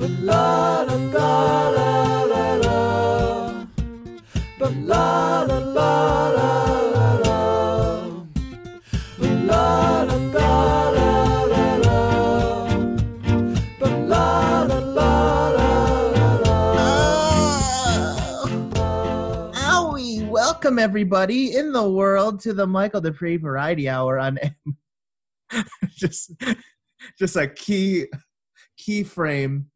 La 0.00 0.80
la 0.80 0.94
la 0.96 1.68
la 1.68 2.24
la 2.24 2.54
la. 2.54 3.66
But 4.58 4.74
la 4.76 5.42
la 5.42 5.58
la 5.58 6.30
la 6.30 6.54
la 6.88 7.16
la. 7.18 7.36
La 9.20 10.02
la 10.04 10.16
la 10.32 11.44
la 11.44 11.64
la. 11.76 11.96
But 13.78 13.94
la 14.08 14.62
la 14.62 14.78
la. 14.78 15.68
Owie! 19.52 20.26
Welcome 20.30 20.78
everybody 20.78 21.54
in 21.54 21.72
the 21.72 21.86
world 21.86 22.40
to 22.40 22.54
the 22.54 22.66
Michael 22.66 23.02
Duprey 23.02 23.38
Variety 23.38 23.86
Hour 23.90 24.18
on 24.18 24.38
just 25.94 26.32
just 27.18 27.36
a 27.36 27.46
key 27.46 28.06
keyframe 28.80 29.66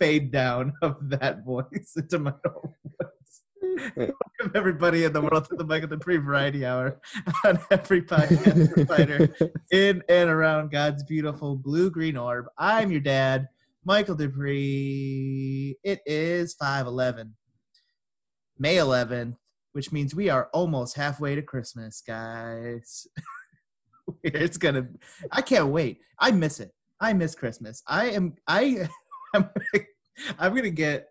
fade 0.00 0.32
down 0.32 0.72
of 0.82 0.96
that 1.10 1.44
voice 1.44 1.92
into 1.96 2.18
my 2.18 2.32
own 2.46 2.74
voice. 2.84 3.42
Welcome 3.96 4.52
everybody 4.54 5.04
in 5.04 5.12
the 5.12 5.20
world 5.20 5.44
to 5.50 5.56
the 5.56 5.64
Michael 5.64 5.90
Duprey 5.90 6.24
Variety 6.24 6.64
Hour 6.64 7.00
on 7.44 7.60
every 7.70 8.02
podcast 8.02 8.72
provider 8.72 9.28
in 9.70 10.02
and 10.08 10.30
around 10.30 10.72
God's 10.72 11.04
beautiful 11.04 11.56
blue 11.56 11.90
green 11.90 12.16
orb. 12.16 12.46
I'm 12.58 12.90
your 12.90 13.00
dad, 13.00 13.48
Michael 13.84 14.16
Duprey. 14.16 15.76
It 15.84 16.00
is 16.04 16.54
511. 16.54 17.36
May 18.58 18.76
11th, 18.76 19.36
which 19.72 19.92
means 19.92 20.14
we 20.14 20.30
are 20.30 20.48
almost 20.52 20.96
halfway 20.96 21.34
to 21.34 21.42
Christmas, 21.42 22.02
guys. 22.04 23.06
it's 24.24 24.56
gonna. 24.56 24.88
I 25.30 25.42
can't 25.42 25.68
wait. 25.68 26.00
I 26.18 26.32
miss 26.32 26.60
it. 26.60 26.72
I 27.00 27.12
miss 27.12 27.34
Christmas. 27.34 27.82
I 27.86 28.06
am. 28.06 28.34
I. 28.48 28.88
I'm. 29.34 29.50
I'm 30.38 30.54
gonna 30.54 30.70
get 30.70 31.08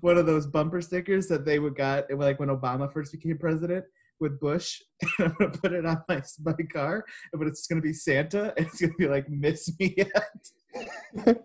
one 0.00 0.16
of 0.16 0.26
those 0.26 0.46
bumper 0.46 0.80
stickers 0.80 1.28
that 1.28 1.44
they 1.44 1.58
would 1.58 1.76
got 1.76 2.10
like 2.10 2.40
when 2.40 2.48
Obama 2.48 2.92
first 2.92 3.12
became 3.12 3.38
president 3.38 3.84
with 4.20 4.40
Bush. 4.40 4.80
And 5.18 5.28
I'm 5.28 5.34
gonna 5.38 5.50
put 5.50 5.72
it 5.72 5.86
on 5.86 6.02
my 6.08 6.22
my 6.44 6.54
car, 6.72 7.04
but 7.32 7.46
it's 7.46 7.66
gonna 7.66 7.80
be 7.80 7.92
Santa, 7.92 8.54
and 8.56 8.66
it's 8.66 8.80
gonna 8.80 8.94
be 8.98 9.08
like 9.08 9.28
"Miss 9.28 9.70
me 9.78 9.94
yet." 9.96 10.10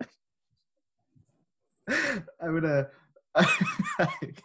I'm 2.40 2.60
gonna. 2.60 2.88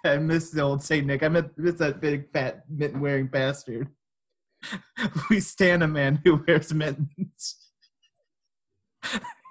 I 0.06 0.18
miss 0.18 0.52
the 0.52 0.62
old 0.62 0.84
Saint 0.84 1.08
Nick. 1.08 1.24
I 1.24 1.30
miss 1.30 1.76
that 1.76 2.02
big 2.02 2.32
fat 2.32 2.64
mitten 2.70 3.00
wearing 3.00 3.28
bastard. 3.28 3.90
We 5.30 5.40
stand 5.40 5.84
a 5.84 5.88
man 5.88 6.22
who 6.24 6.44
wears 6.48 6.74
mittens. 6.74 7.56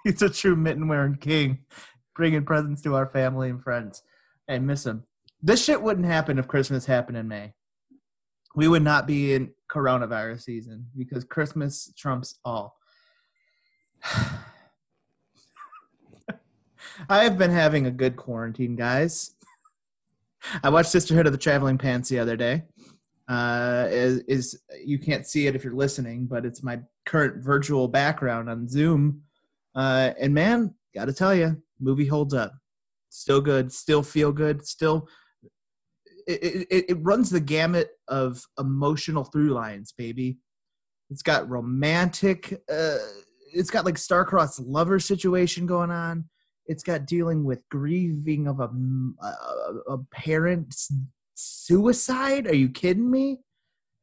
He's 0.04 0.22
a 0.22 0.28
true 0.28 0.54
mitten 0.54 0.86
wearing 0.86 1.16
king, 1.16 1.60
bringing 2.14 2.44
presents 2.44 2.82
to 2.82 2.94
our 2.94 3.06
family 3.06 3.48
and 3.48 3.62
friends. 3.62 4.02
I 4.48 4.58
miss 4.58 4.84
him. 4.84 5.04
This 5.42 5.64
shit 5.64 5.80
wouldn't 5.80 6.06
happen 6.06 6.38
if 6.38 6.46
Christmas 6.46 6.84
happened 6.84 7.16
in 7.16 7.26
May. 7.26 7.54
We 8.54 8.68
would 8.68 8.82
not 8.82 9.06
be 9.06 9.34
in 9.34 9.52
coronavirus 9.70 10.42
season 10.42 10.86
because 10.96 11.24
Christmas 11.24 11.92
trumps 11.96 12.38
all. 12.44 12.76
I 17.08 17.24
have 17.24 17.38
been 17.38 17.50
having 17.50 17.86
a 17.86 17.90
good 17.90 18.16
quarantine, 18.16 18.76
guys. 18.76 19.34
I 20.62 20.68
watched 20.68 20.90
Sisterhood 20.90 21.26
of 21.26 21.32
the 21.32 21.38
Traveling 21.38 21.78
Pants 21.78 22.10
the 22.10 22.18
other 22.18 22.36
day. 22.36 22.62
Uh, 23.26 23.86
is, 23.90 24.18
is 24.28 24.60
you 24.84 24.98
can't 24.98 25.26
see 25.26 25.46
it 25.46 25.56
if 25.56 25.64
you're 25.64 25.74
listening, 25.74 26.26
but 26.26 26.44
it's 26.44 26.62
my 26.62 26.80
current 27.06 27.42
virtual 27.42 27.88
background 27.88 28.50
on 28.50 28.68
Zoom. 28.68 29.22
Uh, 29.74 30.12
and 30.20 30.32
man, 30.34 30.74
got 30.94 31.06
to 31.06 31.12
tell 31.12 31.34
you, 31.34 31.60
movie 31.80 32.06
holds 32.06 32.34
up. 32.34 32.52
Still 33.10 33.40
good. 33.40 33.72
Still 33.72 34.02
feel 34.02 34.32
good. 34.32 34.66
Still, 34.66 35.08
it, 36.26 36.66
it, 36.70 36.84
it 36.90 36.98
runs 37.00 37.30
the 37.30 37.40
gamut 37.40 37.90
of 38.08 38.42
emotional 38.58 39.24
through 39.24 39.50
lines, 39.50 39.92
baby. 39.96 40.38
It's 41.10 41.22
got 41.22 41.48
romantic. 41.48 42.60
Uh, 42.70 42.96
it's 43.52 43.70
got 43.70 43.84
like 43.84 43.98
star-crossed 43.98 44.60
lover 44.60 44.98
situation 44.98 45.66
going 45.66 45.90
on 45.90 46.24
it's 46.66 46.82
got 46.82 47.06
dealing 47.06 47.44
with 47.44 47.68
grieving 47.68 48.46
of 48.46 48.60
a, 48.60 48.70
a, 49.22 49.92
a 49.94 49.98
parent's 50.10 50.92
suicide. 51.34 52.46
Are 52.46 52.54
you 52.54 52.68
kidding 52.68 53.10
me? 53.10 53.40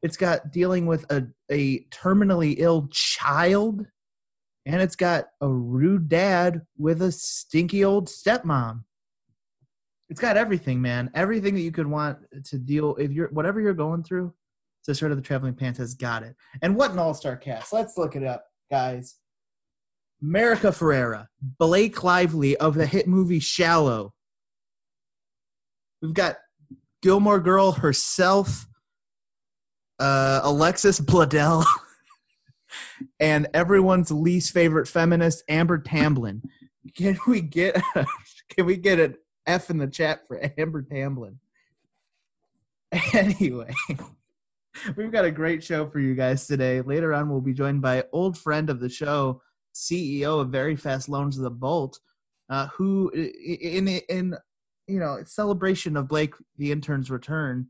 It's 0.04 0.18
got 0.18 0.52
dealing 0.52 0.86
with 0.86 1.10
a, 1.12 1.28
a 1.52 1.86
terminally 1.86 2.56
ill 2.58 2.88
child. 2.92 3.86
And 4.66 4.82
it's 4.82 4.96
got 4.96 5.26
a 5.42 5.48
rude 5.48 6.08
dad 6.08 6.62
with 6.78 7.02
a 7.02 7.12
stinky 7.12 7.84
old 7.84 8.08
stepmom. 8.08 8.84
It's 10.10 10.20
got 10.20 10.38
everything, 10.38 10.82
man. 10.82 11.10
Everything 11.16 11.56
that 11.56 11.62
you 11.62 11.72
could 11.72 11.88
want 11.88 12.20
to 12.46 12.58
deal 12.60 12.96
if 12.98 13.12
you're 13.12 13.30
whatever 13.30 13.62
you're 13.62 13.74
going 13.74 14.04
through. 14.04 14.34
So 14.82 14.94
sort 14.94 15.12
of 15.12 15.18
the 15.18 15.24
Traveling 15.24 15.54
Pants 15.54 15.80
has 15.80 15.94
got 15.94 16.24
it. 16.24 16.36
And 16.62 16.76
what 16.76 16.92
an 16.92 17.00
all-star 17.00 17.38
cast. 17.38 17.72
Let's 17.72 17.98
look 17.98 18.16
it 18.16 18.24
up, 18.24 18.46
guys. 18.70 19.16
America 20.22 20.68
Ferrera, 20.68 21.28
Blake 21.42 22.04
Lively 22.04 22.58
of 22.58 22.76
the 22.76 22.86
hit 22.86 23.08
movie 23.08 23.40
Shallow. 23.40 24.14
We've 26.02 26.14
got 26.14 26.38
Gilmore 27.02 27.40
Girl 27.40 27.72
herself, 27.72 28.68
uh, 30.00 30.42
Alexis 30.44 31.00
Bledel, 31.00 31.64
and 33.20 33.48
everyone's 33.54 34.12
least 34.12 34.54
favorite 34.54 34.88
feminist, 34.88 35.44
Amber 35.50 35.80
Tamblyn. 35.80 36.42
Can 36.96 37.18
we 37.28 37.42
get 37.42 37.78
a, 37.96 38.06
can 38.50 38.66
we 38.66 38.78
get 38.78 39.00
an 39.00 39.16
F 39.46 39.70
in 39.70 39.78
the 39.78 39.88
chat 39.88 40.28
for 40.28 40.42
Amber 40.58 40.82
Tamblyn? 40.82 41.38
Anyway, 43.14 43.74
we've 44.98 45.14
got 45.14 45.24
a 45.24 45.32
great 45.32 45.64
show 45.64 45.88
for 45.88 46.00
you 46.00 46.14
guys 46.14 46.46
today. 46.46 46.82
Later 46.82 47.14
on, 47.14 47.30
we'll 47.30 47.40
be 47.40 47.54
joined 47.54 47.82
by 47.82 48.04
old 48.12 48.38
friend 48.38 48.70
of 48.70 48.82
the 48.82 48.90
show, 48.90 49.42
CEO 49.74 50.42
of 50.42 50.50
Very 50.50 50.76
Fast 50.76 51.08
Loans 51.08 51.38
of 51.38 51.44
the 51.44 51.50
Bolt, 51.50 51.98
uh, 52.50 52.68
who 52.68 53.10
in 53.12 53.88
in 53.88 54.36
you 54.88 55.00
know 55.00 55.20
celebration 55.26 55.96
of 55.96 56.10
Blake 56.10 56.34
the 56.58 56.74
intern's 56.74 57.10
return, 57.10 57.68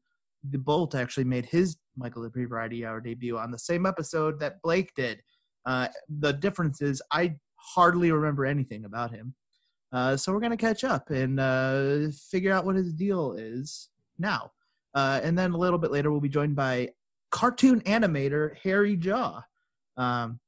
the 0.50 0.58
Bolt 0.58 0.96
actually 0.96 1.26
made 1.26 1.46
his 1.46 1.78
Michael 2.02 2.24
Duprey 2.24 2.48
Variety 2.48 2.86
Hour 2.86 3.00
debut 3.00 3.38
on 3.38 3.52
the 3.52 3.60
same 3.60 3.86
episode 3.86 4.40
that 4.40 4.62
Blake 4.62 4.94
did. 4.96 5.22
Uh, 5.66 5.88
the 6.10 6.34
difference 6.34 6.82
is 6.82 7.02
I 7.12 7.36
hardly 7.56 8.12
remember 8.12 8.46
anything 8.46 8.86
about 8.86 9.12
him, 9.12 9.36
uh, 9.94 10.18
so 10.18 10.34
we're 10.34 10.40
gonna 10.40 10.58
catch 10.58 10.84
up 10.84 11.10
and 11.12 11.40
uh, 11.40 12.10
figure 12.30 12.52
out 12.52 12.66
what 12.66 12.76
his 12.76 12.94
deal 12.94 13.34
is 13.34 13.90
now. 14.18 14.52
Uh, 14.94 15.22
and 15.24 15.38
then 15.38 15.52
a 15.52 15.58
little 15.58 15.80
bit 15.80 15.92
later, 15.92 16.12
we'll 16.12 16.20
be 16.20 16.30
joined 16.30 16.56
by 16.56 16.90
cartoon 17.30 17.82
animator 17.82 18.56
Harry 18.64 18.96
Jaw. 18.98 19.42
Um, 19.98 20.40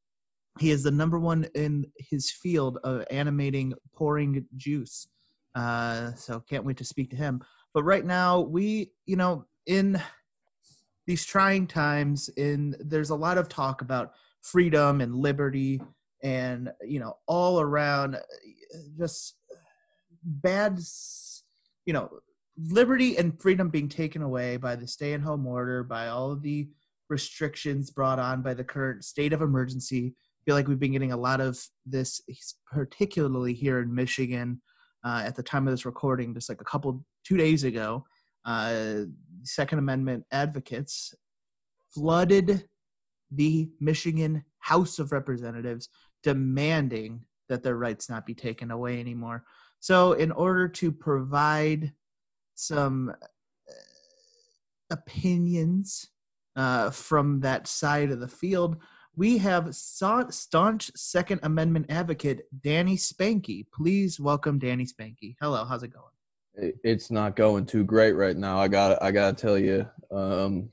he 0.60 0.72
is 0.72 0.84
the 0.84 0.92
number 0.92 1.20
one 1.20 1.48
in 1.56 1.86
his 1.98 2.32
field 2.32 2.78
of 2.84 3.06
animating 3.10 3.74
pouring 3.96 4.46
juice. 4.56 5.08
Uh, 5.56 6.14
so 6.14 6.40
can't 6.40 6.66
wait 6.66 6.78
to 6.78 6.84
speak 6.84 7.10
to 7.12 7.16
him. 7.16 7.42
But 7.74 7.84
right 7.84 8.06
now, 8.06 8.42
we, 8.42 8.92
you 9.06 9.16
know, 9.16 9.46
in 9.66 10.00
these 11.06 11.26
trying 11.26 11.68
times, 11.68 12.30
and 12.38 12.76
there's 12.80 13.10
a 13.10 13.16
lot 13.16 13.38
of 13.38 13.50
talk 13.50 13.82
about 13.82 14.14
freedom 14.42 15.02
and 15.02 15.16
liberty, 15.16 15.82
and 16.22 16.72
you 16.86 17.00
know, 17.00 17.18
all 17.28 17.60
around, 17.60 18.18
just 18.98 19.36
bad, 20.24 20.80
you 21.86 21.94
know, 21.94 22.10
liberty 22.58 23.18
and 23.18 23.42
freedom 23.42 23.70
being 23.70 23.90
taken 23.90 24.22
away 24.22 24.58
by 24.58 24.76
the 24.76 24.88
stay-at-home 24.88 25.46
order, 25.46 25.84
by 25.84 26.08
all 26.08 26.32
of 26.32 26.42
the 26.42 26.70
restrictions 27.10 27.92
brought 27.92 28.20
on 28.20 28.42
by 28.42 28.54
the 28.54 28.64
current 28.64 29.04
state 29.04 29.34
of 29.34 29.42
emergency 29.42 30.16
feel 30.46 30.56
like 30.56 30.68
we've 30.68 30.80
been 30.80 30.92
getting 30.92 31.12
a 31.12 31.18
lot 31.18 31.42
of 31.42 31.60
this, 31.86 32.22
particularly 32.72 33.54
here 33.54 33.80
in 33.80 33.94
Michigan. 33.94 34.62
Uh, 35.06 35.22
at 35.26 35.36
the 35.36 35.44
time 35.44 35.68
of 35.68 35.74
this 35.74 35.86
recording, 35.86 36.34
just 36.34 36.48
like 36.48 36.62
a 36.62 36.64
couple 36.64 37.04
two 37.26 37.36
days 37.36 37.66
ago, 37.66 38.06
uh, 38.46 39.02
Second 39.44 39.80
Amendment 39.80 40.26
advocates 40.32 41.14
flooded 41.94 42.68
the 43.32 43.70
Michigan 43.80 44.44
House 44.60 45.00
of 45.00 45.12
Representatives, 45.12 45.90
demanding 46.24 47.26
that 47.50 47.64
their 47.64 47.78
rights 47.78 48.10
not 48.10 48.26
be 48.26 48.34
taken 48.34 48.72
away 48.72 49.00
anymore. 49.00 49.44
So, 49.80 50.14
in 50.14 50.32
order 50.32 50.68
to 50.70 50.92
provide 50.92 51.92
some 52.56 53.10
uh, 53.10 53.74
opinions 54.92 56.08
uh, 56.56 56.92
from 56.92 57.42
that 57.42 57.68
side 57.68 58.12
of 58.12 58.20
the 58.20 58.28
field, 58.28 58.78
we 59.16 59.38
have 59.40 59.76
staunch 59.76 60.92
Second 60.96 61.40
Amendment 61.44 61.88
advocate 61.90 62.48
Danny 62.62 62.98
Spanky. 62.98 63.66
Please 63.72 64.20
welcome 64.20 64.58
Danny 64.58 64.86
Spanky. 64.86 65.36
Hello, 65.40 65.66
how's 65.66 65.84
it 65.84 65.94
going? 65.94 66.13
It's 66.56 67.10
not 67.10 67.36
going 67.36 67.66
too 67.66 67.84
great 67.84 68.14
right 68.14 68.38
now. 68.38 68.60
I 68.60 68.68
got 68.68 69.02
I 69.02 69.12
got 69.12 69.36
to 69.38 69.42
tell 69.42 69.58
you. 69.58 69.88
Um, 70.12 70.70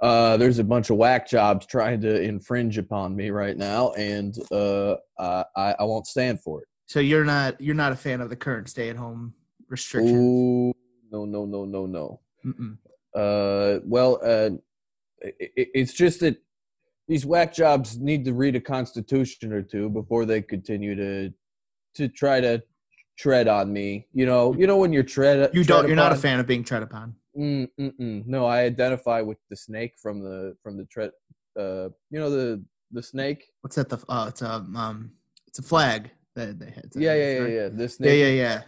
uh, 0.00 0.36
there's 0.36 0.58
a 0.58 0.64
bunch 0.64 0.90
of 0.90 0.96
whack 0.96 1.26
jobs 1.28 1.66
trying 1.66 2.00
to 2.02 2.20
infringe 2.20 2.78
upon 2.78 3.16
me 3.16 3.30
right 3.30 3.56
now, 3.56 3.92
and 3.92 4.36
uh, 4.52 4.96
I, 5.18 5.44
I 5.78 5.84
won't 5.84 6.06
stand 6.06 6.40
for 6.40 6.62
it. 6.62 6.68
So 6.86 7.00
you're 7.00 7.24
not 7.24 7.60
you're 7.60 7.74
not 7.74 7.92
a 7.92 7.96
fan 7.96 8.20
of 8.20 8.28
the 8.30 8.36
current 8.36 8.68
stay 8.68 8.90
at 8.90 8.96
home 8.96 9.34
restrictions. 9.68 10.14
Ooh, 10.14 10.72
no, 11.10 11.24
no, 11.24 11.46
no, 11.46 11.64
no, 11.64 11.86
no. 11.86 12.20
Mm-mm. 12.44 12.76
Uh, 13.14 13.80
well, 13.84 14.20
uh, 14.22 14.50
i 15.24 15.28
i- 15.40 15.50
it's 15.56 15.94
just 15.94 16.20
that 16.20 16.36
these 17.08 17.24
whack 17.26 17.52
jobs 17.54 17.98
need 17.98 18.24
to 18.24 18.34
read 18.34 18.56
a 18.56 18.60
constitution 18.60 19.52
or 19.52 19.62
two 19.62 19.88
before 19.88 20.24
they 20.26 20.42
continue 20.42 20.94
to 20.94 21.32
to 21.94 22.08
try 22.08 22.40
to 22.40 22.62
tread 23.16 23.48
on 23.48 23.72
me. 23.72 24.06
You 24.12 24.26
know, 24.26 24.54
you 24.54 24.66
know 24.66 24.76
when 24.76 24.92
you're 24.92 25.02
tread. 25.02 25.50
You 25.52 25.64
don't. 25.64 25.80
tread 25.80 25.88
You're 25.88 25.96
not 25.96 26.12
a 26.12 26.16
fan 26.16 26.40
of 26.40 26.46
being 26.46 26.64
tread 26.64 26.82
upon. 26.82 27.14
Mm, 27.36 27.68
mm, 27.80 27.92
mm. 28.00 28.26
No, 28.26 28.46
I 28.46 28.62
identify 28.62 29.20
with 29.20 29.38
the 29.50 29.56
snake 29.56 29.94
from 30.00 30.20
the 30.20 30.56
from 30.62 30.76
the 30.76 30.84
tread. 30.84 31.10
Uh, 31.58 31.88
you 32.10 32.20
know 32.20 32.30
the 32.30 32.64
the 32.92 33.02
snake. 33.02 33.46
What's 33.60 33.76
that? 33.76 33.88
The 33.88 34.02
oh, 34.08 34.28
it's 34.28 34.42
a 34.42 34.50
um, 34.50 35.12
it's 35.46 35.58
a 35.58 35.62
flag 35.62 36.10
that 36.34 36.58
they 36.58 36.70
had. 36.70 36.90
Yeah, 36.94 37.14
yeah, 37.14 37.30
yeah, 37.30 37.46
yeah. 37.46 37.68
The 37.68 37.82
yeah, 37.82 37.86
snake. 37.88 38.20
yeah, 38.20 38.28
yeah. 38.28 38.62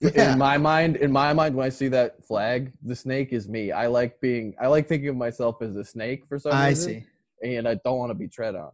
Yeah. 0.00 0.32
In 0.32 0.38
my 0.38 0.58
mind, 0.58 0.96
in 0.96 1.12
my 1.12 1.32
mind, 1.32 1.54
when 1.54 1.64
I 1.64 1.68
see 1.68 1.86
that 1.88 2.24
flag, 2.24 2.72
the 2.82 2.96
snake 2.96 3.32
is 3.32 3.48
me. 3.48 3.70
I 3.70 3.86
like 3.86 4.20
being. 4.20 4.52
I 4.60 4.66
like 4.66 4.88
thinking 4.88 5.08
of 5.10 5.16
myself 5.16 5.62
as 5.62 5.76
a 5.76 5.84
snake 5.84 6.26
for 6.26 6.40
some 6.40 6.52
I 6.52 6.70
reason. 6.70 7.06
I 7.42 7.46
see. 7.46 7.56
and 7.56 7.68
I 7.68 7.74
don't 7.84 7.98
want 7.98 8.10
to 8.10 8.14
be 8.14 8.26
tread 8.26 8.56
on. 8.56 8.72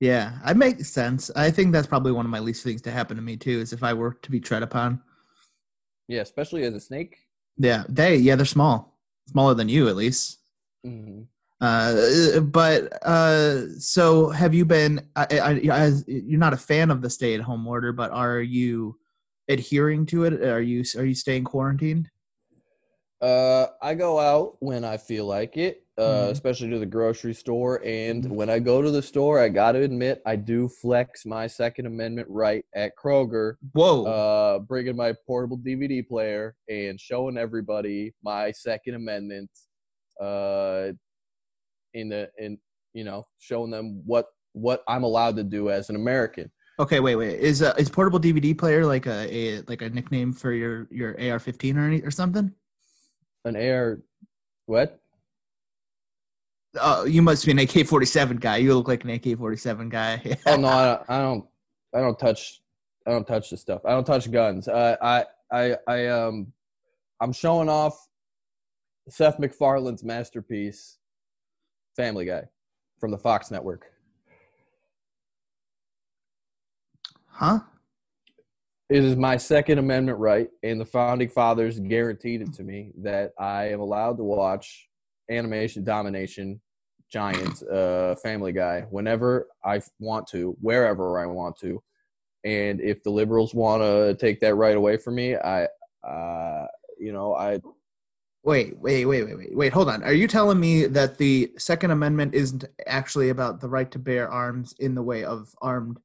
Yeah, 0.00 0.38
I 0.42 0.54
make 0.54 0.82
sense. 0.84 1.30
I 1.36 1.50
think 1.50 1.72
that's 1.72 1.86
probably 1.86 2.12
one 2.12 2.24
of 2.24 2.30
my 2.30 2.38
least 2.38 2.64
things 2.64 2.80
to 2.82 2.90
happen 2.90 3.16
to 3.16 3.22
me 3.22 3.36
too. 3.36 3.60
Is 3.60 3.72
if 3.72 3.82
I 3.82 3.92
were 3.92 4.14
to 4.22 4.30
be 4.30 4.40
tread 4.40 4.62
upon. 4.62 5.02
Yeah, 6.08 6.22
especially 6.22 6.64
as 6.64 6.74
a 6.74 6.80
snake. 6.80 7.18
Yeah, 7.58 7.84
they. 7.88 8.16
Yeah, 8.16 8.36
they're 8.36 8.46
small, 8.46 8.98
smaller 9.28 9.54
than 9.54 9.68
you 9.68 9.88
at 9.88 9.96
least. 9.96 10.38
hmm 10.82 11.22
Uh, 11.60 12.40
but 12.40 13.04
uh, 13.06 13.78
so 13.78 14.30
have 14.30 14.54
you 14.54 14.64
been? 14.64 15.06
I, 15.14 15.26
I, 15.38 15.54
as 15.70 16.04
you're 16.08 16.40
not 16.40 16.54
a 16.54 16.56
fan 16.56 16.90
of 16.90 17.02
the 17.02 17.10
stay-at-home 17.10 17.66
order, 17.66 17.92
but 17.92 18.10
are 18.10 18.40
you 18.40 18.98
adhering 19.48 20.06
to 20.06 20.24
it? 20.24 20.42
Are 20.42 20.62
you 20.62 20.82
are 20.96 21.04
you 21.04 21.14
staying 21.14 21.44
quarantined? 21.44 22.08
Uh, 23.20 23.66
I 23.82 23.94
go 23.94 24.18
out 24.18 24.56
when 24.60 24.82
I 24.82 24.96
feel 24.96 25.26
like 25.26 25.58
it, 25.58 25.84
uh, 25.98 26.02
Mhm. 26.28 26.30
especially 26.30 26.70
to 26.70 26.78
the 26.78 26.86
grocery 26.86 27.34
store. 27.34 27.82
And 27.84 28.24
Mhm. 28.24 28.30
when 28.30 28.48
I 28.50 28.58
go 28.58 28.80
to 28.80 28.90
the 28.90 29.02
store, 29.02 29.38
I 29.38 29.48
got 29.48 29.72
to 29.72 29.82
admit, 29.82 30.22
I 30.24 30.36
do 30.36 30.68
flex 30.68 31.26
my 31.26 31.46
Second 31.46 31.86
Amendment 31.86 32.28
right 32.30 32.64
at 32.74 32.92
Kroger, 32.96 33.56
Whoa! 33.72 34.04
uh, 34.04 34.58
bringing 34.60 34.96
my 34.96 35.14
portable 35.26 35.58
DVD 35.58 36.02
player 36.02 36.54
and 36.68 36.98
showing 36.98 37.36
everybody 37.36 38.14
my 38.22 38.50
Second 38.52 38.94
Amendment, 38.94 39.50
uh, 40.20 40.92
in 41.94 42.08
the 42.08 42.30
in 42.38 42.58
you 42.92 43.02
know 43.04 43.26
showing 43.38 43.70
them 43.70 44.02
what 44.06 44.26
what 44.52 44.82
I'm 44.88 45.02
allowed 45.02 45.36
to 45.36 45.44
do 45.44 45.70
as 45.70 45.90
an 45.90 45.96
American. 45.96 46.50
okay, 46.78 47.00
wait, 47.00 47.16
wait. 47.16 47.38
Is 47.40 47.62
uh, 47.62 47.74
is 47.78 47.88
portable 47.90 48.20
DVD 48.20 48.56
player 48.56 48.86
like 48.86 49.06
a, 49.06 49.28
a 49.34 49.60
like 49.62 49.82
a 49.82 49.90
nickname 49.90 50.32
for 50.32 50.52
your 50.52 50.86
your 50.90 51.12
AR-15 51.14 51.76
or 51.76 51.80
any 51.86 52.00
or 52.02 52.10
something? 52.10 52.54
An 53.44 53.56
AR, 53.56 54.00
what? 54.66 54.99
Uh, 56.78 57.04
you 57.06 57.20
must 57.20 57.44
be 57.44 57.52
an 57.52 57.58
AK-47 57.58 58.38
guy. 58.38 58.58
You 58.58 58.74
look 58.74 58.88
like 58.88 59.04
an 59.04 59.10
AK-47 59.10 59.88
guy. 59.88 60.36
Oh 60.46 60.56
no, 60.56 60.68
I 60.68 60.84
don't, 60.86 61.10
I 61.10 61.18
don't. 61.18 61.44
I 61.94 62.00
don't 62.00 62.18
touch. 62.18 62.60
I 63.06 63.10
don't 63.10 63.26
touch 63.26 63.50
the 63.50 63.56
stuff. 63.56 63.82
I 63.84 63.90
don't 63.90 64.06
touch 64.06 64.30
guns. 64.30 64.68
Uh, 64.68 64.96
I, 65.02 65.24
I, 65.50 65.76
I, 65.88 66.06
um, 66.06 66.52
I'm 67.20 67.32
showing 67.32 67.68
off 67.68 67.98
Seth 69.08 69.38
MacFarlane's 69.38 70.04
masterpiece, 70.04 70.98
Family 71.96 72.26
Guy, 72.26 72.42
from 73.00 73.10
the 73.10 73.18
Fox 73.18 73.50
Network. 73.50 73.86
huh? 77.26 77.60
It 78.90 79.02
is 79.02 79.16
my 79.16 79.36
Second 79.36 79.78
Amendment 79.78 80.18
right, 80.18 80.48
and 80.62 80.80
the 80.80 80.84
founding 80.84 81.28
fathers 81.28 81.80
guaranteed 81.80 82.42
it 82.42 82.52
to 82.54 82.62
me 82.62 82.92
that 82.98 83.32
I 83.38 83.70
am 83.70 83.80
allowed 83.80 84.18
to 84.18 84.24
watch 84.24 84.89
animation 85.30 85.84
domination, 85.84 86.60
Giants, 87.10 87.62
uh, 87.62 88.14
Family 88.22 88.52
Guy 88.52 88.82
whenever 88.90 89.48
I 89.64 89.80
want 89.98 90.26
to, 90.28 90.56
wherever 90.60 91.18
I 91.18 91.26
want 91.26 91.56
to, 91.60 91.82
and 92.44 92.80
if 92.80 93.02
the 93.02 93.10
liberals 93.10 93.54
want 93.54 93.82
to 93.82 94.14
take 94.14 94.40
that 94.40 94.54
right 94.54 94.76
away 94.76 94.96
from 94.96 95.14
me, 95.16 95.36
I, 95.36 95.66
uh, 96.06 96.66
you 96.98 97.12
know, 97.12 97.34
I 97.34 97.60
Wait, 98.42 98.78
wait, 98.78 99.04
wait, 99.04 99.24
wait, 99.24 99.36
wait, 99.36 99.54
wait. 99.54 99.72
Hold 99.72 99.90
on. 99.90 100.02
Are 100.02 100.14
you 100.14 100.26
telling 100.26 100.58
me 100.58 100.86
that 100.86 101.18
the 101.18 101.52
Second 101.58 101.90
Amendment 101.90 102.34
isn't 102.34 102.64
actually 102.86 103.28
about 103.28 103.60
the 103.60 103.68
right 103.68 103.90
to 103.90 103.98
bear 103.98 104.30
arms 104.30 104.74
in 104.78 104.94
the 104.94 105.02
way 105.02 105.24
of 105.24 105.54
armed, 105.60 105.98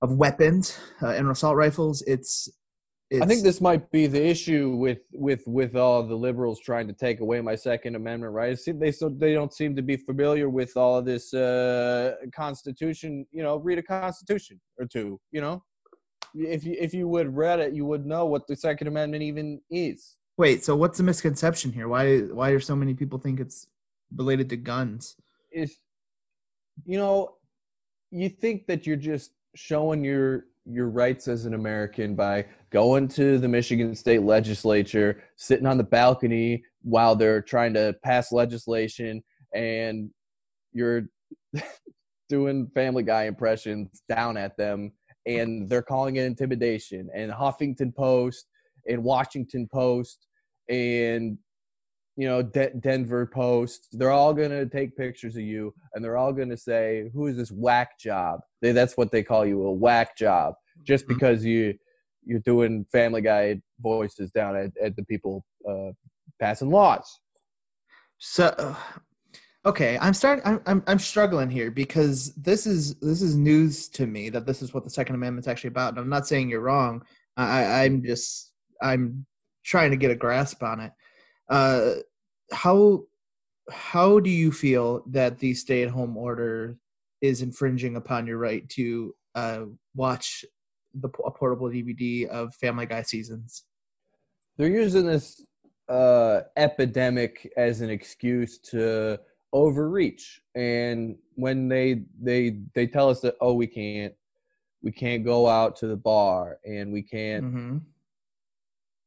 of 0.00 0.16
weapons 0.16 0.80
uh, 1.02 1.08
and 1.08 1.30
assault 1.30 1.56
rifles? 1.56 2.00
It's, 2.06 2.48
it's. 3.10 3.22
I 3.22 3.26
think 3.26 3.42
this 3.42 3.60
might 3.60 3.90
be 3.90 4.06
the 4.06 4.24
issue 4.24 4.76
with 4.76 5.00
with 5.12 5.42
with 5.46 5.74
all 5.74 6.02
the 6.04 6.14
liberals 6.14 6.60
trying 6.60 6.86
to 6.86 6.92
take 6.92 7.20
away 7.20 7.40
my 7.40 7.56
Second 7.56 7.96
Amendment 7.96 8.32
right. 8.32 8.56
They 8.64 8.92
so 8.92 9.08
they 9.08 9.32
don't 9.32 9.52
seem 9.52 9.74
to 9.74 9.82
be 9.82 9.96
familiar 9.96 10.48
with 10.48 10.76
all 10.76 10.98
of 10.98 11.04
this 11.04 11.34
uh, 11.34 12.14
Constitution. 12.34 13.26
You 13.32 13.42
know, 13.42 13.56
read 13.56 13.78
a 13.78 13.82
Constitution 13.82 14.60
or 14.78 14.86
two. 14.86 15.20
You 15.32 15.40
know, 15.40 15.64
if 16.34 16.64
you 16.64 16.76
if 16.78 16.94
you 16.94 17.08
would 17.08 17.34
read 17.36 17.58
it, 17.58 17.72
you 17.72 17.84
would 17.84 18.06
know 18.06 18.26
what 18.26 18.46
the 18.46 18.54
Second 18.54 18.86
Amendment 18.86 19.24
even 19.24 19.60
is. 19.70 20.16
Wait. 20.38 20.64
So 20.64 20.76
what's 20.76 20.98
the 20.98 21.04
misconception 21.04 21.72
here? 21.72 21.88
Why? 21.88 22.20
Why 22.20 22.50
are 22.50 22.60
so 22.60 22.76
many 22.76 22.94
people 22.94 23.18
think 23.18 23.40
it's 23.40 23.66
related 24.16 24.48
to 24.50 24.56
guns? 24.56 25.16
Is 25.50 25.78
you 26.84 26.96
know, 26.96 27.34
you 28.12 28.28
think 28.28 28.68
that 28.68 28.86
you're 28.86 28.96
just 28.96 29.32
showing 29.56 30.04
your 30.04 30.44
your 30.70 30.88
rights 30.88 31.28
as 31.28 31.46
an 31.46 31.54
American 31.54 32.14
by 32.14 32.46
going 32.70 33.08
to 33.08 33.38
the 33.38 33.48
Michigan 33.48 33.94
State 33.94 34.22
Legislature, 34.22 35.22
sitting 35.36 35.66
on 35.66 35.76
the 35.76 35.84
balcony 35.84 36.62
while 36.82 37.16
they're 37.16 37.42
trying 37.42 37.74
to 37.74 37.94
pass 38.02 38.32
legislation, 38.32 39.22
and 39.54 40.10
you're 40.72 41.02
doing 42.28 42.70
Family 42.74 43.02
Guy 43.02 43.24
impressions 43.24 44.02
down 44.08 44.36
at 44.36 44.56
them, 44.56 44.92
and 45.26 45.68
they're 45.68 45.82
calling 45.82 46.16
it 46.16 46.24
intimidation. 46.24 47.08
And 47.14 47.32
Huffington 47.32 47.94
Post 47.94 48.46
and 48.86 49.02
Washington 49.02 49.68
Post 49.72 50.26
and 50.68 51.36
you 52.20 52.28
know 52.28 52.42
De- 52.42 52.74
Denver 52.86 53.24
Post, 53.26 53.80
they're 53.98 54.10
all 54.20 54.34
gonna 54.34 54.66
take 54.66 54.96
pictures 55.04 55.36
of 55.36 55.42
you, 55.42 55.72
and 55.92 56.04
they're 56.04 56.18
all 56.22 56.32
gonna 56.32 56.56
say, 56.70 57.10
"Who 57.14 57.26
is 57.28 57.36
this 57.36 57.50
whack 57.50 57.98
job?" 57.98 58.40
They, 58.60 58.72
that's 58.72 58.96
what 58.98 59.10
they 59.10 59.22
call 59.22 59.46
you, 59.46 59.62
a 59.64 59.72
whack 59.72 60.16
job, 60.18 60.54
just 60.90 61.04
Mhm. 61.06 61.08
because 61.08 61.44
you 61.44 61.62
you're 62.28 62.40
doing 62.52 62.84
Family 62.92 63.22
Guy 63.22 63.60
voices 63.80 64.30
down 64.30 64.54
at, 64.54 64.70
at 64.86 64.94
the 64.96 65.04
people 65.04 65.34
uh, 65.68 65.92
passing 66.38 66.70
laws. 66.70 67.08
So, 68.18 68.76
okay, 69.64 69.96
I'm 70.00 70.12
starting. 70.12 70.44
I'm, 70.44 70.60
I'm 70.66 70.82
I'm 70.86 70.98
struggling 70.98 71.48
here 71.50 71.70
because 71.70 72.34
this 72.34 72.66
is 72.66 72.96
this 72.96 73.22
is 73.22 73.34
news 73.36 73.88
to 73.96 74.06
me 74.06 74.28
that 74.30 74.44
this 74.46 74.60
is 74.60 74.74
what 74.74 74.84
the 74.84 74.90
Second 74.90 75.14
Amendment's 75.14 75.48
actually 75.48 75.68
about. 75.68 75.90
And 75.90 75.98
I'm 76.00 76.10
not 76.10 76.26
saying 76.28 76.50
you're 76.50 76.60
wrong. 76.60 77.02
I, 77.38 77.44
I- 77.64 77.84
I'm 77.84 78.02
just 78.04 78.52
I'm 78.82 79.24
trying 79.64 79.90
to 79.92 79.96
get 79.96 80.10
a 80.10 80.14
grasp 80.16 80.62
on 80.62 80.80
it. 80.80 80.92
Uh, 81.48 81.94
how 82.52 83.04
how 83.70 84.18
do 84.18 84.30
you 84.30 84.50
feel 84.50 85.04
that 85.06 85.38
the 85.38 85.54
stay-at-home 85.54 86.16
order 86.16 86.76
is 87.20 87.42
infringing 87.42 87.96
upon 87.96 88.26
your 88.26 88.38
right 88.38 88.68
to 88.70 89.14
uh, 89.34 89.62
watch 89.94 90.44
the 90.94 91.08
a 91.24 91.30
portable 91.30 91.68
DVD 91.68 92.26
of 92.26 92.54
Family 92.54 92.86
Guy 92.86 93.02
seasons? 93.02 93.64
they're 94.56 94.68
using 94.68 95.06
this 95.06 95.42
uh, 95.88 96.42
epidemic 96.56 97.50
as 97.56 97.80
an 97.80 97.88
excuse 97.88 98.58
to 98.58 99.18
overreach 99.52 100.40
and 100.54 101.16
when 101.34 101.66
they 101.66 102.02
they 102.20 102.58
they 102.74 102.86
tell 102.86 103.08
us 103.08 103.20
that 103.20 103.34
oh 103.40 103.52
we 103.52 103.66
can't 103.66 104.14
we 104.80 104.92
can't 104.92 105.24
go 105.24 105.48
out 105.48 105.74
to 105.74 105.88
the 105.88 105.96
bar 105.96 106.58
and 106.64 106.92
we 106.92 107.02
can't 107.02 107.42
hmm 107.42 107.78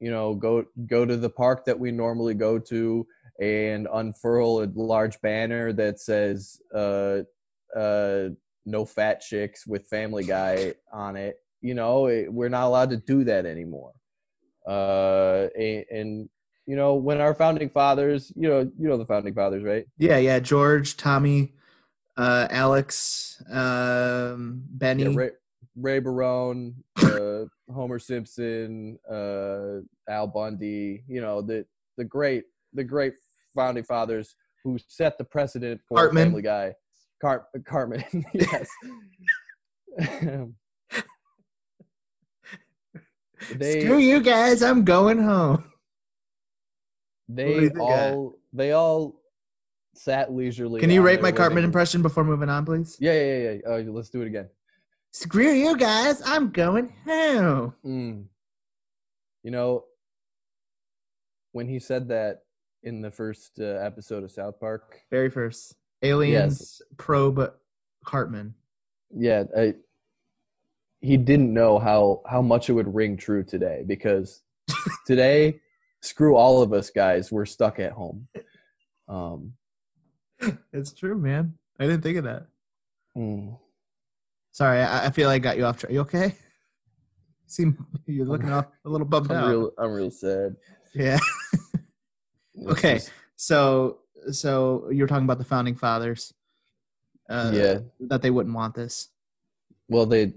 you 0.04 0.12
know 0.12 0.36
go 0.36 0.66
go 0.86 1.06
to 1.06 1.16
the 1.16 1.30
park 1.30 1.64
that 1.64 1.80
we 1.80 1.90
normally 1.90 2.34
go 2.34 2.60
to 2.60 3.08
and 3.42 3.88
unfurl 3.94 4.62
a 4.64 4.68
large 4.76 5.20
banner 5.22 5.74
that 5.74 6.00
says 6.00 6.62
uh 6.76 7.20
uh 7.76 8.30
no 8.66 8.86
fat 8.86 9.20
chicks 9.22 9.66
with 9.66 9.88
family 9.88 10.24
guy 10.24 10.74
on 10.92 11.16
it 11.16 11.38
you 11.62 11.74
know 11.74 12.06
it, 12.08 12.32
we're 12.32 12.50
not 12.50 12.68
allowed 12.68 12.90
to 12.92 12.98
do 12.98 13.24
that 13.24 13.46
anymore 13.46 13.92
uh 14.68 15.48
and, 15.58 15.86
and 15.92 16.30
you 16.66 16.76
know 16.76 16.96
when 16.96 17.20
our 17.20 17.34
founding 17.34 17.70
fathers 17.70 18.32
you 18.36 18.48
know 18.48 18.60
you 18.80 18.88
know 18.88 18.98
the 18.98 19.06
founding 19.06 19.34
fathers 19.34 19.64
right 19.64 19.86
Yeah, 19.98 20.18
yeah. 20.18 20.40
George, 20.40 20.96
Tommy, 20.96 21.54
uh, 22.16 22.48
Alex, 22.50 23.42
um, 23.52 24.64
Benny. 24.70 25.04
yeah, 25.04 25.10
ray, 25.16 25.30
ray 25.76 26.00
barone 26.00 26.76
uh 27.02 27.46
homer 27.74 28.00
simpson 28.00 28.98
uh 29.10 29.80
al 30.10 30.28
bundy 30.28 31.04
you 31.08 31.20
know 31.20 31.42
the 31.42 31.66
the 31.98 32.04
great 32.04 32.44
the 32.74 32.84
great 32.84 33.14
founding 33.54 33.84
fathers 33.84 34.36
who 34.64 34.78
set 34.88 35.18
the 35.18 35.24
precedent 35.24 35.82
for 35.88 35.98
Cartman. 35.98 36.26
family 36.26 36.42
guy 36.42 36.74
Cart, 37.22 37.46
cartman 37.66 38.04
yes 38.34 38.70
they 43.56 43.82
Screw 43.82 43.98
you 43.98 44.22
guys, 44.22 44.64
I'm 44.64 44.84
going 44.84 45.20
home. 45.20 45.66
What 47.28 47.36
do 47.38 47.44
you 47.44 47.54
they 47.54 47.68
think 47.68 47.80
of 47.80 47.88
that? 47.88 48.14
all 48.14 48.40
they 48.52 48.72
all 48.72 49.22
sat 49.96 50.32
leisurely. 50.34 50.80
Can 50.80 50.90
you 50.90 51.02
rate 51.02 51.22
my 51.22 51.32
Cartman 51.32 51.58
room. 51.58 51.66
impression 51.66 52.02
before 52.02 52.24
moving 52.24 52.50
on, 52.50 52.66
please? 52.66 52.98
Yeah, 53.00 53.14
yeah, 53.14 53.38
yeah. 53.38 53.52
yeah. 53.66 53.90
Uh, 53.90 53.92
let's 53.92 54.10
do 54.10 54.22
it 54.22 54.28
again. 54.28 54.50
Screw 55.12 55.52
you 55.52 55.78
guys, 55.78 56.22
I'm 56.26 56.50
going 56.50 56.94
home. 57.06 57.76
Mm. 57.86 58.26
You 59.44 59.52
know, 59.52 59.84
when 61.52 61.68
he 61.68 61.80
said 61.80 62.08
that 62.08 62.43
in 62.84 63.02
the 63.02 63.12
first 63.12 63.60
uh, 63.60 63.64
episode 63.64 64.24
of 64.24 64.32
South 64.32 64.60
Park, 64.60 65.00
Very 65.10 65.30
first. 65.30 65.76
Aliens 66.02 66.82
probe 66.98 67.54
Cartman. 68.06 68.54
yeah, 69.16 69.44
I, 69.58 69.76
he 71.00 71.16
didn't 71.18 71.54
know 71.54 71.80
how 71.80 72.22
how 72.30 72.42
much 72.42 72.70
it 72.70 72.74
would 72.74 72.94
ring 72.94 73.16
true 73.18 73.44
today 73.44 73.84
because 73.88 74.42
today, 75.08 75.60
screw 76.02 76.36
all 76.36 76.62
of 76.62 76.74
us 76.74 76.90
guys, 76.90 77.32
we're 77.32 77.46
stuck 77.46 77.80
at 77.80 77.94
home. 77.94 78.28
Um, 79.08 79.54
It's 80.74 80.92
true, 80.94 81.18
man. 81.18 81.54
I 81.80 81.86
didn't 81.88 82.02
think 82.04 82.18
of 82.18 82.26
that. 82.26 82.48
mm. 83.18 83.58
Sorry, 84.52 84.80
I, 84.82 85.08
I 85.08 85.10
feel 85.12 85.28
like 85.30 85.42
I 85.42 85.44
got 85.44 85.58
you 85.58 85.66
off 85.66 85.78
track. 85.78 85.92
You 85.94 86.02
okay? 86.02 86.36
Seem 87.48 87.78
you're 88.06 88.26
looking 88.26 88.52
off 88.58 88.66
a 88.86 88.90
little 88.90 89.08
bummed 89.08 89.32
I'm 89.32 89.38
out. 89.38 89.50
real, 89.50 89.72
I'm 89.78 89.92
real 89.92 90.12
sad. 90.12 90.56
Yeah. 90.94 91.18
Okay. 92.68 92.96
just- 92.96 93.12
So 93.36 94.00
so 94.32 94.90
you're 94.92 95.08
talking 95.08 95.26
about 95.26 95.38
the 95.38 95.44
founding 95.44 95.76
fathers. 95.76 96.34
Uh, 97.30 97.52
yeah. 97.54 97.80
That 98.02 98.22
they 98.22 98.30
wouldn't 98.32 98.56
want 98.56 98.76
this. 98.76 99.10
Well, 99.90 100.06
they, 100.06 100.34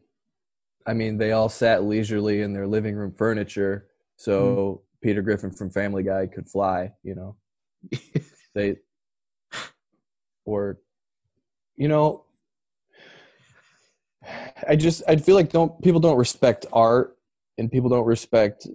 I 0.86 0.92
mean, 0.94 1.18
they 1.18 1.32
all 1.32 1.48
sat 1.48 1.84
leisurely 1.84 2.40
in 2.42 2.52
their 2.52 2.66
living 2.66 2.94
room 2.96 3.12
furniture, 3.12 3.88
so 4.16 4.82
Peter 5.02 5.22
Griffin 5.22 5.50
from 5.50 5.70
Family 5.70 6.02
Guy 6.02 6.26
could 6.26 6.48
fly. 6.48 6.92
You 7.02 7.14
know, 7.14 7.36
they, 8.54 8.76
or, 10.44 10.78
you 11.76 11.88
know, 11.88 12.24
I 14.68 14.74
just 14.76 15.02
I 15.08 15.16
feel 15.16 15.34
like 15.36 15.50
don't 15.50 15.80
people 15.82 16.00
don't 16.00 16.16
respect 16.18 16.66
art 16.72 17.16
and 17.58 17.70
people 17.70 17.88
don't 17.90 18.06
respect 18.06 18.66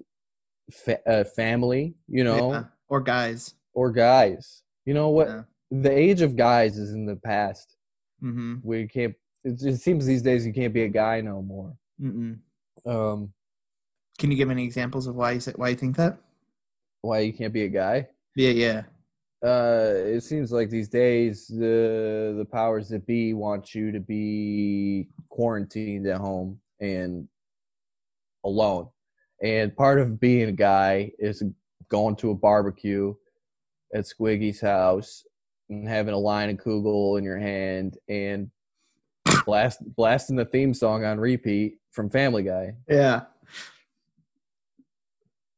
fa- 0.71 1.05
uh, 1.09 1.23
family. 1.25 1.95
You 2.07 2.23
know, 2.23 2.51
Yeah. 2.51 2.63
Or 2.91 3.01
guys. 3.01 3.55
or 3.73 3.91
guys. 3.91 4.61
You 4.85 4.93
know 4.93 5.09
what? 5.09 5.27
Yeah. 5.29 5.41
The 5.71 5.91
age 5.91 6.21
of 6.21 6.35
guys 6.35 6.77
is 6.77 6.91
in 6.91 7.05
the 7.05 7.15
past. 7.15 7.77
Mm-hmm. 8.21 8.55
We 8.61 8.87
can't. 8.87 9.15
It, 9.43 9.61
it 9.63 9.77
seems 9.81 10.05
these 10.05 10.21
days 10.21 10.45
you 10.45 10.53
can't 10.53 10.73
be 10.73 10.83
a 10.83 10.89
guy 10.89 11.21
no 11.21 11.41
more. 11.41 11.73
Mm-mm. 11.99 12.37
Um, 12.85 13.33
Can 14.19 14.29
you 14.29 14.37
give 14.37 14.51
any 14.51 14.63
examples 14.63 15.07
of 15.07 15.15
why 15.15 15.31
you 15.31 15.39
say, 15.39 15.53
why 15.55 15.69
you 15.69 15.75
think 15.75 15.95
that? 15.97 16.17
why 17.01 17.19
you 17.19 17.33
can't 17.33 17.53
be 17.53 17.63
a 17.63 17.69
guy? 17.69 18.07
Yeah, 18.35 18.51
yeah. 18.51 18.81
Uh, 19.43 19.93
it 19.95 20.21
seems 20.21 20.51
like 20.51 20.69
these 20.69 20.87
days 20.89 21.47
the 21.47 22.35
the 22.37 22.45
powers 22.51 22.89
that 22.89 23.07
be 23.07 23.33
want 23.33 23.73
you 23.73 23.91
to 23.91 23.99
be 23.99 25.07
quarantined 25.29 26.05
at 26.07 26.19
home 26.19 26.59
and 26.79 27.27
alone. 28.43 28.87
And 29.41 29.75
part 29.75 29.99
of 29.99 30.19
being 30.19 30.49
a 30.49 30.51
guy 30.51 31.11
is 31.17 31.41
going 31.91 32.15
to 32.15 32.31
a 32.31 32.35
barbecue 32.35 33.13
at 33.93 34.05
Squiggy's 34.05 34.61
house 34.61 35.25
and 35.69 35.87
having 35.87 36.13
a 36.13 36.17
line 36.17 36.49
of 36.49 36.57
Kugel 36.57 37.17
in 37.17 37.23
your 37.23 37.37
hand 37.37 37.97
and 38.09 38.49
blast 39.45 39.79
blasting 39.95 40.35
the 40.37 40.45
theme 40.45 40.73
song 40.73 41.03
on 41.03 41.19
repeat 41.19 41.77
from 41.91 42.09
Family 42.09 42.43
Guy. 42.43 42.73
Yeah. 42.87 43.21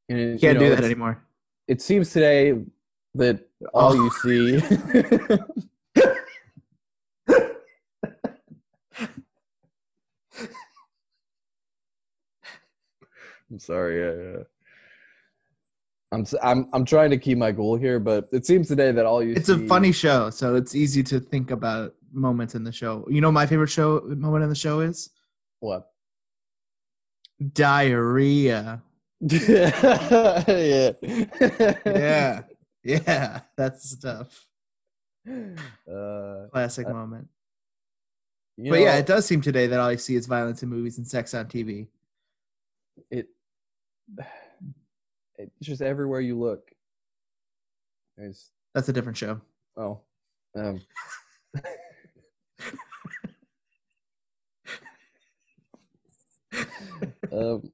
And 0.09 0.19
You 0.19 0.25
you 0.33 0.39
can't 0.39 0.59
know, 0.59 0.69
do 0.69 0.75
that 0.75 0.83
anymore. 0.83 1.23
it 1.67 1.81
seems 1.81 2.11
today 2.11 2.53
that 3.15 3.47
all 3.73 3.93
Oh. 3.93 3.95
you 3.95 4.09
see 4.09 4.59
I'm 13.51 13.59
sorry. 13.59 14.37
Uh, 14.39 14.43
I'm 16.13 16.25
I'm 16.43 16.69
I'm 16.73 16.85
trying 16.85 17.09
to 17.09 17.17
keep 17.17 17.37
my 17.39 17.51
goal 17.51 17.75
here, 17.75 17.99
but 17.99 18.29
it 18.31 18.45
seems 18.45 18.67
today 18.67 18.91
that 18.91 19.05
all 19.05 19.23
you 19.23 19.33
It's 19.33 19.49
a 19.49 19.57
funny 19.67 19.91
show, 19.91 20.29
so 20.29 20.55
it's 20.55 20.75
easy 20.75 21.01
to 21.03 21.19
think 21.19 21.49
about 21.49 21.95
moments 22.11 22.53
in 22.53 22.63
the 22.63 22.71
show. 22.71 23.05
You 23.09 23.19
know, 23.19 23.31
my 23.31 23.47
favorite 23.47 23.69
show 23.69 24.01
moment 24.05 24.43
in 24.43 24.49
the 24.49 24.55
show 24.55 24.79
is 24.81 25.09
what? 25.59 25.89
diarrhea. 27.53 28.81
yeah. 29.21 30.93
Yeah, 31.85 32.41
yeah, 32.83 33.39
that's 33.55 33.89
stuff. 33.89 34.45
Uh, 35.27 36.47
Classic 36.51 36.85
Uh, 36.85 36.93
moment. 36.93 37.27
you 38.57 38.69
But 38.71 38.81
yeah, 38.81 38.97
it 38.97 39.05
does 39.05 39.25
seem 39.25 39.41
today 39.41 39.67
that 39.67 39.79
all 39.79 39.89
I 39.89 39.95
see 39.95 40.15
is 40.15 40.27
violence 40.27 40.61
in 40.61 40.69
movies 40.69 40.97
and 40.97 41.07
sex 41.07 41.33
on 41.33 41.47
TV. 41.47 41.87
it 43.09 43.27
it's 45.57 45.67
just 45.67 45.81
everywhere 45.81 46.21
you 46.21 46.39
look. 46.39 46.69
There's 48.17 48.51
That's 48.73 48.89
a 48.89 48.93
different 48.93 49.17
show. 49.17 49.41
oh, 49.77 50.01
um, 50.55 50.81
um, 57.31 57.71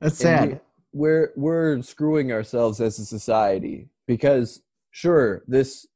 That's 0.00 0.22
and 0.24 0.46
we- 0.46 0.52
sad. 0.52 0.60
we're 0.92 1.32
we're 1.36 1.82
screwing 1.82 2.32
ourselves 2.32 2.80
as 2.80 2.98
a 2.98 3.04
society 3.04 3.88
because 4.06 4.62
sure 4.90 5.42
this 5.46 5.86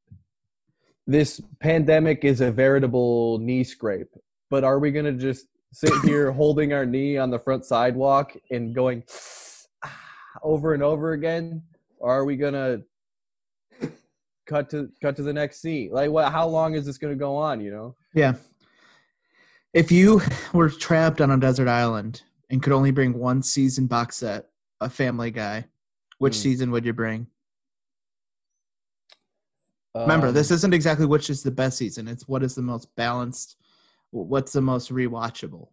this 1.06 1.40
pandemic 1.60 2.24
is 2.24 2.40
a 2.40 2.50
veritable 2.50 3.38
knee 3.38 3.64
scrape 3.64 4.08
but 4.50 4.64
are 4.64 4.78
we 4.78 4.90
going 4.90 5.04
to 5.06 5.12
just 5.12 5.46
sit 5.72 5.92
here 6.04 6.32
holding 6.32 6.72
our 6.72 6.84
knee 6.86 7.16
on 7.16 7.30
the 7.30 7.38
front 7.38 7.64
sidewalk 7.64 8.36
and 8.50 8.74
going 8.74 9.02
"Ah," 9.84 9.98
over 10.42 10.74
and 10.74 10.82
over 10.82 11.12
again 11.12 11.62
or 11.98 12.10
are 12.12 12.24
we 12.24 12.36
to 12.54 12.82
cut 14.46 14.68
to 14.70 14.90
cut 15.00 15.14
to 15.16 15.22
the 15.22 15.32
next 15.32 15.60
scene 15.60 15.90
like 15.92 16.10
what 16.10 16.30
how 16.32 16.46
long 16.46 16.74
is 16.74 16.84
this 16.86 16.98
to 17.12 17.18
go 17.18 17.36
on 17.36 17.60
you 17.60 17.70
know 17.70 17.94
Yeah. 18.14 18.34
If 19.72 19.92
you 19.92 20.20
were 20.52 20.68
trapped 20.68 21.20
on 21.20 21.30
a 21.30 21.36
desert 21.36 21.68
island 21.68 22.22
and 22.50 22.60
could 22.60 22.72
only 22.72 22.90
bring 22.90 23.12
one 23.16 23.40
season 23.40 23.86
box 23.86 24.16
set 24.16 24.48
of 24.80 24.92
Family 24.92 25.30
Guy, 25.30 25.66
which 26.18 26.34
Hmm. 26.34 26.40
season 26.40 26.70
would 26.72 26.84
you 26.84 26.92
bring? 26.92 27.28
Remember, 29.94 30.28
Um, 30.28 30.34
this 30.34 30.50
isn't 30.50 30.74
exactly 30.74 31.06
which 31.06 31.30
is 31.30 31.44
the 31.44 31.50
best 31.52 31.78
season. 31.78 32.08
It's 32.08 32.26
what 32.26 32.42
is 32.42 32.56
the 32.56 32.62
most 32.62 32.94
balanced, 32.96 33.56
what's 34.10 34.52
the 34.52 34.60
most 34.60 34.90
rewatchable. 34.90 35.68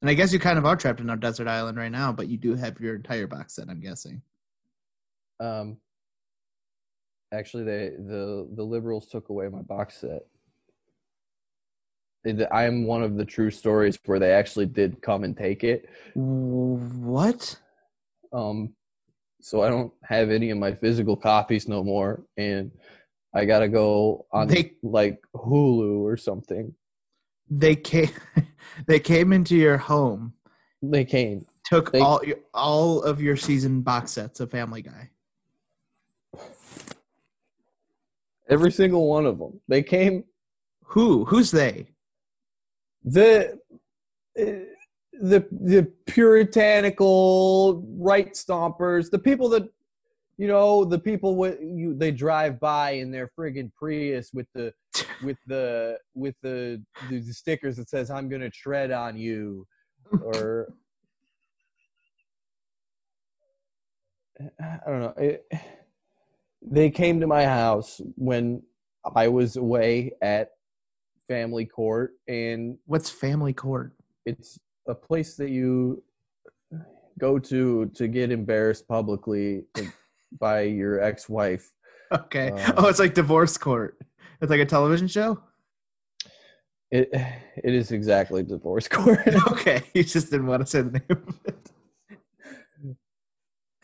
And 0.00 0.10
I 0.10 0.14
guess 0.14 0.32
you 0.32 0.40
kind 0.40 0.58
of 0.58 0.66
are 0.66 0.76
trapped 0.76 1.00
in 1.00 1.10
a 1.10 1.16
desert 1.16 1.46
island 1.46 1.78
right 1.78 1.92
now, 1.92 2.12
but 2.12 2.28
you 2.28 2.36
do 2.36 2.54
have 2.54 2.80
your 2.80 2.96
entire 2.96 3.28
box 3.28 3.54
set, 3.54 3.68
I'm 3.68 3.80
guessing. 3.80 4.20
Um, 5.38 5.76
actually, 7.32 7.64
they 7.64 7.90
the 7.90 8.48
the 8.54 8.62
liberals 8.64 9.06
took 9.06 9.28
away 9.28 9.48
my 9.48 9.62
box 9.62 9.98
set. 9.98 10.22
I 12.52 12.64
am 12.64 12.86
one 12.86 13.02
of 13.02 13.16
the 13.16 13.24
true 13.24 13.50
stories 13.50 13.98
where 14.04 14.20
they 14.20 14.30
actually 14.30 14.66
did 14.66 15.02
come 15.02 15.24
and 15.24 15.36
take 15.36 15.64
it. 15.64 15.88
What? 16.14 17.56
Um, 18.32 18.74
so 19.40 19.62
I 19.62 19.68
don't 19.68 19.92
have 20.04 20.30
any 20.30 20.50
of 20.50 20.58
my 20.58 20.72
physical 20.72 21.16
copies 21.16 21.66
no 21.66 21.82
more, 21.82 22.22
and 22.36 22.70
I 23.34 23.44
gotta 23.44 23.68
go 23.68 24.26
on 24.32 24.48
They- 24.48 24.74
like 24.82 25.22
Hulu 25.34 26.00
or 26.02 26.16
something. 26.16 26.74
They 27.50 27.76
came, 27.76 28.10
they 28.86 29.00
came 29.00 29.32
into 29.32 29.56
your 29.56 29.76
home, 29.78 30.34
They 30.82 31.04
came. 31.04 31.46
took 31.64 31.92
They- 31.92 32.00
all 32.00 32.22
your, 32.24 32.38
all 32.54 33.02
of 33.02 33.20
your 33.20 33.36
season 33.36 33.82
box 33.82 34.12
sets 34.12 34.40
of 34.40 34.50
Family 34.50 34.82
Guy. 34.82 35.10
Every 38.48 38.72
single 38.72 39.08
one 39.08 39.24
of 39.26 39.38
them. 39.38 39.60
They 39.68 39.82
came. 39.82 40.24
Who? 40.84 41.24
Who's 41.24 41.50
they? 41.50 41.88
the 43.04 43.58
uh, 44.38 44.44
the 45.20 45.46
the 45.50 45.90
puritanical 46.06 47.84
right 47.98 48.32
stompers, 48.34 49.10
the 49.10 49.18
people 49.18 49.48
that 49.50 49.64
you 50.42 50.48
know, 50.48 50.84
the 50.84 50.98
people 50.98 51.36
with 51.36 51.60
you 51.62 51.94
they 51.94 52.10
drive 52.10 52.58
by 52.58 52.90
in 53.02 53.12
their 53.12 53.30
friggin' 53.38 53.70
Prius 53.76 54.32
with 54.32 54.48
the 54.56 54.74
with 55.22 55.36
the 55.46 55.96
with 56.14 56.34
the 56.42 56.82
the, 57.08 57.20
the 57.20 57.32
stickers 57.32 57.76
that 57.76 57.88
says 57.88 58.10
"I'm 58.10 58.28
gonna 58.28 58.50
tread 58.50 58.90
on 58.90 59.16
you," 59.16 59.64
or 60.20 60.74
I 64.60 64.80
don't 64.84 65.00
know. 65.00 65.14
It, 65.16 65.46
they 66.60 66.90
came 66.90 67.20
to 67.20 67.28
my 67.28 67.44
house 67.44 68.00
when 68.16 68.64
I 69.14 69.28
was 69.28 69.54
away 69.54 70.10
at 70.22 70.48
family 71.28 71.66
court, 71.66 72.14
and 72.26 72.78
What's 72.86 73.10
family 73.10 73.52
court? 73.52 73.92
it's 74.26 74.58
a 74.88 74.94
place 74.94 75.36
that 75.36 75.50
you 75.50 76.02
go 77.20 77.38
to 77.38 77.86
to 77.94 78.08
get 78.08 78.32
embarrassed 78.32 78.88
publicly 78.88 79.66
by 80.38 80.62
your 80.62 81.00
ex-wife. 81.00 81.70
Okay. 82.10 82.50
Um, 82.50 82.74
oh, 82.76 82.88
it's 82.88 82.98
like 82.98 83.14
divorce 83.14 83.56
court. 83.56 83.98
It's 84.40 84.50
like 84.50 84.60
a 84.60 84.66
television 84.66 85.08
show. 85.08 85.40
It 86.90 87.08
it 87.12 87.74
is 87.74 87.90
exactly 87.90 88.42
divorce 88.42 88.86
court. 88.88 89.26
okay, 89.52 89.82
you 89.94 90.04
just 90.04 90.30
didn't 90.30 90.46
want 90.46 90.60
to 90.60 90.66
say 90.66 90.82
the 90.82 90.90
name 90.92 91.02
of 91.10 91.40
it. 91.46 91.70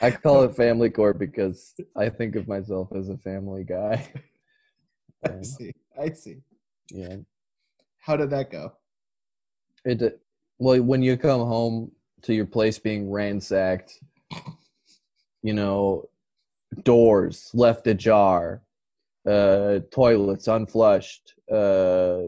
I 0.00 0.11
call 0.12 0.43
it 0.45 0.55
family 0.55 0.90
court 0.90 1.19
because 1.19 1.75
I 1.97 2.09
think 2.09 2.37
of 2.37 2.47
myself 2.47 2.88
as 2.95 3.09
a 3.09 3.17
family 3.19 3.64
guy. 3.64 4.07
I 5.25 5.31
Um, 5.31 5.43
see. 5.45 5.73
I 6.00 6.11
see. 6.11 6.37
yeah. 6.90 7.17
How 7.99 8.17
did 8.17 8.31
that 8.31 8.50
go? 8.50 8.73
It 9.85 9.99
did, 9.99 10.12
well 10.59 10.81
when 10.83 11.02
you 11.02 11.17
come 11.17 11.40
home 11.40 11.90
to 12.23 12.35
your 12.35 12.47
place 12.47 12.78
being 12.78 13.11
ransacked, 13.11 13.99
you 15.43 15.52
know, 15.55 16.09
doors 16.82 17.50
left 17.54 17.87
ajar, 17.87 18.62
uh, 19.26 19.80
toilets 19.90 20.48
unflushed, 20.48 21.34
uh, 21.50 22.22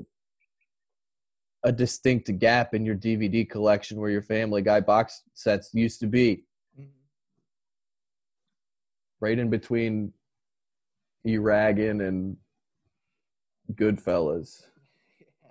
a 1.62 1.72
distinct 1.72 2.36
gap 2.38 2.74
in 2.74 2.86
your 2.86 2.96
DVD 2.96 3.48
collection 3.48 3.98
where 4.00 4.10
your 4.10 4.22
Family 4.22 4.62
Guy 4.62 4.80
box 4.80 5.22
sets 5.34 5.74
used 5.74 6.00
to 6.00 6.06
be, 6.06 6.44
right 9.20 9.38
in 9.38 9.50
between 9.50 10.12
Eragon 11.26 12.06
and 12.06 12.36
Goodfellas. 13.74 14.64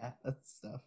Yeah, 0.01 0.12
that's 0.24 0.53
stuff. 0.53 0.79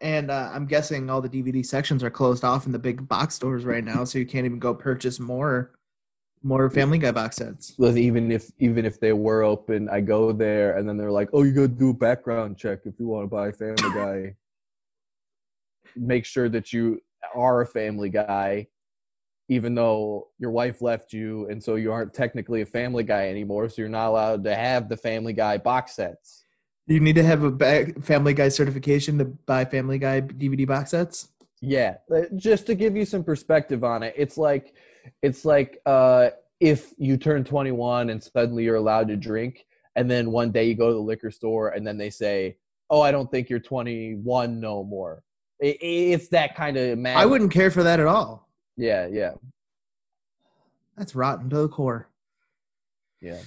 And 0.00 0.30
uh, 0.30 0.50
I'm 0.52 0.66
guessing 0.66 1.08
all 1.08 1.20
the 1.20 1.28
DVD 1.28 1.64
sections 1.64 2.02
are 2.02 2.10
closed 2.10 2.44
off 2.44 2.66
in 2.66 2.72
the 2.72 2.78
big 2.78 3.08
box 3.08 3.34
stores 3.34 3.64
right 3.64 3.84
now, 3.84 4.04
so 4.04 4.18
you 4.18 4.26
can't 4.26 4.46
even 4.46 4.58
go 4.58 4.74
purchase 4.74 5.20
more, 5.20 5.72
more 6.42 6.68
Family 6.70 6.98
Guy 6.98 7.12
box 7.12 7.36
sets. 7.36 7.74
Well, 7.78 7.96
even 7.96 8.32
if 8.32 8.50
even 8.58 8.84
if 8.84 8.98
they 8.98 9.12
were 9.12 9.42
open, 9.42 9.88
I 9.88 10.00
go 10.00 10.32
there 10.32 10.76
and 10.76 10.88
then 10.88 10.96
they're 10.96 11.12
like, 11.12 11.28
"Oh, 11.32 11.44
you 11.44 11.54
to 11.54 11.68
do 11.68 11.90
a 11.90 11.94
background 11.94 12.58
check 12.58 12.80
if 12.84 12.98
you 12.98 13.06
want 13.06 13.24
to 13.24 13.28
buy 13.28 13.52
Family 13.52 13.76
Guy. 13.94 14.36
Make 15.94 16.24
sure 16.24 16.48
that 16.48 16.72
you 16.72 17.00
are 17.34 17.60
a 17.60 17.66
Family 17.66 18.10
Guy, 18.10 18.66
even 19.48 19.76
though 19.76 20.28
your 20.38 20.50
wife 20.50 20.82
left 20.82 21.12
you, 21.12 21.48
and 21.48 21.62
so 21.62 21.76
you 21.76 21.92
aren't 21.92 22.12
technically 22.12 22.62
a 22.62 22.66
Family 22.66 23.04
Guy 23.04 23.28
anymore. 23.28 23.68
So 23.68 23.82
you're 23.82 23.88
not 23.88 24.08
allowed 24.08 24.44
to 24.44 24.54
have 24.54 24.88
the 24.88 24.96
Family 24.96 25.32
Guy 25.32 25.58
box 25.58 25.94
sets. 25.94 26.45
You 26.86 27.00
need 27.00 27.16
to 27.16 27.22
have 27.24 27.42
a 27.42 27.50
ba- 27.50 27.92
Family 28.00 28.32
Guy 28.32 28.48
certification 28.48 29.18
to 29.18 29.24
buy 29.24 29.64
Family 29.64 29.98
Guy 29.98 30.20
DVD 30.20 30.66
box 30.66 30.92
sets. 30.92 31.28
Yeah, 31.60 31.96
uh, 32.14 32.22
just 32.36 32.66
to 32.66 32.74
give 32.74 32.96
you 32.96 33.04
some 33.04 33.24
perspective 33.24 33.82
on 33.82 34.02
it, 34.02 34.14
it's 34.16 34.38
like 34.38 34.74
it's 35.22 35.44
like 35.44 35.80
uh, 35.86 36.30
if 36.60 36.92
you 36.98 37.16
turn 37.16 37.44
21 37.44 38.10
and 38.10 38.22
suddenly 38.22 38.64
you're 38.64 38.76
allowed 38.76 39.08
to 39.08 39.16
drink, 39.16 39.66
and 39.96 40.08
then 40.10 40.30
one 40.30 40.52
day 40.52 40.64
you 40.64 40.74
go 40.74 40.88
to 40.88 40.94
the 40.94 41.00
liquor 41.00 41.30
store 41.30 41.70
and 41.70 41.84
then 41.84 41.96
they 41.96 42.10
say, 42.10 42.56
"Oh, 42.88 43.00
I 43.00 43.10
don't 43.10 43.28
think 43.30 43.48
you're 43.50 43.58
21 43.58 44.60
no 44.60 44.84
more." 44.84 45.22
It, 45.58 45.78
it's 45.80 46.28
that 46.28 46.54
kind 46.54 46.76
of. 46.76 47.04
I 47.04 47.26
wouldn't 47.26 47.50
care 47.50 47.70
for 47.70 47.82
that 47.82 47.98
at 47.98 48.06
all. 48.06 48.48
Yeah, 48.76 49.06
yeah, 49.06 49.32
That's 50.96 51.16
rotten 51.16 51.48
to 51.50 51.56
the 51.56 51.68
core. 51.68 52.08
yeah. 53.20 53.40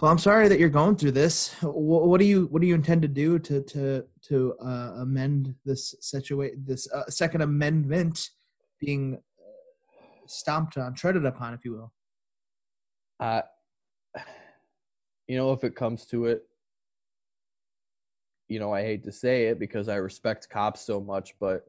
Well, 0.00 0.10
I'm 0.10 0.18
sorry 0.18 0.48
that 0.48 0.58
you're 0.58 0.68
going 0.68 0.96
through 0.96 1.12
this. 1.12 1.54
What, 1.62 2.06
what 2.08 2.18
do 2.18 2.26
you 2.26 2.46
What 2.46 2.60
do 2.60 2.66
you 2.66 2.74
intend 2.74 3.02
to 3.02 3.08
do 3.08 3.38
to 3.38 3.62
to 3.62 4.04
to 4.22 4.54
uh, 4.60 4.94
amend 4.98 5.54
this 5.64 5.94
situation? 6.00 6.64
This 6.66 6.90
uh, 6.90 7.08
Second 7.08 7.42
Amendment 7.42 8.30
being 8.80 9.14
uh, 9.38 10.26
stomped 10.26 10.76
on, 10.76 10.94
treaded 10.94 11.24
upon, 11.24 11.54
if 11.54 11.64
you 11.64 11.72
will. 11.72 11.92
Uh, 13.20 13.42
you 15.28 15.36
know, 15.36 15.52
if 15.52 15.62
it 15.62 15.76
comes 15.76 16.06
to 16.06 16.26
it, 16.26 16.42
you 18.48 18.58
know, 18.58 18.72
I 18.72 18.82
hate 18.82 19.04
to 19.04 19.12
say 19.12 19.46
it 19.46 19.60
because 19.60 19.88
I 19.88 19.96
respect 19.96 20.48
cops 20.50 20.80
so 20.80 21.00
much, 21.00 21.34
but 21.38 21.66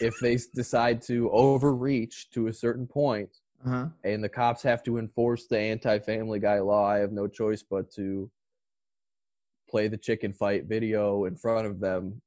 if 0.00 0.14
they 0.22 0.38
decide 0.54 1.02
to 1.02 1.30
overreach 1.30 2.30
to 2.30 2.46
a 2.46 2.52
certain 2.52 2.86
point 2.86 3.41
Uh-huh. 3.64 3.86
and 4.04 4.24
the 4.24 4.28
cops 4.28 4.62
have 4.62 4.82
to 4.82 4.98
enforce 4.98 5.46
the 5.46 5.58
anti-family 5.58 6.40
guy 6.40 6.58
law, 6.58 6.86
I 6.86 6.98
have 6.98 7.12
no 7.12 7.28
choice 7.28 7.62
but 7.62 7.92
to 7.92 8.30
play 9.70 9.88
the 9.88 9.96
chicken 9.96 10.32
fight 10.32 10.64
video 10.64 11.24
in 11.24 11.36
front 11.36 11.66
of 11.66 11.80
them 11.80 12.20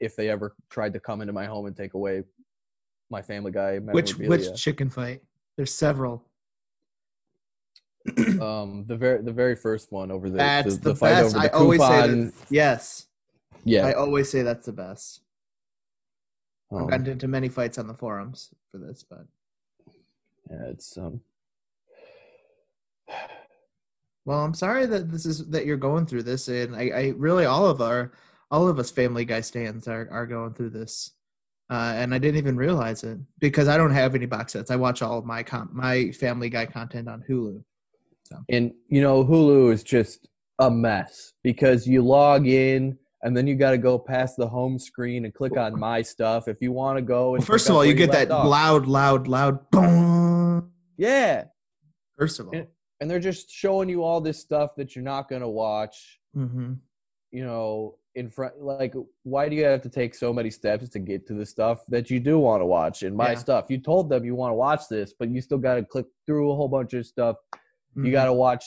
if 0.00 0.14
they 0.16 0.28
ever 0.28 0.54
tried 0.70 0.92
to 0.92 1.00
come 1.00 1.20
into 1.20 1.32
my 1.32 1.46
home 1.46 1.66
and 1.66 1.76
take 1.76 1.94
away 1.94 2.22
my 3.10 3.22
family 3.22 3.52
guy 3.52 3.78
Which 3.78 4.18
which 4.18 4.54
chicken 4.60 4.90
fight? 4.90 5.22
There's 5.56 5.72
several. 5.72 6.22
um 8.40 8.84
the 8.86 8.96
very 8.96 9.20
the 9.22 9.32
very 9.32 9.56
first 9.56 9.90
one 9.90 10.12
over 10.12 10.30
the 10.30 10.36
That's 10.36 10.76
the, 10.76 10.90
the, 10.90 10.94
fight 10.94 11.10
best. 11.22 11.34
over 11.34 11.44
I 11.44 11.48
the 11.48 11.56
always 11.56 11.80
say 11.80 12.02
coupon. 12.02 12.24
that. 12.26 12.32
Yes, 12.50 13.06
yeah 13.64 13.84
I 13.86 13.94
always 13.94 14.30
say 14.30 14.42
that's 14.42 14.66
the 14.66 14.72
best. 14.72 15.22
I've 16.72 16.82
um, 16.82 16.86
gotten 16.86 17.06
into 17.06 17.28
many 17.28 17.48
fights 17.48 17.78
on 17.78 17.86
the 17.88 17.94
forums 17.94 18.50
for 18.70 18.78
this, 18.78 19.04
but 19.08 19.26
yeah 20.50 20.66
it's 20.70 20.96
um 20.98 21.20
Well, 24.24 24.40
I'm 24.40 24.54
sorry 24.54 24.86
that 24.86 25.12
this 25.12 25.24
is 25.24 25.46
that 25.50 25.66
you're 25.66 25.76
going 25.76 26.04
through 26.04 26.24
this, 26.24 26.48
and 26.48 26.74
I, 26.74 26.88
I 26.88 27.14
really 27.16 27.44
all 27.44 27.66
of 27.66 27.80
our 27.80 28.10
all 28.50 28.66
of 28.66 28.78
us 28.80 28.90
Family 28.90 29.24
Guy 29.24 29.40
stands 29.40 29.86
are 29.86 30.08
are 30.10 30.26
going 30.26 30.52
through 30.52 30.70
this, 30.70 31.12
uh, 31.70 31.92
and 31.94 32.12
I 32.12 32.18
didn't 32.18 32.38
even 32.38 32.56
realize 32.56 33.04
it 33.04 33.18
because 33.38 33.68
I 33.68 33.76
don't 33.76 33.92
have 33.92 34.16
any 34.16 34.26
box 34.26 34.52
sets. 34.54 34.72
I 34.72 34.76
watch 34.76 35.00
all 35.00 35.18
of 35.18 35.24
my 35.24 35.44
com- 35.44 35.70
my 35.72 36.10
Family 36.10 36.50
Guy 36.50 36.66
content 36.66 37.08
on 37.08 37.22
Hulu. 37.28 37.62
So. 38.24 38.36
and 38.48 38.72
you 38.88 39.00
know 39.00 39.24
hulu 39.24 39.72
is 39.72 39.84
just 39.84 40.26
a 40.58 40.68
mess 40.68 41.32
because 41.44 41.86
you 41.86 42.02
log 42.02 42.48
in 42.48 42.98
and 43.22 43.36
then 43.36 43.46
you 43.46 43.54
got 43.54 43.70
to 43.70 43.78
go 43.78 43.96
past 44.00 44.36
the 44.36 44.48
home 44.48 44.80
screen 44.80 45.24
and 45.24 45.32
click 45.32 45.56
on 45.56 45.78
my 45.78 46.02
stuff 46.02 46.48
if 46.48 46.60
you 46.60 46.72
want 46.72 46.98
to 46.98 47.02
go 47.02 47.34
and 47.34 47.42
Well, 47.42 47.46
first 47.46 47.68
of 47.68 47.76
all, 47.76 47.84
you 47.84 47.94
get 47.94 48.10
that 48.10 48.32
off. 48.32 48.48
loud, 48.48 48.86
loud, 48.88 49.28
loud 49.28 49.70
boom. 49.70 50.15
Yeah 50.96 51.44
First 52.18 52.40
of 52.40 52.46
all, 52.48 52.54
And- 52.56 52.66
and 53.00 53.10
they're 53.10 53.20
just 53.20 53.50
showing 53.50 53.88
you 53.90 54.02
all 54.02 54.20
this 54.22 54.38
stuff 54.40 54.74
that 54.76 54.96
you're 54.96 55.04
not 55.04 55.28
going 55.28 55.42
to 55.42 55.48
watch 55.48 56.18
hmm 56.34 56.74
you 57.32 57.44
know 57.44 57.98
in 58.14 58.30
front 58.30 58.58
like 58.62 58.94
why 59.24 59.48
do 59.48 59.56
you 59.56 59.64
have 59.64 59.82
to 59.82 59.90
take 59.90 60.14
so 60.14 60.32
many 60.32 60.48
steps 60.50 60.88
to 60.88 60.98
get 60.98 61.26
to 61.26 61.34
the 61.34 61.44
stuff 61.44 61.84
that 61.88 62.08
you 62.08 62.18
do 62.20 62.38
want 62.38 62.62
to 62.62 62.66
watch 62.66 63.02
in 63.02 63.14
my 63.14 63.32
Yeah. 63.32 63.38
stuff 63.38 63.66
you 63.68 63.78
told 63.78 64.08
them 64.08 64.24
you 64.24 64.34
want 64.34 64.52
to 64.52 64.54
watch 64.54 64.88
this 64.88 65.12
but 65.18 65.28
you 65.28 65.40
still 65.42 65.58
got 65.58 65.74
to 65.74 65.82
click 65.84 66.06
through 66.24 66.50
a 66.52 66.54
whole 66.56 66.68
bunch 66.68 66.94
of 66.94 67.04
stuff 67.06 67.36
Mm-hmm. 67.96 68.06
you 68.06 68.12
got 68.12 68.26
to 68.26 68.32
watch 68.32 68.64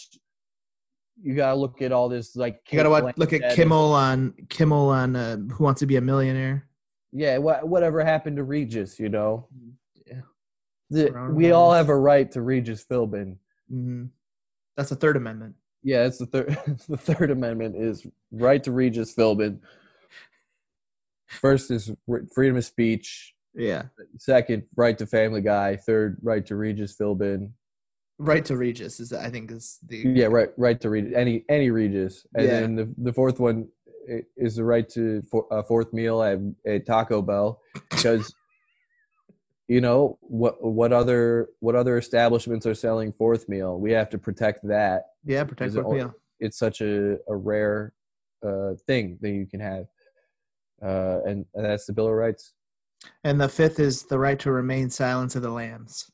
you 1.21 1.35
got 1.35 1.49
to 1.51 1.55
look 1.55 1.81
at 1.81 1.91
all 1.91 2.09
this 2.09 2.35
like 2.35 2.59
you 2.71 2.77
gotta 2.77 2.89
watch, 2.89 3.15
look 3.17 3.33
at 3.33 3.55
Kimmel 3.55 3.93
on 3.93 4.33
Kimmel 4.49 4.89
on 4.89 5.15
uh, 5.15 5.37
Who 5.37 5.63
Wants 5.63 5.79
to 5.81 5.85
Be 5.85 5.97
a 5.97 6.01
Millionaire. 6.01 6.67
yeah 7.11 7.37
wha- 7.37 7.59
whatever 7.61 8.03
happened 8.03 8.37
to 8.37 8.43
regis 8.43 8.99
you 8.99 9.09
know 9.09 9.47
Yeah. 9.55 9.71
The- 10.89 11.31
we 11.33 11.51
all 11.51 11.71
have 11.73 11.89
a 11.89 11.95
right 11.97 12.29
to 12.31 12.41
regis 12.41 12.83
philbin. 12.83 13.37
Hmm 13.69 14.05
That's 14.75 14.89
the 14.89 14.95
Third 14.95 15.17
Amendment. 15.17 15.55
yeah 15.83 16.05
it's 16.05 16.17
the 16.17 16.25
third 16.25 16.57
the 16.89 16.97
third 16.97 17.31
amendment 17.31 17.75
is 17.77 18.05
right 18.31 18.63
to 18.63 18.71
regis 18.71 19.13
philbin. 19.15 19.59
First 21.27 21.69
is 21.71 21.91
freedom 22.33 22.57
of 22.57 22.65
speech. 22.65 23.33
Yeah, 23.53 23.83
second 24.17 24.63
right 24.75 24.97
to 24.97 25.05
family 25.05 25.41
guy. 25.41 25.75
Third 25.75 26.17
right 26.23 26.45
to 26.47 26.55
regis 26.55 26.95
philbin. 26.95 27.51
Right 28.17 28.43
to 28.45 28.57
Regis 28.57 28.99
is 28.99 29.13
I 29.13 29.29
think 29.29 29.49
is 29.51 29.77
the 29.87 29.97
yeah 29.97 30.25
right 30.25 30.49
right 30.57 30.79
to 30.81 30.89
read 30.89 31.13
any 31.13 31.45
any 31.49 31.69
regis. 31.71 32.25
And 32.35 32.45
Yeah. 32.45 32.59
then 32.59 32.75
the, 32.75 32.93
the 32.97 33.13
fourth 33.13 33.39
one 33.39 33.67
is 34.35 34.55
the 34.55 34.63
right 34.63 34.89
to 34.89 35.21
for, 35.31 35.45
a 35.51 35.63
fourth 35.63 35.93
meal 35.93 36.21
at, 36.23 36.39
at 36.65 36.85
taco 36.85 37.21
bell. 37.21 37.61
Because 37.89 38.33
you 39.69 39.79
know 39.79 40.17
what 40.21 40.61
what 40.61 40.91
other 40.91 41.49
what 41.59 41.75
other 41.75 41.97
establishments 41.97 42.65
are 42.65 42.73
selling 42.73 43.13
fourth 43.13 43.47
meal 43.47 43.79
we 43.79 43.91
have 43.91 44.09
to 44.09 44.17
protect 44.17 44.67
that 44.67 45.03
yeah 45.23 45.43
protect 45.43 45.69
Is 45.69 45.75
it 45.77 45.87
meal. 45.87 46.13
it's 46.39 46.57
such 46.57 46.81
a, 46.81 47.17
a 47.27 47.35
rare 47.35 47.93
uh, 48.45 48.71
thing 48.87 49.17
that 49.21 49.29
you 49.29 49.45
can 49.45 49.59
have 49.59 49.85
uh, 50.83 51.19
and, 51.25 51.45
and 51.53 51.65
that's 51.65 51.85
the 51.85 51.93
bill 51.93 52.07
of 52.07 52.13
rights 52.13 52.53
And 53.23 53.39
the 53.39 53.47
fifth 53.47 53.79
is 53.79 54.03
the 54.03 54.17
right 54.17 54.39
to 54.39 54.51
remain 54.51 54.89
silent 54.89 55.31
to 55.31 55.39
the 55.39 55.49
lambs. 55.49 56.09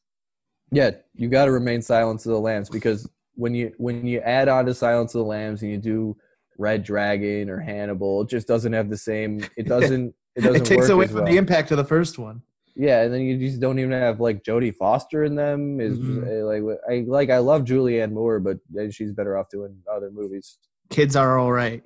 Yeah, 0.72 0.92
you 1.14 1.30
got 1.30 1.46
to 1.46 1.52
remain 1.52 1.82
silent 1.82 2.20
to 2.22 2.30
the 2.30 2.40
lambs 2.40 2.70
because 2.70 3.08
when 3.36 3.54
you 3.54 3.74
when 3.78 4.06
you 4.06 4.20
add 4.22 4.48
on 4.48 4.66
to 4.66 4.74
Silence 4.74 5.14
of 5.14 5.20
the 5.20 5.26
Lambs 5.26 5.62
and 5.62 5.72
you 5.72 5.78
do 5.78 6.18
Red 6.58 6.84
Dragon 6.84 7.50
or 7.50 7.60
Hannibal, 7.60 8.22
it 8.24 8.30
just 8.30 8.48
doesn't 8.48 8.74
have 8.74 8.90
the 8.90 8.98
same. 8.98 9.46
It 9.58 9.68
doesn't. 9.68 10.14
It 10.36 10.42
doesn't. 10.42 10.62
It 10.62 10.66
takes 10.66 10.90
away 10.90 11.08
from 11.08 11.18
well. 11.18 11.26
the 11.26 11.38
impact 11.38 11.72
of 11.72 11.78
the 11.78 11.86
first 11.86 12.18
one. 12.18 12.42
Yeah, 12.76 13.04
and 13.04 13.14
then 13.14 13.22
you 13.22 13.38
just 13.38 13.62
don't 13.62 13.80
even 13.80 13.92
have 13.92 14.20
like 14.20 14.44
Jodie 14.44 14.76
Foster 14.76 15.24
in 15.24 15.36
them. 15.36 15.80
Is 15.80 15.98
Mhm. 15.98 16.28
uh, 16.28 16.46
like 16.46 16.80
I 16.90 17.06
like 17.08 17.30
I 17.30 17.38
love 17.38 17.64
Julianne 17.64 18.12
Moore, 18.12 18.40
but 18.40 18.58
uh, 18.78 18.90
she's 18.90 19.12
better 19.14 19.38
off 19.38 19.50
doing 19.50 19.78
other 19.92 20.12
movies. 20.12 20.58
Kids 20.90 21.16
are 21.16 21.38
all 21.38 21.52
right. 21.52 21.84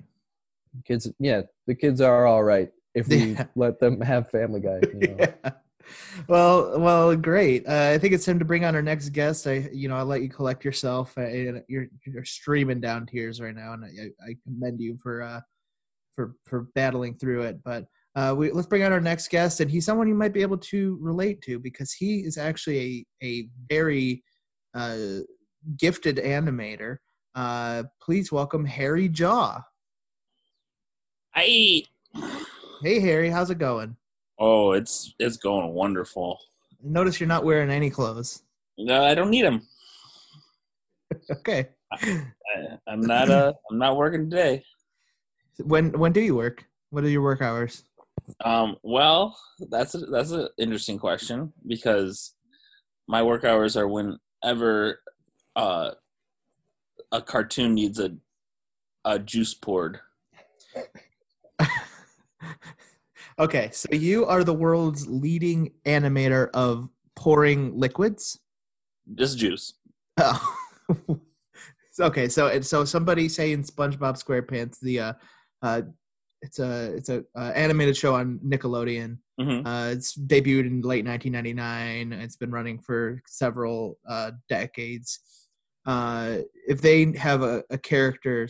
Kids, 0.84 1.10
yeah, 1.18 1.42
the 1.66 1.74
kids 1.74 2.00
are 2.00 2.26
all 2.26 2.42
right 2.42 2.70
if 2.94 3.06
we 3.08 3.16
Yeah. 3.32 3.46
let 3.54 3.78
them 3.78 4.00
have 4.00 4.30
Family 4.30 4.60
Guy. 4.60 4.80
You 4.94 5.00
know? 5.00 5.16
Yeah. 5.18 5.52
Well, 6.28 6.78
well, 6.78 7.16
great. 7.16 7.66
Uh, 7.66 7.90
I 7.94 7.98
think 7.98 8.12
it's 8.14 8.24
time 8.24 8.38
to 8.38 8.44
bring 8.44 8.64
on 8.64 8.76
our 8.76 8.82
next 8.82 9.08
guest. 9.08 9.46
I, 9.46 9.68
you 9.72 9.88
know, 9.88 9.96
I'll 9.96 10.04
let 10.04 10.22
you 10.22 10.28
collect 10.28 10.64
yourself. 10.64 11.16
Uh, 11.18 11.26
you're 11.68 11.86
you're 12.06 12.24
streaming 12.24 12.80
down 12.80 13.06
tears 13.06 13.40
right 13.40 13.54
now, 13.54 13.72
and 13.72 13.84
I, 13.84 14.28
I 14.30 14.36
commend 14.44 14.80
you 14.80 14.96
for 14.98 15.22
uh, 15.22 15.40
for 16.14 16.34
for 16.44 16.68
battling 16.74 17.14
through 17.14 17.42
it. 17.42 17.62
But 17.64 17.86
uh, 18.16 18.34
we 18.36 18.50
let's 18.50 18.66
bring 18.66 18.82
on 18.82 18.92
our 18.92 19.00
next 19.00 19.28
guest, 19.28 19.60
and 19.60 19.70
he's 19.70 19.84
someone 19.84 20.08
you 20.08 20.14
might 20.14 20.32
be 20.32 20.42
able 20.42 20.58
to 20.58 20.98
relate 21.00 21.40
to 21.42 21.58
because 21.58 21.92
he 21.92 22.20
is 22.20 22.36
actually 22.36 23.06
a 23.22 23.26
a 23.26 23.48
very 23.68 24.22
uh, 24.74 25.18
gifted 25.76 26.16
animator. 26.16 26.96
Uh, 27.34 27.84
please 28.02 28.32
welcome 28.32 28.64
Harry 28.64 29.08
Jaw. 29.08 29.60
I 31.34 31.84
Hey, 32.82 32.98
Harry, 33.00 33.30
how's 33.30 33.50
it 33.50 33.58
going? 33.58 33.96
oh, 34.38 34.72
it's 34.72 35.14
it's 35.18 35.36
going 35.36 35.72
wonderful. 35.72 36.38
Notice 36.82 37.20
you're 37.20 37.28
not 37.28 37.44
wearing 37.44 37.70
any 37.70 37.90
clothes. 37.90 38.42
No, 38.78 39.04
I 39.04 39.14
don't 39.14 39.30
need 39.30 39.44
them. 39.44 39.62
Okay. 41.30 41.68
I, 41.92 42.78
I'm 42.86 43.00
not 43.00 43.28
uh 43.30 43.52
I'm 43.70 43.78
not 43.78 43.96
working 43.96 44.30
today. 44.30 44.62
When 45.58 45.90
when 45.98 46.12
do 46.12 46.20
you 46.20 46.36
work? 46.36 46.66
What 46.90 47.02
are 47.04 47.08
your 47.08 47.22
work 47.22 47.42
hours? 47.42 47.84
Um, 48.44 48.76
well, 48.82 49.36
that's 49.70 49.94
a, 49.94 49.98
that's 49.98 50.30
an 50.30 50.48
interesting 50.58 50.98
question 50.98 51.52
because 51.66 52.34
my 53.08 53.22
work 53.22 53.44
hours 53.44 53.76
are 53.76 53.88
whenever 53.88 55.00
uh 55.56 55.90
a 57.12 57.20
cartoon 57.20 57.74
needs 57.74 57.98
a 57.98 58.12
a 59.04 59.18
juice 59.18 59.54
poured. 59.54 60.00
okay, 63.38 63.70
so 63.72 63.88
you 63.92 64.26
are 64.26 64.44
the 64.44 64.54
world's 64.54 65.08
leading 65.08 65.72
animator 65.86 66.50
of 66.54 66.88
pouring 67.16 67.76
liquids. 67.78 68.38
Just 69.14 69.38
juice. 69.38 69.74
Oh. 70.18 70.56
okay, 72.00 72.28
so 72.28 72.48
and 72.48 72.64
so 72.64 72.84
somebody 72.84 73.28
saying 73.28 73.64
SpongeBob 73.64 74.22
SquarePants, 74.22 74.78
the 74.80 75.00
uh, 75.00 75.12
uh, 75.62 75.82
it's 76.42 76.58
a 76.58 76.94
it's 76.94 77.08
a 77.08 77.24
uh, 77.36 77.52
animated 77.54 77.96
show 77.96 78.14
on 78.14 78.38
Nickelodeon. 78.44 79.18
hmm 79.38 79.66
Uh, 79.66 79.88
it's 79.88 80.16
debuted 80.16 80.66
in 80.66 80.80
late 80.82 81.04
1999. 81.04 82.12
It's 82.12 82.36
been 82.36 82.50
running 82.50 82.78
for 82.78 83.22
several 83.26 83.98
uh, 84.08 84.32
decades. 84.48 85.20
Uh, 85.86 86.38
if 86.68 86.80
they 86.80 87.12
have 87.16 87.42
a, 87.42 87.64
a 87.70 87.78
character, 87.78 88.48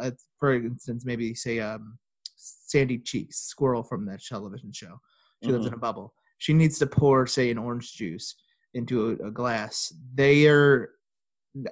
uh, 0.00 0.10
for 0.38 0.54
instance, 0.54 1.04
maybe 1.04 1.34
say 1.34 1.58
um, 1.58 1.98
Sandy 2.36 2.98
Cheeks, 2.98 3.36
squirrel 3.38 3.82
from 3.82 4.06
that 4.06 4.24
television 4.24 4.72
show, 4.72 5.00
she 5.44 5.52
lives 5.52 5.66
in 5.66 5.74
a 5.74 5.78
bubble. 5.78 6.14
She 6.38 6.54
needs 6.54 6.78
to 6.78 6.86
pour, 6.86 7.26
say, 7.26 7.50
an 7.50 7.58
orange 7.58 7.94
juice 7.94 8.34
into 8.74 9.10
a, 9.10 9.26
a 9.26 9.30
glass. 9.30 9.92
They 10.14 10.46
are 10.46 10.90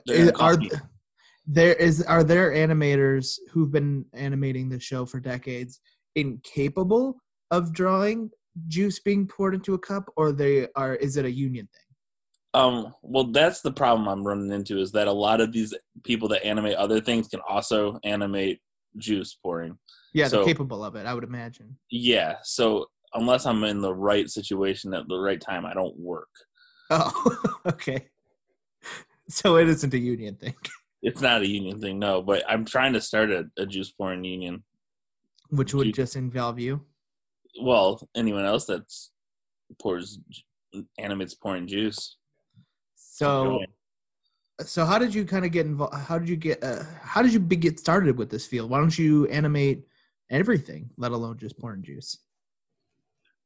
They're 0.06 0.32
gonna 0.32 0.44
are. 0.44 0.58
There 1.46 1.74
is 1.74 2.02
are 2.02 2.24
there 2.24 2.50
animators 2.52 3.38
who've 3.52 3.70
been 3.70 4.04
animating 4.14 4.68
the 4.68 4.80
show 4.80 5.06
for 5.06 5.20
decades 5.20 5.80
incapable 6.16 7.16
of 7.50 7.72
drawing 7.72 8.30
juice 8.68 8.98
being 8.98 9.26
poured 9.28 9.54
into 9.54 9.74
a 9.74 9.78
cup 9.78 10.04
or 10.16 10.32
they 10.32 10.66
are 10.76 10.94
is 10.96 11.16
it 11.16 11.24
a 11.24 11.30
union 11.30 11.68
thing 11.72 12.60
Um, 12.60 12.94
well, 13.02 13.24
that's 13.30 13.60
the 13.60 13.70
problem 13.72 14.08
I'm 14.08 14.26
running 14.26 14.50
into 14.50 14.78
is 14.80 14.90
that 14.92 15.08
a 15.08 15.12
lot 15.12 15.40
of 15.40 15.52
these 15.52 15.74
people 16.04 16.28
that 16.30 16.44
animate 16.44 16.76
other 16.76 17.00
things 17.00 17.28
can 17.28 17.40
also 17.48 17.98
animate 18.02 18.60
juice 18.96 19.36
pouring. 19.42 19.76
yeah 20.14 20.26
they're 20.28 20.44
capable 20.44 20.82
of 20.82 20.96
it 20.96 21.04
i 21.06 21.12
would 21.14 21.24
imagine 21.24 21.76
Yeah, 21.90 22.36
so 22.42 22.86
unless 23.14 23.46
I'm 23.46 23.62
in 23.64 23.80
the 23.82 23.94
right 23.94 24.28
situation 24.28 24.94
at 24.94 25.06
the 25.08 25.18
right 25.18 25.40
time, 25.40 25.64
I 25.66 25.74
don't 25.74 25.96
work. 25.98 26.28
oh 26.90 27.38
okay 27.66 28.08
so 29.28 29.56
it 29.56 29.68
isn't 29.68 29.92
a 29.94 29.98
union 29.98 30.34
thing 30.36 30.54
It's 31.08 31.20
not 31.20 31.42
a 31.42 31.46
union 31.46 31.80
thing, 31.80 31.98
no, 32.00 32.20
but 32.20 32.42
I'm 32.48 32.64
trying 32.64 32.92
to 32.94 33.00
start 33.00 33.30
a, 33.30 33.42
a 33.56 33.64
juice 33.64 33.92
pouring 33.92 34.24
union. 34.24 34.64
which 35.50 35.72
would 35.74 35.86
You- 35.86 35.92
just 36.02 36.16
involve 36.16 36.58
you 36.58 36.74
Well, 37.68 37.90
anyone 38.16 38.44
else 38.44 38.64
that's 38.66 39.12
pours 39.82 40.18
animates 40.98 41.34
pouring 41.42 41.66
juice. 41.74 42.16
so 42.96 43.60
so 44.74 44.84
how 44.90 44.98
did 44.98 45.14
you 45.14 45.24
kind 45.24 45.44
of 45.44 45.50
get 45.52 45.64
involved 45.66 45.94
how 46.08 46.18
did 46.18 46.28
you 46.28 46.36
get 46.48 46.58
uh, 46.64 46.82
how 47.12 47.20
did 47.22 47.32
you 47.32 47.40
be, 47.40 47.56
get 47.56 47.78
started 47.78 48.16
with 48.18 48.30
this 48.30 48.46
field 48.46 48.70
why 48.70 48.78
don't 48.78 48.98
you 48.98 49.26
animate 49.28 49.78
everything 50.40 50.82
let 50.96 51.12
alone 51.12 51.36
just 51.38 51.56
pouring 51.58 51.82
juice 51.82 52.10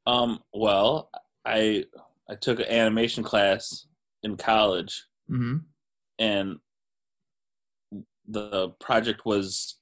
Um, 0.07 0.41
well, 0.65 1.11
I 1.45 1.85
I 2.29 2.35
took 2.47 2.59
an 2.61 2.67
animation 2.83 3.23
class 3.31 3.87
in 4.23 4.37
college 4.37 5.05
mm-hmm. 5.31 5.59
and 6.19 6.47
the 8.31 8.71
project 8.81 9.27
was 9.27 9.77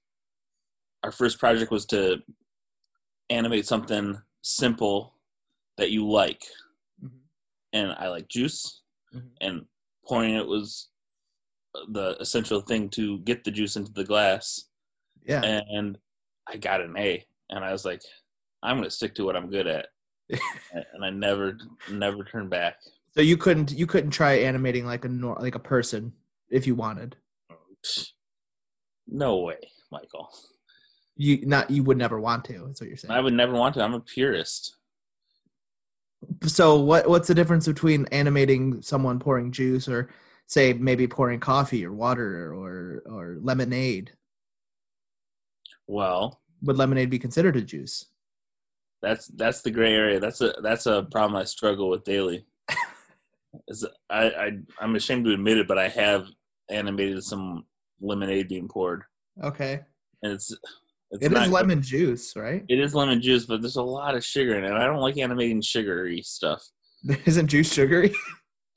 our 1.05 1.13
first 1.13 1.39
project 1.39 1.71
was 1.71 1.87
to 1.87 2.19
animate 3.31 3.67
something 3.67 4.21
simple 4.43 5.15
that 5.77 5.91
you 5.91 6.09
like. 6.09 6.43
Mhm. 7.05 7.21
and 7.73 7.93
i 7.93 8.09
like 8.09 8.29
juice. 8.29 8.83
Mhm. 9.15 9.31
and 9.41 9.67
pouring 10.07 10.35
it 10.35 10.47
was 10.47 10.89
the 11.89 12.17
essential 12.21 12.61
thing 12.61 12.89
to 12.91 13.19
get 13.21 13.45
the 13.45 13.51
juice 13.51 13.77
into 13.77 13.93
the 13.93 14.05
glass. 14.05 14.69
Yeah. 15.25 15.43
And 15.71 15.99
i 16.47 16.57
got 16.57 16.81
an 16.81 16.97
a 16.97 17.25
and 17.51 17.65
i 17.65 17.71
was 17.73 17.85
like 17.85 18.03
i'm 18.63 18.77
going 18.77 18.85
to 18.85 18.91
stick 18.91 19.15
to 19.17 19.25
what 19.25 19.37
i'm 19.37 19.51
good 19.51 19.67
at. 19.67 19.89
And 20.95 21.05
i 21.05 21.11
never 21.11 21.57
never 21.91 22.25
turned 22.25 22.51
back. 22.51 22.77
So 23.15 23.21
you 23.21 23.37
couldn't 23.37 23.71
you 23.73 23.87
couldn't 23.87 24.11
try 24.11 24.35
animating 24.35 24.85
like 24.87 25.05
a 25.05 25.09
nor- 25.09 25.39
like 25.41 25.55
a 25.55 25.61
person 25.75 26.13
if 26.51 26.67
you 26.67 26.75
wanted. 26.75 27.17
No 29.09 29.39
way 29.39 29.59
michael 29.91 30.31
You 31.17 31.45
not 31.47 31.71
you 31.71 31.83
would 31.83 31.97
never 31.99 32.21
want 32.21 32.45
to. 32.47 32.65
That's 32.67 32.81
what 32.81 32.89
you're 32.89 32.97
saying. 32.97 33.13
i 33.13 33.21
would 33.21 33.35
never 33.35 33.53
want 33.55 33.75
to 33.75 33.83
i'm 33.83 33.95
a 33.95 34.01
purist 34.01 34.77
So 36.47 36.81
what 36.81 37.09
what's 37.09 37.29
the 37.29 37.35
difference 37.35 37.67
between 37.67 38.07
animating 38.13 38.83
someone 38.83 39.19
pouring 39.19 39.53
juice 39.53 39.89
or 39.89 40.11
say 40.47 40.73
maybe 40.73 41.07
pouring 41.07 41.41
coffee 41.41 41.85
or 41.87 41.93
water 41.93 42.53
or 42.53 43.03
or 43.07 43.39
lemonade? 43.41 44.13
well 45.87 46.41
Would 46.63 46.77
lemonade 46.77 47.11
be 47.11 47.19
considered 47.19 47.57
a 47.57 47.63
juice? 47.63 48.07
That's 49.01 49.29
that's 49.29 49.63
the 49.63 49.71
gray 49.71 49.95
area. 49.95 50.19
That's 50.19 50.41
a 50.41 50.55
that's 50.61 50.87
a 50.87 51.05
problem 51.05 51.37
I 51.41 51.45
struggle 51.45 51.89
with 51.89 52.03
daily. 52.05 52.47
Is 53.69 53.87
I, 54.11 54.25
I 54.31 54.51
I'm 54.81 54.97
ashamed 54.97 55.25
to 55.27 55.33
admit 55.33 55.59
it, 55.59 55.69
but 55.69 55.79
I 55.79 55.89
have 55.89 56.27
animated 56.69 57.23
some 57.23 57.65
lemonade 58.01 58.49
being 58.49 58.69
poured, 58.69 59.03
Okay. 59.43 59.81
and 60.23 60.33
it's 60.33 60.51
it's 61.11 61.25
It 61.25 61.33
is 61.33 61.39
not- 61.39 61.49
lemon 61.49 61.81
juice, 61.83 62.37
right? 62.37 62.65
It 62.69 62.79
is 62.79 62.95
lemon 62.95 63.23
juice, 63.23 63.47
but 63.47 63.63
there's 63.63 63.77
a 63.77 63.83
lot 63.83 64.15
of 64.15 64.25
sugar 64.25 64.57
in 64.59 64.65
it. 64.65 64.73
I 64.73 64.85
don't 64.87 65.01
like 65.01 65.17
animating 65.17 65.63
sugary 65.63 66.21
stuff. 66.23 66.63
Isn't 67.27 67.47
juice 67.49 67.73
sugary? 67.73 68.13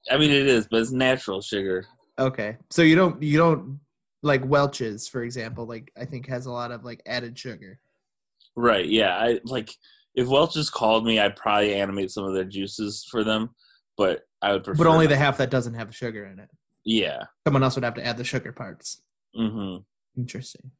I 0.09 0.17
mean, 0.17 0.31
it 0.31 0.47
is, 0.47 0.67
but 0.71 0.79
it's 0.81 0.91
natural 0.91 1.41
sugar. 1.41 1.85
okay. 2.17 2.57
So 2.69 2.81
you 2.83 2.95
don't 2.95 3.21
you 3.21 3.37
don't 3.37 3.79
like 4.23 4.45
Welch's, 4.45 5.07
for 5.07 5.23
example, 5.23 5.65
like 5.65 5.91
I 5.99 6.05
think 6.05 6.27
has 6.27 6.45
a 6.45 6.51
lot 6.51 6.71
of 6.71 6.85
like 6.85 7.01
added 7.05 7.37
sugar. 7.37 7.79
Right? 8.55 8.85
Yeah. 8.85 9.15
I 9.17 9.39
like 9.43 9.73
if 10.15 10.27
Welch's 10.27 10.69
called 10.69 11.05
me, 11.05 11.19
I'd 11.19 11.35
probably 11.35 11.73
animate 11.75 12.11
some 12.11 12.23
of 12.25 12.33
their 12.33 12.43
juices 12.45 13.05
for 13.09 13.23
them, 13.23 13.49
but 13.97 14.21
I 14.41 14.53
would 14.53 14.63
prefer. 14.63 14.83
But 14.83 14.89
only 14.89 15.05
not- 15.05 15.11
the 15.11 15.17
half 15.17 15.37
that 15.39 15.49
doesn't 15.49 15.73
have 15.73 15.93
sugar 15.95 16.25
in 16.25 16.39
it. 16.39 16.49
Yeah. 16.85 17.23
Someone 17.45 17.63
else 17.63 17.75
would 17.75 17.83
have 17.83 17.93
to 17.95 18.05
add 18.05 18.17
the 18.17 18.23
sugar 18.23 18.51
parts. 18.51 19.01
Hmm 19.35 19.77
Interesting. 20.17 20.71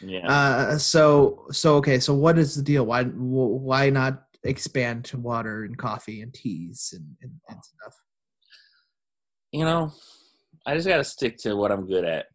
Yeah. 0.00 0.28
Uh, 0.28 0.78
so 0.78 1.46
so 1.50 1.76
okay. 1.76 1.98
So 1.98 2.14
what 2.14 2.38
is 2.38 2.56
the 2.56 2.62
deal? 2.62 2.86
Why 2.86 3.04
why 3.04 3.90
not 3.90 4.24
expand 4.44 5.04
to 5.06 5.18
water 5.18 5.64
and 5.64 5.76
coffee 5.76 6.22
and 6.22 6.32
teas 6.32 6.94
and, 6.96 7.16
and, 7.22 7.32
and 7.48 7.64
stuff? 7.64 7.94
you 9.52 9.64
know, 9.64 9.92
I 10.66 10.74
just 10.74 10.88
got 10.88 10.98
to 10.98 11.04
stick 11.04 11.38
to 11.38 11.54
what 11.54 11.72
I'm 11.72 11.86
good 11.86 12.04
at. 12.04 12.26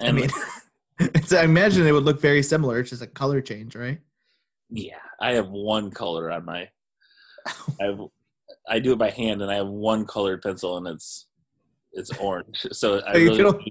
I 0.00 0.12
mean, 0.12 0.30
it's, 1.00 1.32
I 1.32 1.44
imagine 1.44 1.86
it 1.86 1.92
would 1.92 2.04
look 2.04 2.20
very 2.20 2.42
similar. 2.42 2.80
It's 2.80 2.90
just 2.90 3.02
a 3.02 3.06
color 3.06 3.40
change, 3.40 3.74
right? 3.74 4.00
yeah, 4.70 4.98
I 5.20 5.32
have 5.34 5.48
one 5.48 5.90
color 5.90 6.30
on 6.30 6.44
my. 6.44 6.68
I 7.80 7.84
have, 7.84 8.00
I 8.68 8.78
do 8.80 8.92
it 8.92 8.98
by 8.98 9.10
hand, 9.10 9.42
and 9.42 9.50
I 9.50 9.56
have 9.56 9.68
one 9.68 10.06
colored 10.06 10.42
pencil, 10.42 10.76
and 10.76 10.86
it's 10.86 11.28
it's 11.96 12.16
orange. 12.18 12.66
So 12.72 13.00
I 13.00 13.14
really 13.14 13.38
don't- 13.38 13.62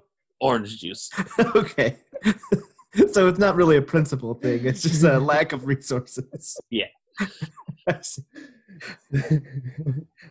orange 0.41 0.79
juice. 0.79 1.09
okay. 1.55 1.97
so 3.11 3.27
it's 3.27 3.39
not 3.39 3.55
really 3.55 3.77
a 3.77 3.81
principal 3.81 4.33
thing. 4.33 4.65
It's 4.65 4.81
just 4.81 5.03
a 5.03 5.19
lack 5.19 5.53
of 5.53 5.65
resources. 5.65 6.57
Yeah. 6.69 6.87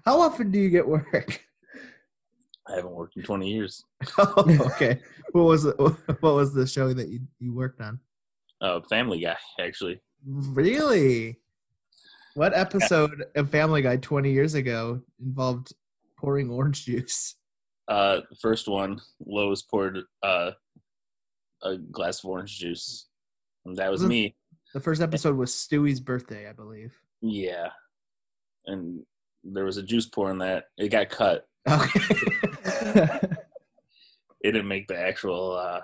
How 0.05 0.21
often 0.21 0.51
do 0.51 0.59
you 0.59 0.71
get 0.71 0.87
work? 0.87 1.43
I 2.67 2.77
haven't 2.77 2.93
worked 2.93 3.17
in 3.17 3.23
20 3.23 3.51
years. 3.51 3.85
Oh, 4.19 4.45
okay. 4.73 5.01
What 5.33 5.43
was 5.45 5.65
it? 5.67 5.79
What 5.79 6.23
was 6.23 6.55
the 6.55 6.67
show 6.67 6.93
that 6.95 7.09
you, 7.09 7.21
you 7.39 7.53
worked 7.55 7.81
on? 7.81 8.01
Uh, 8.61 8.81
Family 8.89 9.21
Guy, 9.21 9.37
actually. 9.61 10.01
Really? 10.27 11.39
What 12.35 12.55
episode 12.55 13.25
of 13.37 13.51
Family 13.51 13.83
Guy 13.83 13.99
20 13.99 14.33
years 14.33 14.55
ago 14.55 15.03
involved 15.21 15.75
pouring 16.17 16.51
orange 16.51 16.87
juice? 16.87 17.37
Uh, 17.89 18.21
the 18.31 18.37
first 18.37 18.67
one, 18.69 19.01
Lois 19.25 19.63
poured 19.63 20.01
uh, 20.23 20.53
a 21.63 21.77
glass 21.77 22.23
of 22.25 22.31
orange 22.31 22.59
juice. 22.59 23.07
And 23.67 23.77
that 23.77 23.91
was 23.91 23.99
Wasn't- 24.01 24.09
me. 24.11 24.37
The 24.73 24.81
first 24.81 25.01
episode 25.03 25.37
was 25.37 25.55
Stewie's 25.55 26.01
birthday, 26.01 26.49
I 26.49 26.53
believe. 26.53 26.93
Yeah. 27.21 27.69
And 28.67 29.05
there 29.45 29.65
was 29.65 29.77
a 29.77 29.83
juice 29.83 30.07
pour 30.07 30.31
in 30.31 30.39
that. 30.39 30.65
It 30.77 30.89
got 30.89 31.11
cut. 31.11 31.47
Okay. 31.69 32.01
It 34.41 34.53
didn't 34.53 34.69
make 34.69 34.89
the 34.89 34.99
actual 34.99 35.53
uh, 35.57 35.81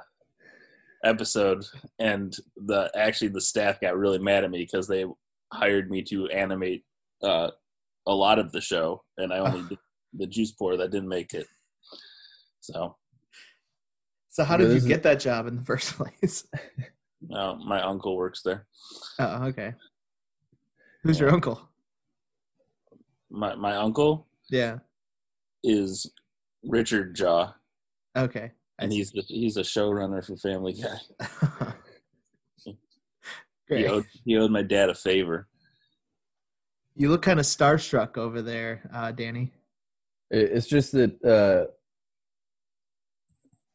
episode. 1.02 1.64
And 1.98 2.36
the 2.58 2.90
actually 2.94 3.28
the 3.28 3.40
staff 3.40 3.80
got 3.80 3.96
really 3.96 4.18
mad 4.18 4.44
at 4.44 4.50
me 4.50 4.58
because 4.58 4.86
they 4.86 5.06
hired 5.50 5.90
me 5.90 6.02
to 6.02 6.28
animate 6.28 6.84
uh, 7.22 7.52
a 8.06 8.14
lot 8.14 8.38
of 8.38 8.52
the 8.52 8.60
show, 8.60 9.02
and 9.16 9.32
I 9.32 9.38
only 9.38 9.62
did 9.70 9.78
the 10.12 10.26
juice 10.26 10.52
pour 10.52 10.76
that 10.76 10.90
didn't 10.90 11.08
make 11.08 11.32
it. 11.32 11.46
So 12.60 12.96
so 14.28 14.44
how 14.44 14.56
did 14.56 14.72
you 14.80 14.86
get 14.86 15.02
that 15.02 15.18
job 15.18 15.46
in 15.46 15.56
the 15.56 15.64
first 15.64 15.94
place? 15.96 16.46
uh, 17.34 17.54
my 17.54 17.82
uncle 17.82 18.16
works 18.16 18.42
there. 18.42 18.66
Oh, 19.18 19.44
okay. 19.46 19.74
Who's 21.02 21.18
your 21.18 21.30
uncle? 21.32 21.60
My 23.30 23.54
my 23.54 23.76
uncle 23.76 24.28
Yeah. 24.50 24.78
is 25.64 26.10
Richard 26.64 27.14
Jaw, 27.14 27.52
Okay. 28.16 28.52
I 28.78 28.84
and 28.84 28.92
he's 28.92 29.10
the, 29.12 29.22
he's 29.26 29.56
a 29.56 29.62
showrunner 29.62 30.24
for 30.24 30.36
Family 30.36 30.74
Guy. 30.74 31.72
He 32.64 33.76
Great. 33.76 33.86
owed, 33.86 34.04
he 34.24 34.36
owed 34.36 34.50
my 34.50 34.62
dad 34.62 34.90
a 34.90 34.94
favor. 34.96 35.46
You 36.96 37.08
look 37.08 37.22
kind 37.22 37.38
of 37.38 37.46
starstruck 37.46 38.18
over 38.18 38.42
there, 38.42 38.90
uh, 38.92 39.12
Danny. 39.12 39.52
It's 40.32 40.66
just 40.66 40.90
that 40.90 41.12
uh, 41.24 41.70
it- 41.70 41.79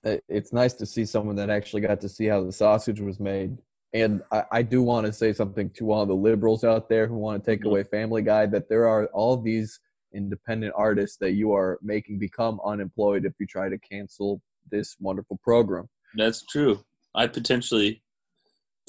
it's 0.05 0.53
nice 0.53 0.73
to 0.73 0.85
see 0.85 1.05
someone 1.05 1.35
that 1.35 1.49
actually 1.49 1.81
got 1.81 1.99
to 2.01 2.09
see 2.09 2.25
how 2.25 2.43
the 2.43 2.51
sausage 2.51 2.99
was 2.99 3.19
made. 3.19 3.57
And 3.93 4.21
I, 4.31 4.43
I 4.51 4.61
do 4.61 4.81
want 4.83 5.07
to 5.07 5.13
say 5.13 5.33
something 5.33 5.69
to 5.71 5.91
all 5.91 6.05
the 6.05 6.13
liberals 6.13 6.63
out 6.63 6.89
there 6.89 7.07
who 7.07 7.15
want 7.17 7.43
to 7.43 7.51
take 7.51 7.61
Mhm. 7.61 7.67
away 7.67 7.83
Family 7.83 8.21
Guy 8.21 8.45
that 8.47 8.69
there 8.69 8.87
are 8.87 9.05
all 9.07 9.37
these 9.37 9.79
independent 10.13 10.73
artists 10.75 11.17
that 11.17 11.31
you 11.31 11.53
are 11.53 11.79
making 11.81 12.19
become 12.19 12.59
unemployed 12.65 13.25
if 13.25 13.33
you 13.39 13.47
try 13.47 13.67
to 13.69 13.77
cancel 13.79 14.41
this 14.71 14.95
wonderful 14.99 15.39
program. 15.43 15.89
That's 16.15 16.43
true. 16.45 16.83
I 17.13 17.27
potentially 17.27 18.01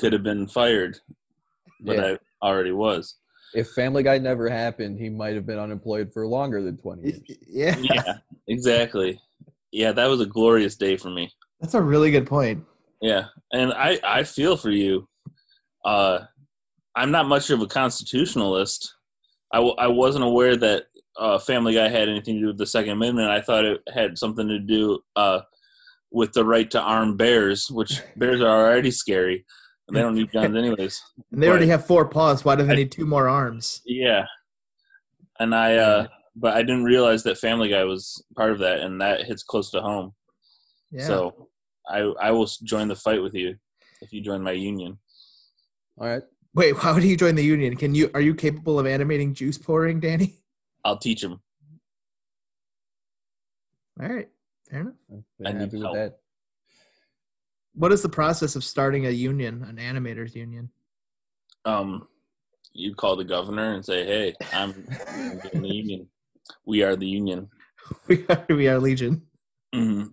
could 0.01 0.13
have 0.13 0.23
been 0.23 0.47
fired, 0.47 0.99
but 1.81 1.97
Yeah. 1.97 2.17
I 2.43 2.47
already 2.47 2.73
was. 2.73 3.17
If 3.55 3.71
Family 3.71 4.03
Guy 4.03 4.19
never 4.19 4.49
happened, 4.51 4.99
he 4.99 5.09
might 5.09 5.35
have 5.35 5.47
been 5.47 5.59
unemployed 5.59 6.13
for 6.13 6.27
longer 6.27 6.63
than 6.63 6.77
20 6.77 7.03
years. 7.03 7.21
Yeah. 7.49 7.77
Yeah, 7.79 8.19
exactly. 8.49 9.21
Yeah, 9.77 9.93
that 9.93 10.07
was 10.07 10.23
a 10.23 10.27
glorious 10.27 10.75
day 10.75 10.97
for 10.97 11.11
me. 11.11 11.31
That's 11.61 11.75
a 11.75 11.83
really 11.83 12.11
good 12.11 12.27
point. 12.27 12.65
Yeah, 13.03 13.27
and 13.53 13.75
I 13.75 13.99
I 14.03 14.23
feel 14.23 14.57
for 14.57 14.71
you. 14.71 15.07
Uh, 15.85 16.21
I'm 16.95 17.11
not 17.11 17.29
much 17.29 17.51
of 17.51 17.61
a 17.61 17.67
constitutionalist. 17.67 18.95
I, 19.53 19.59
w- 19.59 19.75
I 19.79 19.87
wasn't 19.89 20.25
aware 20.25 20.57
that 20.57 20.85
uh, 21.19 21.39
Family 21.39 21.75
Guy 21.75 21.89
had 21.89 22.09
anything 22.09 22.37
to 22.37 22.41
do 22.41 22.47
with 22.47 22.59
the 22.59 22.65
Second 22.67 22.93
Amendment. 22.93 23.29
I 23.29 23.43
thought 23.43 23.67
it 23.67 23.83
had 23.93 24.17
something 24.17 24.49
to 24.49 24.59
do 24.59 24.99
uh, 25.15 25.41
with 26.11 26.33
the 26.33 26.43
right 26.45 26.71
to 26.71 26.81
arm 26.81 27.19
bears, 27.19 27.71
which 27.71 28.01
bears 28.17 28.41
are 28.41 28.49
already 28.67 28.91
scary. 28.91 29.45
They 29.93 30.01
don't 30.01 30.15
need 30.15 30.33
guns 30.33 30.57
anyways. 30.57 31.03
And 31.33 31.43
they 31.43 31.49
already 31.51 31.67
have 31.69 31.87
four 31.87 32.09
paws. 32.09 32.47
Why 32.47 32.57
do 32.57 32.65
they 32.65 32.73
I- 32.73 32.77
need 32.77 32.93
two 32.93 33.05
more 33.05 33.29
arms? 33.29 33.83
Yeah, 33.85 34.25
and 35.39 35.55
I 35.55 35.77
uh, 35.77 36.07
but 36.37 36.55
I 36.55 36.61
didn't 36.63 36.85
realize 36.85 37.23
that 37.23 37.39
Family 37.39 37.71
Guy 37.71 37.85
was 37.85 38.23
part 38.37 38.53
of 38.53 38.59
that, 38.59 38.81
and 38.81 39.01
that 39.01 39.25
hits 39.25 39.43
close 39.43 39.71
to 39.71 39.81
home. 39.81 40.13
Yeah. 40.91 41.07
So 41.07 41.49
I 41.89 42.01
I 42.21 42.31
will 42.31 42.49
join 42.63 42.89
the 42.89 42.95
fight 42.95 43.23
with 43.23 43.35
you 43.35 43.57
if 44.03 44.13
you 44.13 44.21
join 44.21 44.43
my 44.43 44.53
union. 44.53 44.99
All 45.99 46.07
right. 46.07 46.23
Wait, 46.55 46.73
why 46.83 46.93
would 46.93 47.03
you 47.03 47.17
join 47.17 47.35
the 47.35 47.45
union? 47.45 47.75
Can 47.77 47.95
you 47.95 48.11
are 48.15 48.21
you 48.21 48.35
capable 48.35 48.79
of 48.79 48.87
animating 48.87 49.35
juice 49.35 49.59
pouring, 49.59 49.99
Danny? 49.99 50.37
I'll 50.85 50.99
teach 50.99 51.25
him. 51.25 51.41
All 54.01 54.09
right. 54.09 54.29
Fair 54.71 54.81
enough. 54.83 54.95
I'm 55.45 55.59
need 55.59 55.73
help. 55.73 55.95
that. 55.95 56.19
What 57.75 57.93
is 57.93 58.03
the 58.03 58.09
process 58.09 58.57
of 58.57 58.65
starting 58.65 59.07
a 59.07 59.11
union, 59.11 59.65
an 59.65 59.77
animators 59.77 60.35
union? 60.35 60.71
Um, 61.65 62.09
you 62.73 62.95
call 62.95 63.17
the 63.17 63.25
governor 63.25 63.75
and 63.75 63.85
say, 63.85 64.05
"Hey, 64.05 64.35
I'm, 64.53 64.87
I'm 65.09 65.41
in 65.53 65.63
the 65.63 65.75
union. 65.75 66.09
We 66.65 66.83
are 66.83 66.97
the 66.97 67.07
union." 67.07 67.51
We 68.09 68.27
are, 68.29 68.47
we 68.49 68.69
are 68.69 68.79
Legion. 68.81 69.23
hmm 69.73 70.05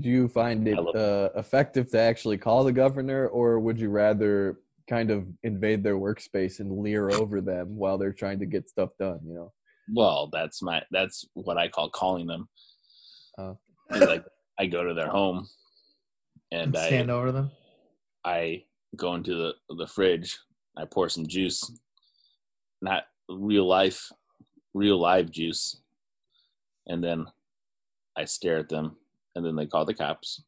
Do 0.00 0.08
you 0.08 0.28
find 0.28 0.66
it 0.66 0.78
uh, 0.78 1.28
effective 1.36 1.90
to 1.90 1.98
actually 1.98 2.38
call 2.38 2.64
the 2.64 2.72
governor, 2.72 3.28
or 3.28 3.58
would 3.60 3.78
you 3.78 3.90
rather 3.90 4.60
kind 4.88 5.10
of 5.10 5.26
invade 5.42 5.82
their 5.82 5.96
workspace 5.96 6.60
and 6.60 6.78
leer 6.78 7.10
over 7.20 7.40
them 7.40 7.76
while 7.76 7.98
they're 7.98 8.12
trying 8.12 8.38
to 8.40 8.46
get 8.46 8.68
stuff 8.68 8.90
done? 8.98 9.20
You 9.26 9.34
know, 9.34 9.52
Well, 9.92 10.28
that's 10.32 10.62
my 10.62 10.82
that's 10.90 11.24
what 11.34 11.58
I 11.58 11.68
call 11.68 11.90
calling 11.90 12.26
them. 12.26 12.48
Is 13.90 14.02
Like 14.02 14.24
I 14.58 14.66
go 14.66 14.84
to 14.84 14.94
their 14.94 15.08
home, 15.08 15.48
and 16.52 16.76
I 16.76 16.86
stand 16.86 17.10
over 17.10 17.32
them. 17.32 17.50
I 18.24 18.64
go 18.96 19.14
into 19.14 19.34
the 19.34 19.52
the 19.76 19.86
fridge. 19.86 20.38
I 20.76 20.84
pour 20.84 21.08
some 21.08 21.26
juice, 21.26 21.60
not 22.80 23.04
real 23.28 23.66
life, 23.66 24.10
real 24.74 24.98
live 24.98 25.30
juice, 25.30 25.80
and 26.86 27.02
then 27.02 27.26
I 28.16 28.24
stare 28.24 28.58
at 28.58 28.68
them, 28.68 28.96
and 29.34 29.44
then 29.44 29.56
they 29.56 29.66
call 29.66 29.84
the 29.84 29.94
cops, 29.94 30.42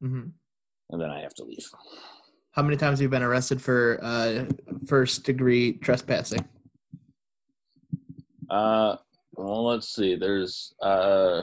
hmm 0.00 0.28
and 0.90 1.00
then 1.00 1.10
I 1.10 1.20
have 1.20 1.34
to 1.34 1.44
leave. 1.44 1.64
How 2.52 2.62
many 2.62 2.76
times 2.76 2.98
have 2.98 3.02
you 3.02 3.08
been 3.08 3.22
arrested 3.22 3.62
for 3.62 4.00
uh, 4.02 4.46
first 4.86 5.22
degree 5.22 5.74
trespassing? 5.74 6.44
Uh, 8.50 8.96
well, 9.34 9.66
let's 9.66 9.88
see. 9.88 10.16
There's 10.16 10.74
uh, 10.82 11.42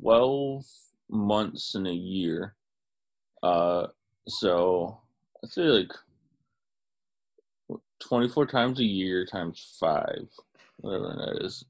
twelve 0.00 0.64
months 1.10 1.74
in 1.74 1.86
a 1.86 1.92
year. 1.92 2.54
Uh, 3.42 3.88
so 4.28 5.00
let's 5.42 5.56
say 5.56 5.62
like 5.62 5.92
twenty-four 8.02 8.46
times 8.46 8.80
a 8.80 8.84
year 8.84 9.24
times 9.24 9.76
five, 9.78 10.28
whatever 10.78 11.14
that 11.16 11.44
is, 11.44 11.64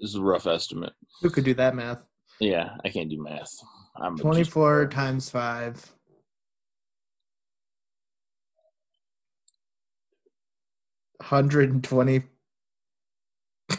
is 0.00 0.14
a 0.14 0.20
rough 0.20 0.46
estimate. 0.46 0.92
Who 1.20 1.30
could 1.30 1.44
do 1.44 1.54
that 1.54 1.74
math? 1.74 2.04
Yeah, 2.40 2.76
I 2.84 2.88
can't 2.88 3.08
do 3.08 3.22
math. 3.22 3.52
I'm 3.96 4.16
24 4.16 4.52
pourer. 4.52 4.86
times 4.88 5.30
5. 5.30 5.92
Hundred 11.20 11.70
and 11.70 11.84
twenty. 11.84 12.22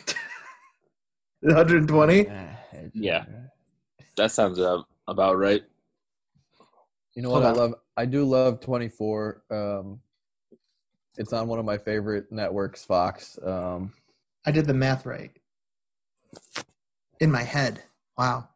Hundred 1.45 1.79
and 1.79 1.87
twenty. 1.89 2.29
Yeah. 2.93 3.25
That 4.15 4.31
sounds 4.31 4.59
about 5.07 5.37
right. 5.37 5.63
You 7.15 7.21
know 7.21 7.29
Hold 7.31 7.43
what 7.43 7.47
I 7.47 7.51
on. 7.51 7.57
love? 7.57 7.73
I 7.97 8.05
do 8.05 8.23
love 8.23 8.61
24. 8.61 9.43
Um, 9.51 9.99
it's 11.17 11.33
on 11.33 11.47
one 11.47 11.59
of 11.59 11.65
my 11.65 11.77
favorite 11.77 12.31
networks, 12.31 12.83
Fox. 12.85 13.37
Um, 13.43 13.93
I 14.45 14.51
did 14.51 14.65
the 14.65 14.73
math 14.73 15.05
right. 15.05 15.31
In 17.19 17.31
my 17.31 17.43
head. 17.43 17.83
Wow. 18.17 18.49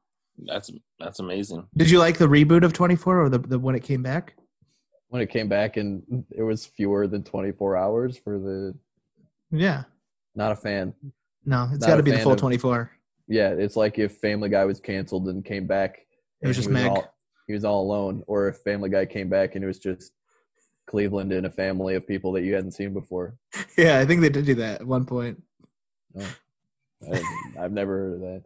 That's 0.45 0.71
that's 0.99 1.19
amazing. 1.19 1.67
Did 1.75 1.89
you 1.89 1.99
like 1.99 2.17
the 2.17 2.27
reboot 2.27 2.63
of 2.63 2.73
Twenty 2.73 2.95
Four 2.95 3.23
or 3.23 3.29
the, 3.29 3.39
the 3.39 3.57
when 3.57 3.75
it 3.75 3.83
came 3.83 4.03
back? 4.03 4.35
when 5.09 5.21
it 5.21 5.29
came 5.29 5.47
back 5.47 5.77
and 5.77 6.03
it 6.31 6.43
was 6.43 6.65
fewer 6.65 7.07
than 7.07 7.23
24 7.23 7.77
hours 7.77 8.17
for 8.17 8.37
the. 8.37 8.75
Yeah. 9.51 9.83
Not 10.35 10.51
a 10.51 10.55
fan. 10.55 10.93
No, 11.45 11.69
it's 11.71 11.85
got 11.85 11.95
to 11.95 12.03
be 12.03 12.11
the 12.11 12.19
full 12.19 12.33
of- 12.33 12.39
twenty 12.39 12.57
four. 12.57 12.91
Yeah, 13.29 13.49
it's 13.49 13.75
like 13.75 13.99
if 13.99 14.17
Family 14.17 14.49
Guy 14.49 14.63
was 14.65 14.79
canceled 14.79 15.27
and 15.29 15.43
came 15.43 15.65
back. 15.65 15.99
It 16.41 16.47
was 16.47 16.57
just 16.57 16.69
Meg. 16.69 16.91
All, 16.91 17.13
he 17.47 17.53
was 17.53 17.63
all 17.65 17.81
alone, 17.81 18.23
or 18.27 18.47
if 18.49 18.57
Family 18.57 18.89
Guy 18.89 19.05
came 19.05 19.29
back 19.29 19.55
and 19.55 19.63
it 19.63 19.67
was 19.67 19.79
just 19.79 20.11
Cleveland 20.87 21.31
and 21.31 21.45
a 21.45 21.49
family 21.51 21.95
of 21.95 22.07
people 22.07 22.31
that 22.31 22.43
you 22.43 22.55
hadn't 22.55 22.71
seen 22.71 22.93
before. 22.93 23.35
Yeah, 23.77 23.99
I 23.99 24.05
think 24.07 24.21
they 24.21 24.29
did 24.29 24.45
do 24.47 24.55
that 24.55 24.81
at 24.81 24.87
one 24.87 25.05
point. 25.05 25.43
I, 26.19 27.21
I've 27.59 27.71
never 27.71 27.95
heard 27.95 28.13
of 28.15 28.19
that. 28.21 28.43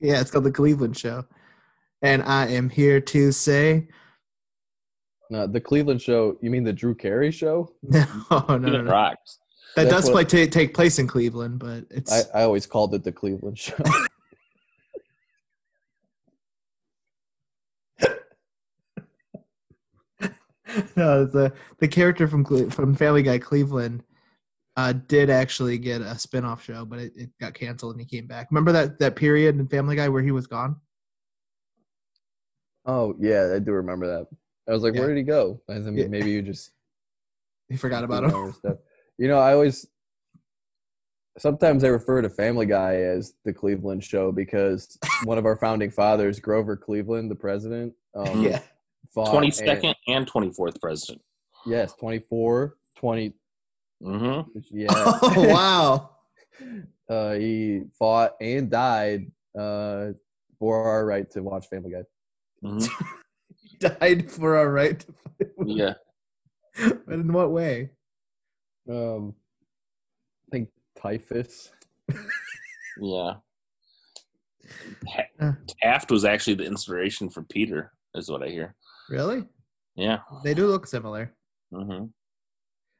Yeah, 0.00 0.18
it's 0.22 0.30
called 0.30 0.44
the 0.44 0.50
Cleveland 0.52 0.96
Show. 0.96 1.26
And 2.00 2.22
I 2.22 2.46
am 2.48 2.70
here 2.70 2.98
to 3.02 3.32
say 3.32 3.88
No, 5.28 5.46
the 5.46 5.60
Cleveland 5.60 6.00
show. 6.00 6.38
You 6.40 6.50
mean 6.50 6.64
the 6.64 6.72
Drew 6.72 6.94
Carey 6.94 7.30
show? 7.30 7.70
no, 7.82 8.06
no, 8.30 8.56
no, 8.56 8.80
no. 8.82 8.90
rocks. 8.90 9.38
That 9.74 9.84
That's 9.90 10.06
does 10.06 10.10
what- 10.14 10.28
play 10.30 10.46
ta 10.46 10.50
take 10.50 10.72
place 10.72 10.98
in 10.98 11.06
Cleveland, 11.06 11.58
but 11.58 11.84
it's 11.90 12.10
I, 12.34 12.40
I 12.40 12.42
always 12.44 12.64
called 12.66 12.94
it 12.94 13.04
the 13.04 13.12
Cleveland 13.12 13.58
show. 13.58 13.74
no, 20.96 21.24
the 21.24 21.52
the 21.78 21.88
character 21.88 22.26
from 22.28 22.44
Cle- 22.44 22.70
from 22.70 22.94
Family 22.94 23.22
Guy 23.22 23.38
Cleveland 23.38 24.02
uh, 24.76 24.92
did 24.92 25.30
actually 25.30 25.78
get 25.78 26.00
a 26.02 26.18
spin-off 26.18 26.62
show, 26.62 26.84
but 26.84 26.98
it, 26.98 27.12
it 27.16 27.30
got 27.40 27.54
canceled 27.54 27.92
and 27.92 28.00
he 28.00 28.06
came 28.06 28.26
back. 28.26 28.48
Remember 28.50 28.72
that 28.72 28.98
that 28.98 29.16
period 29.16 29.58
in 29.58 29.66
Family 29.68 29.96
Guy 29.96 30.08
where 30.08 30.22
he 30.22 30.30
was 30.32 30.46
gone? 30.46 30.76
oh 32.84 33.14
yeah, 33.18 33.52
I 33.54 33.58
do 33.58 33.72
remember 33.72 34.06
that. 34.06 34.26
I 34.68 34.72
was 34.72 34.82
like, 34.82 34.94
Yeah. 34.94 35.00
where 35.00 35.08
did 35.08 35.16
he 35.18 35.22
go? 35.24 35.60
I 35.68 35.74
mean, 35.74 35.96
Yeah. 35.96 36.06
maybe 36.08 36.30
you 36.30 36.42
just 36.42 36.70
He 37.68 37.76
forgot 37.76 38.04
about 38.04 38.24
him. 38.24 38.52
stuff. 38.52 38.76
You 39.18 39.28
know, 39.28 39.38
I 39.38 39.52
always 39.54 39.86
sometimes 41.38 41.84
I 41.84 41.88
refer 41.88 42.22
to 42.22 42.30
Family 42.30 42.66
Guy 42.66 42.96
as 42.96 43.34
the 43.44 43.52
Cleveland 43.52 44.04
show 44.04 44.30
because 44.32 44.98
one 45.24 45.38
of 45.38 45.46
our 45.46 45.56
founding 45.56 45.90
fathers, 45.90 46.38
Grover 46.40 46.76
Cleveland, 46.76 47.30
the 47.30 47.34
president, 47.34 47.92
um, 48.14 48.42
yeah, 48.42 48.60
fought 49.16 49.30
Twenty 49.32 49.50
and- 49.68 49.96
and 50.06 50.26
twenty 50.28 50.52
fourth 50.52 50.80
president. 50.80 51.20
yes, 51.66 51.92
24, 51.94 52.76
20. 52.96 53.32
Mm-hmm. 54.04 54.58
Yeah. 54.70 54.86
Oh 54.94 55.48
wow! 55.48 56.10
uh, 57.08 57.32
he 57.32 57.82
fought 57.98 58.34
and 58.40 58.70
died 58.70 59.32
uh, 59.58 60.08
for 60.58 60.84
our 60.84 61.04
right 61.06 61.28
to 61.30 61.42
watch 61.42 61.66
Family 61.68 61.90
Guy. 61.92 62.02
Mm-hmm. 62.62 63.04
He 63.58 63.78
died 63.78 64.30
for 64.30 64.56
our 64.56 64.70
right 64.70 64.98
to 65.00 65.06
fight. 65.06 65.50
Yeah. 65.66 65.94
But 67.06 67.14
in 67.14 67.32
what 67.32 67.50
way? 67.52 67.90
Um, 68.90 69.34
I 70.46 70.50
think 70.52 70.68
typhus. 71.00 71.72
Yeah. 73.00 73.34
Taft 75.82 76.10
was 76.10 76.24
actually 76.24 76.54
the 76.54 76.64
inspiration 76.64 77.28
for 77.30 77.42
Peter, 77.42 77.92
is 78.14 78.30
what 78.30 78.42
I 78.42 78.48
hear. 78.48 78.74
Really? 79.08 79.44
Yeah. 79.94 80.20
They 80.44 80.54
do 80.54 80.66
look 80.66 80.86
similar. 80.86 81.32
hmm 81.72 82.06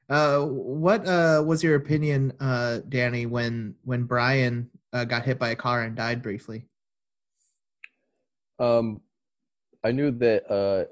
Uh, 0.08 0.44
what 0.46 1.06
uh, 1.06 1.42
was 1.44 1.62
your 1.64 1.74
opinion, 1.74 2.32
uh, 2.40 2.80
Danny, 2.88 3.26
when 3.26 3.74
when 3.82 4.04
Brian 4.04 4.70
uh, 4.92 5.04
got 5.04 5.24
hit 5.24 5.38
by 5.38 5.50
a 5.50 5.56
car 5.56 5.82
and 5.82 5.96
died 5.96 6.22
briefly? 6.22 6.64
Um, 8.58 9.00
I 9.84 9.92
knew 9.92 10.10
that 10.12 10.46
uh, 10.50 10.84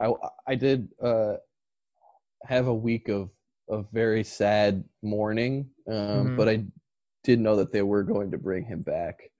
I 0.00 0.12
I 0.46 0.54
did 0.54 0.88
uh, 1.02 1.36
have 2.44 2.68
a 2.68 2.74
week 2.74 3.08
of 3.08 3.30
of 3.68 3.90
very 3.92 4.24
sad 4.24 4.84
mourning, 5.02 5.68
um, 5.88 6.30
Mhm. 6.32 6.36
but 6.36 6.48
I 6.48 6.64
didn't 7.24 7.42
know 7.44 7.56
that 7.56 7.72
they 7.72 7.82
were 7.82 8.02
going 8.02 8.30
to 8.30 8.38
bring 8.38 8.64
him 8.64 8.80
back. 8.82 9.30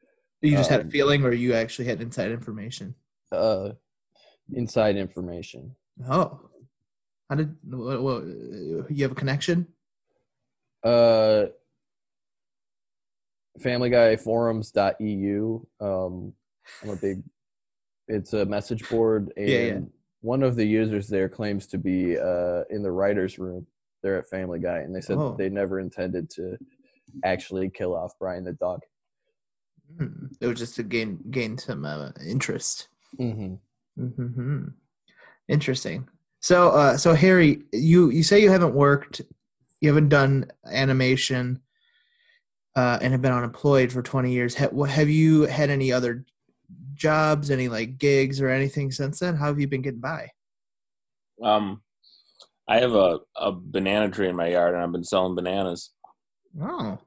You 0.43 0.57
just 0.57 0.69
had 0.71 0.81
a 0.81 0.85
Um, 0.85 0.91
feeling, 0.91 1.25
or 1.25 1.33
you 1.33 1.55
actually 1.55 1.87
had 1.89 2.03
inside 2.03 2.31
information? 2.33 2.95
Uh, 3.33 3.73
inside 4.53 4.97
information. 4.97 5.75
Oh, 6.09 6.41
how 7.29 7.37
did 7.37 7.57
you 7.71 9.03
have 9.03 9.13
a 9.13 9.15
connection? 9.15 9.67
Uh, 10.83 11.47
Family 13.61 13.91
Guy 13.91 14.17
Forums.eu. 14.17 15.61
Um, 15.81 16.33
I'm 16.83 16.91
a 16.91 16.97
big. 16.97 17.23
It's 18.07 18.33
a 18.33 18.47
message 18.47 18.89
board, 18.89 19.33
and 19.37 19.49
Yeah, 19.49 19.59
yeah. 19.59 19.81
one 20.21 20.43
of 20.43 20.57
the 20.57 20.65
users 20.65 21.09
there 21.09 21.29
claims 21.29 21.67
to 21.69 21.79
be 21.79 22.17
uh, 22.19 22.63
in 22.71 22.83
the 22.83 22.91
writers' 22.93 23.39
room. 23.39 23.67
They're 24.03 24.19
at 24.19 24.29
Family 24.31 24.61
Guy, 24.61 24.79
and 24.79 24.95
they 24.95 25.01
said 25.01 25.19
Oh. 25.19 25.35
they 25.37 25.49
never 25.49 25.81
intended 25.81 26.31
to 26.31 26.57
actually 27.25 27.69
kill 27.71 27.95
off 27.95 28.13
Brian 28.19 28.45
the 28.45 28.53
dog. 28.53 28.81
Hmm. 29.99 30.27
It 30.41 30.47
was 30.47 30.59
just 30.59 30.77
to 30.77 30.83
gain 30.85 31.19
gain 31.31 31.59
some 31.59 31.85
uh, 31.85 32.11
interest. 32.25 32.89
Mm-hmm. 33.19 33.55
Hmm 33.99 34.65
Interesting. 35.49 36.09
So, 36.41 36.71
uh, 36.71 36.97
so 36.97 37.15
Harry, 37.15 37.63
you 37.73 38.11
you 38.11 38.23
say 38.23 38.41
you 38.41 38.51
haven't 38.51 38.75
worked, 38.75 39.23
you 39.81 39.89
haven't 39.89 40.09
done 40.11 40.51
animation, 40.71 41.61
uh, 42.77 42.99
and 43.01 43.13
have 43.13 43.23
been 43.23 43.33
unemployed 43.33 43.91
for 43.91 44.03
twenty 44.03 44.33
years. 44.33 44.55
Ha- 44.57 44.69
what- 44.69 44.91
have 44.91 45.09
you 45.09 45.43
had 45.43 45.71
any 45.71 45.91
other 45.93 46.25
jobs, 46.95 47.51
any 47.51 47.69
like 47.69 47.99
gigs 47.99 48.41
or 48.41 48.49
anything 48.51 48.93
since 48.93 49.19
then? 49.21 49.37
How 49.37 49.47
have 49.47 49.59
you 49.59 49.67
been 49.67 49.83
getting 49.83 50.01
by? 50.01 50.31
Um, 51.43 51.83
I 52.69 52.81
have 52.81 52.95
a, 52.95 53.21
a 53.37 53.51
banana 53.53 54.11
tree 54.11 54.29
in 54.29 54.37
my 54.37 54.49
yard, 54.49 54.75
and 54.75 54.83
I've 54.83 54.93
been 54.93 55.05
selling 55.05 55.35
bananas. 55.35 55.91
Oh, 56.61 56.99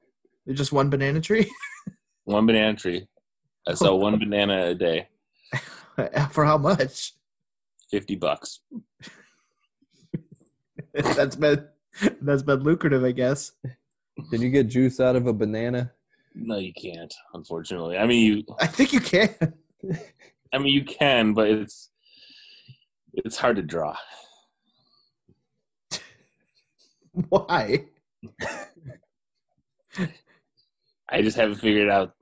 just 0.52 0.72
one 0.72 0.90
banana 0.90 1.22
tree 1.22 1.50
One 2.26 2.46
banana 2.46 2.76
tree. 2.76 3.08
I 3.68 3.74
sell 3.76 4.00
one 4.00 4.18
banana 4.20 4.66
a 4.68 4.76
day. 4.76 5.08
for 6.32 6.46
how 6.46 6.58
much? 6.58 7.14
Fifty 7.90 8.16
bucks. 8.16 8.60
that's 10.94 11.36
been 11.36 11.68
that's 12.22 12.44
been 12.44 12.64
lucrative, 12.64 13.04
I 13.04 13.12
guess. 13.12 13.52
Can 14.30 14.42
you 14.42 14.50
get 14.50 14.68
juice 14.68 15.00
out 15.00 15.16
of 15.16 15.28
a 15.28 15.34
banana? 15.34 15.92
No, 16.34 16.58
you 16.58 16.74
can't. 16.74 17.14
Unfortunately, 17.34 17.98
I 17.98 18.06
mean 18.06 18.26
you. 18.26 18.44
I 18.60 18.68
think 18.68 18.94
you 18.94 19.02
can. 19.02 19.36
I 20.54 20.58
mean 20.58 20.74
you 20.74 20.84
can, 20.84 21.34
but 21.34 21.50
it's 21.50 21.90
it's 23.14 23.38
hard 23.38 23.58
to 23.58 23.62
draw. 23.62 23.96
Why? 27.30 27.86
I 31.10 31.22
just 31.22 31.36
haven't 31.36 31.56
figured 31.56 31.90
out. 31.90 32.16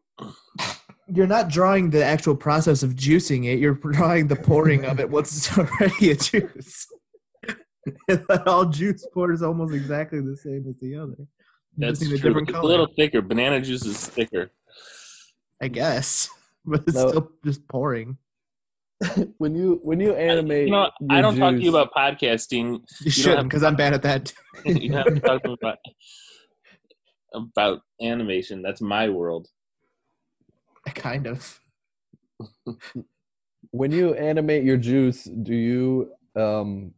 You're 1.13 1.27
not 1.27 1.49
drawing 1.49 1.89
the 1.89 2.03
actual 2.03 2.35
process 2.35 2.83
of 2.83 2.91
juicing 2.95 3.45
it. 3.45 3.59
You're 3.59 3.73
drawing 3.73 4.27
the 4.27 4.35
pouring 4.35 4.85
of 4.85 4.99
it 4.99 5.09
once 5.17 5.35
it's 5.35 5.57
already 5.57 6.11
a 6.11 6.15
juice. 6.15 6.87
and 8.07 8.25
all 8.45 8.65
juice 8.65 9.05
pours 9.13 9.41
almost 9.41 9.73
exactly 9.73 10.19
the 10.21 10.35
same 10.37 10.65
as 10.69 10.77
the 10.79 10.95
other. 10.95 11.15
That's 11.77 11.99
just 11.99 12.11
need 12.11 12.17
a 12.17 12.19
true. 12.19 12.29
different 12.29 12.49
It's 12.49 12.55
color, 12.55 12.65
a 12.67 12.71
little 12.71 12.87
thicker. 12.95 13.21
Banana 13.21 13.61
juice 13.61 13.85
is 13.85 14.05
thicker. 14.07 14.51
I 15.61 15.67
guess, 15.67 16.29
but 16.65 16.83
it's 16.87 16.95
No. 16.95 17.09
still 17.09 17.31
just 17.45 17.67
pouring. 17.67 18.17
when 19.37 19.55
you 19.55 19.79
when 19.83 19.99
you 20.01 20.13
animate, 20.13 20.65
You 20.67 20.73
know, 20.73 20.91
I 21.09 21.21
don't 21.21 21.37
talk 21.37 21.55
to 21.55 21.61
you 21.61 21.69
about 21.69 21.93
podcasting. 21.93 22.73
You, 22.73 22.79
don't 23.05 23.11
shouldn't, 23.11 23.43
because 23.49 23.63
I'm 23.63 23.75
bad 23.77 23.93
at 23.93 24.01
that. 24.03 24.33
you 24.65 24.91
have 24.93 25.05
to 25.05 25.19
talk 25.21 25.41
about 25.45 25.77
about 27.33 27.79
animation. 28.01 28.61
That's 28.61 28.81
my 28.81 29.07
world. 29.09 29.47
kind 30.95 31.28
of. 31.28 31.60
when 33.71 33.91
you 33.91 34.13
animate 34.15 34.63
your 34.63 34.78
juice, 34.78 35.23
do 35.23 35.54
you 35.54 36.12
um 36.36 36.93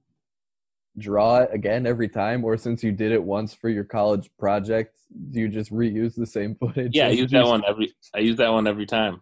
draw 0.97 1.37
it 1.37 1.49
again 1.53 1.85
every 1.85 2.09
time, 2.09 2.43
or 2.43 2.57
since 2.57 2.83
you 2.83 2.91
did 2.91 3.11
it 3.11 3.23
once 3.23 3.53
for 3.53 3.69
your 3.69 3.83
college 3.83 4.29
project, 4.37 4.97
do 5.31 5.39
you 5.39 5.47
just 5.47 5.71
reuse 5.71 6.15
the 6.15 6.25
same 6.25 6.55
footage? 6.59 6.91
Yeah, 6.93 7.07
I 7.07 7.11
use 7.11 7.31
that 7.31 7.45
one 7.45 7.63
every. 7.67 7.93
I 8.15 8.19
use 8.19 8.37
that 8.37 8.49
one 8.51 8.67
every 8.67 8.85
time. 8.85 9.21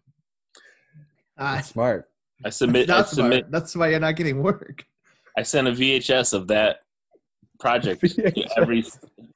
Ah, 1.38 1.62
Smart. 1.62 2.10
I 2.44 2.50
submit. 2.50 2.88
that's 2.88 3.14
I 3.14 3.16
submit. 3.16 3.40
smart. 3.42 3.52
That's 3.52 3.76
why 3.76 3.90
you're 3.90 4.00
not 4.00 4.16
getting 4.16 4.42
work. 4.42 4.86
I 5.38 5.44
send 5.44 5.68
a 5.68 5.72
VHS 5.72 6.34
of 6.34 6.48
that 6.48 6.82
project 7.60 8.02
to 8.02 8.48
every 8.58 8.84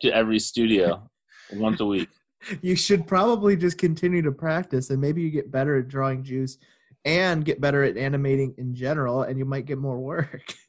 to 0.02 0.10
every 0.10 0.39
studio 0.39 1.10
once 1.54 1.80
a 1.80 1.86
week. 1.86 2.10
You 2.62 2.75
should 2.75 3.08
probably 3.08 3.56
just 3.56 3.77
continue 3.77 4.21
to 4.21 4.32
practice, 4.32 4.89
and 4.89 4.99
maybe 4.99 5.21
you 5.21 5.29
get 5.29 5.51
better 5.51 5.77
at 5.77 5.88
drawing 5.88 6.23
juice, 6.23 6.58
and 7.06 7.45
get 7.45 7.62
better 7.62 7.84
at 7.84 7.97
animating 7.97 8.53
in 8.58 8.75
general, 8.75 9.23
and 9.23 9.38
you 9.38 9.45
might 9.45 9.65
get 9.65 9.77
more 9.77 9.99
work. 9.99 10.53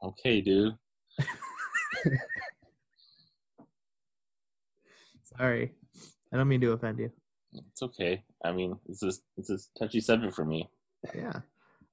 Okay, 0.00 0.40
dude. 0.40 0.76
Sorry, 5.36 5.72
I 6.32 6.36
don't 6.36 6.46
mean 6.46 6.60
to 6.60 6.70
offend 6.70 7.00
you. 7.00 7.10
It's 7.52 7.82
okay. 7.82 8.22
I 8.44 8.52
mean, 8.52 8.78
it's 8.88 9.02
a 9.02 9.12
it's 9.36 9.50
a 9.50 9.58
touchy 9.76 10.00
subject 10.00 10.34
for 10.34 10.44
me. 10.44 10.68
Yeah. 11.14 11.40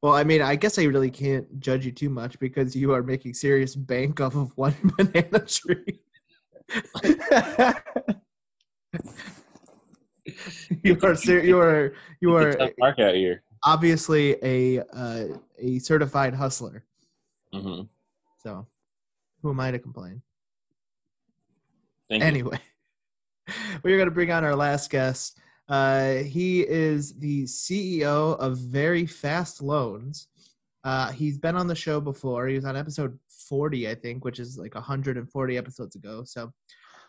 Well, 0.02 0.14
I 0.14 0.24
mean, 0.24 0.42
I 0.42 0.56
guess 0.56 0.78
I 0.78 0.84
really 0.84 1.10
can't 1.10 1.60
judge 1.60 1.86
you 1.86 1.92
too 1.92 2.10
much 2.10 2.38
because 2.40 2.76
you 2.76 2.94
are 2.94 3.02
making 3.02 3.34
serious 3.34 3.76
bank 3.76 4.22
off 4.22 4.36
of 4.36 4.56
one 4.56 4.76
banana 4.98 5.40
tree. 5.46 6.02
You 10.84 10.98
are 11.04 11.16
ser- 11.16 11.44
you 11.44 11.60
are 11.60 11.94
you 12.22 12.36
are 12.36 12.72
mark 12.80 13.00
out 13.00 13.16
here. 13.16 13.44
obviously 13.64 14.36
a 14.44 14.80
uh, 14.94 15.26
a 15.60 15.80
certified 15.80 16.34
hustler. 16.34 16.84
hmm 17.54 17.82
So, 18.44 18.68
who 19.42 19.52
am 19.52 19.60
I 19.60 19.72
to 19.72 19.80
complain? 19.80 20.22
Thank 22.10 22.22
you. 22.22 22.28
Anyway, 22.28 22.60
we're 23.84 23.98
going 23.98 24.10
to 24.10 24.14
bring 24.14 24.32
on 24.32 24.44
our 24.44 24.56
last 24.56 24.90
guest. 24.90 25.40
Uh, 25.68 26.16
he 26.18 26.62
is 26.62 27.18
the 27.18 27.44
CEO 27.46 28.38
of 28.38 28.58
Very 28.60 29.06
Fast 29.08 29.62
Loans. 29.62 30.28
Uh, 30.84 31.12
he's 31.12 31.40
been 31.40 31.56
on 31.56 31.66
the 31.66 31.74
show 31.76 32.00
before. 32.00 32.48
He 32.48 32.56
was 32.56 32.66
on 32.66 32.78
episode 32.78 33.18
40, 33.50 33.90
I 33.90 33.96
think, 33.96 34.24
which 34.24 34.40
is 34.40 34.60
like 34.60 34.76
140 34.76 35.58
episodes 35.58 35.96
ago. 35.96 36.24
So 36.24 36.52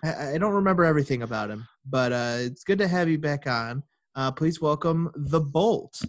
I, 0.03 0.33
I 0.33 0.39
don't 0.39 0.55
remember 0.55 0.85
everything 0.85 1.23
about 1.23 1.51
him, 1.51 1.69
but 1.89 2.13
uh, 2.13 2.37
it's 2.39 2.65
good 2.65 2.79
to 2.79 2.89
have 2.89 3.09
you 3.09 3.19
back 3.19 3.47
on. 3.47 3.83
Uh, 4.15 4.33
please 4.33 4.61
welcome 4.61 5.11
the 5.15 5.41
Bolt. 5.41 6.01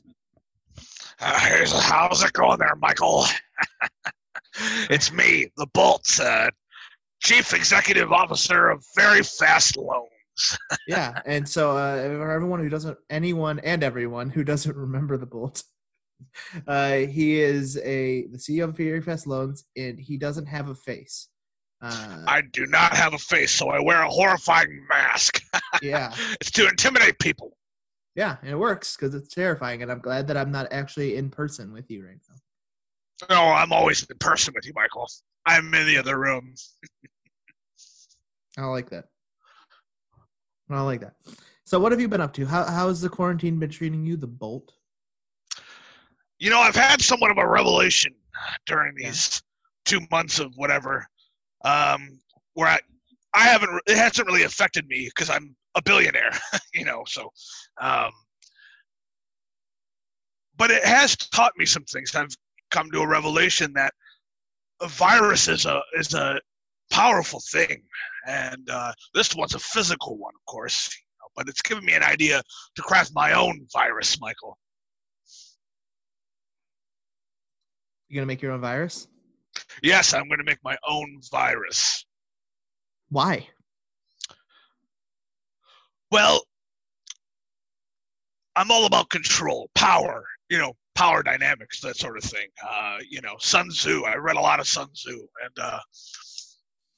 Uh, 1.20 1.40
here's- 1.40 1.72
how's 1.72 2.24
it 2.24 2.34
going 2.34 2.60
there, 2.60 2.76
Michael? 2.80 3.26
it's 4.90 5.12
me, 5.12 5.48
the 5.58 5.68
Bolt, 5.74 6.08
uh, 6.22 6.50
Chief 7.24 7.54
Executive 7.54 8.12
Officer 8.12 8.70
of 8.70 8.84
Very 8.96 9.24
Fast 9.24 9.78
Loans. 9.78 10.10
Yeah, 10.88 11.20
and 11.26 11.50
so 11.50 11.76
uh, 11.76 12.04
for 12.04 12.32
everyone 12.32 12.60
who 12.60 12.70
doesn't, 12.70 12.96
anyone 13.10 13.58
and 13.60 13.84
everyone 13.84 14.30
who 14.30 14.44
doesn't 14.44 14.76
remember 14.76 15.18
the 15.18 15.26
Bolt, 15.26 15.64
uh, 16.68 16.94
he 16.98 17.40
is 17.42 17.76
a 17.78 18.28
the 18.28 18.38
CEO 18.38 18.66
of 18.66 18.78
Very 18.78 19.02
Fast 19.02 19.26
Loans, 19.26 19.66
and 19.76 20.00
he 20.00 20.16
doesn't 20.16 20.46
have 20.46 20.70
a 20.70 20.76
face. 20.76 21.30
Uh, 21.82 22.24
I 22.28 22.42
do 22.42 22.66
not 22.66 22.94
have 22.96 23.14
a 23.14 23.18
face, 23.20 23.52
so 23.52 23.70
I 23.70 23.80
wear 23.80 24.02
a 24.02 24.10
horrifying 24.10 24.86
mask. 24.90 25.42
yeah, 25.82 26.14
it's 26.42 26.50
to 26.52 26.68
intimidate 26.68 27.20
people. 27.20 27.56
yeah, 28.16 28.38
and 28.42 28.50
it 28.50 28.58
works 28.58 28.96
because 28.96 29.14
it's 29.14 29.28
terrifying, 29.34 29.84
and 29.84 29.92
I'm 29.92 30.00
glad 30.00 30.28
that 30.28 30.38
I'm 30.38 30.52
not 30.52 30.68
actually 30.72 31.16
in 31.18 31.30
person 31.30 31.72
with 31.72 31.90
you 31.92 32.06
right 32.06 32.18
now. 32.30 32.36
No, 33.30 33.42
I'm 33.52 33.72
always 33.72 34.04
in 34.10 34.18
person 34.18 34.54
with 34.56 34.66
you, 34.66 34.74
Michael. 34.76 35.08
I'm 35.46 35.74
in 35.76 35.86
the 35.86 35.98
other 35.98 36.20
room. 36.20 36.54
I 38.58 38.66
like 38.66 38.90
that. 38.90 39.06
I 40.70 40.82
like 40.82 41.02
that. 41.02 41.14
So, 41.64 41.80
what 41.80 41.92
have 41.92 42.02
you 42.02 42.08
been 42.08 42.22
up 42.22 42.34
to? 42.34 42.46
How 42.46 42.66
how 42.66 42.88
has 42.88 43.02
the 43.02 43.10
quarantine 43.10 43.60
been 43.60 43.70
treating 43.70 44.04
you, 44.04 44.18
the 44.18 44.28
Bolt? 44.28 44.74
You 46.40 46.50
know, 46.50 46.60
I've 46.60 46.76
had 46.76 47.02
somewhat 47.02 47.32
of 47.32 47.38
a 47.38 47.48
revelation 47.48 48.14
during 48.66 48.96
Yeah. 48.98 49.10
these 49.10 49.42
two 49.86 50.02
months 50.12 50.40
of 50.40 50.54
whatever, 50.56 51.08
um, 51.64 52.20
where 52.54 52.68
I, 52.68 52.80
I 53.34 53.44
haven't. 53.44 53.70
It 53.88 53.98
hasn't 53.98 54.28
really 54.28 54.44
affected 54.44 54.88
me 54.88 55.06
because 55.06 55.30
I'm 55.30 55.56
a 55.76 55.82
billionaire, 55.82 56.32
you 56.74 56.86
know. 56.86 57.04
So, 57.06 57.30
um, 57.80 58.12
but 60.56 60.72
it 60.72 60.84
has 60.84 61.16
taught 61.16 61.54
me 61.58 61.66
some 61.66 61.84
things. 61.84 62.16
I've 62.16 62.36
come 62.72 62.90
to 62.92 63.02
a 63.02 63.08
revelation 63.08 63.74
that 63.74 63.94
a 64.82 64.88
virus 64.88 65.48
is 65.48 65.66
a 65.66 65.82
is 65.98 66.14
a 66.14 66.40
powerful 66.92 67.42
thing, 67.52 67.84
and 68.28 68.70
uh, 68.70 68.94
this 69.14 69.36
one's 69.36 69.56
a 69.56 69.60
physical 69.60 70.18
one, 70.18 70.34
of 70.36 70.46
course. 70.52 70.90
You 70.96 71.16
know, 71.22 71.30
but 71.36 71.50
it's 71.50 71.62
given 71.62 71.86
me 71.86 71.94
an 71.94 72.04
idea 72.04 72.42
to 72.76 72.82
craft 72.82 73.12
my 73.14 73.34
own 73.34 73.68
virus, 73.74 74.20
Michael. 74.20 74.58
You 78.10 78.16
gonna 78.16 78.26
make 78.26 78.42
your 78.42 78.54
own 78.54 78.62
virus? 78.62 79.08
Yes, 79.84 80.14
I'm 80.14 80.28
going 80.28 80.40
to 80.40 80.44
make 80.44 80.64
my 80.64 80.78
own 80.88 81.20
virus. 81.32 82.06
Why? 83.10 83.48
Well, 86.12 86.44
I'm 88.56 88.72
all 88.72 88.86
about 88.86 89.10
control, 89.10 89.70
power, 89.76 90.26
you 90.50 90.58
know, 90.58 90.74
power 90.96 91.22
dynamics, 91.22 91.80
that 91.82 91.96
sort 91.96 92.18
of 92.18 92.24
thing. 92.24 92.48
Uh, 92.68 92.98
you 93.08 93.22
know, 93.22 93.36
Sun 93.40 93.70
Tzu. 93.70 94.04
I 94.06 94.16
read 94.16 94.36
a 94.36 94.42
lot 94.42 94.60
of 94.60 94.68
Sun 94.68 94.88
Tzu, 94.94 95.12
and 95.44 95.60
uh, 95.62 95.80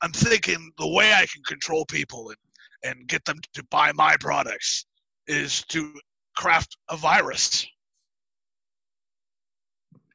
I'm 0.02 0.14
thinking 0.14 0.72
the 0.78 0.88
way 0.88 1.12
I 1.14 1.26
can 1.26 1.44
control 1.44 1.86
people 1.86 2.30
and, 2.30 2.92
and 2.98 3.08
get 3.08 3.26
them 3.26 3.40
to 3.54 3.64
buy 3.66 3.92
my 3.94 4.16
products 4.20 4.86
is 5.28 5.64
to 5.66 5.94
craft 6.38 6.78
a 6.90 6.96
virus. 6.96 7.68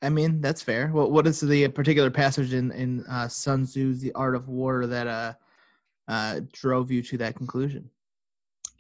I 0.04 0.10
mean, 0.10 0.40
that's 0.40 0.62
fair. 0.62 0.88
What 0.88 1.10
what 1.10 1.26
is 1.26 1.40
the 1.40 1.66
particular 1.68 2.10
passage 2.10 2.52
in 2.52 2.70
in 2.72 3.04
uh, 3.06 3.28
Sun 3.28 3.64
Tzu's 3.66 4.00
The 4.00 4.12
Art 4.12 4.34
of 4.34 4.48
War 4.48 4.86
that 4.86 5.06
uh, 5.06 5.32
uh, 6.08 6.40
drove 6.52 6.90
you 6.90 7.02
to 7.02 7.18
that 7.18 7.36
conclusion? 7.36 7.90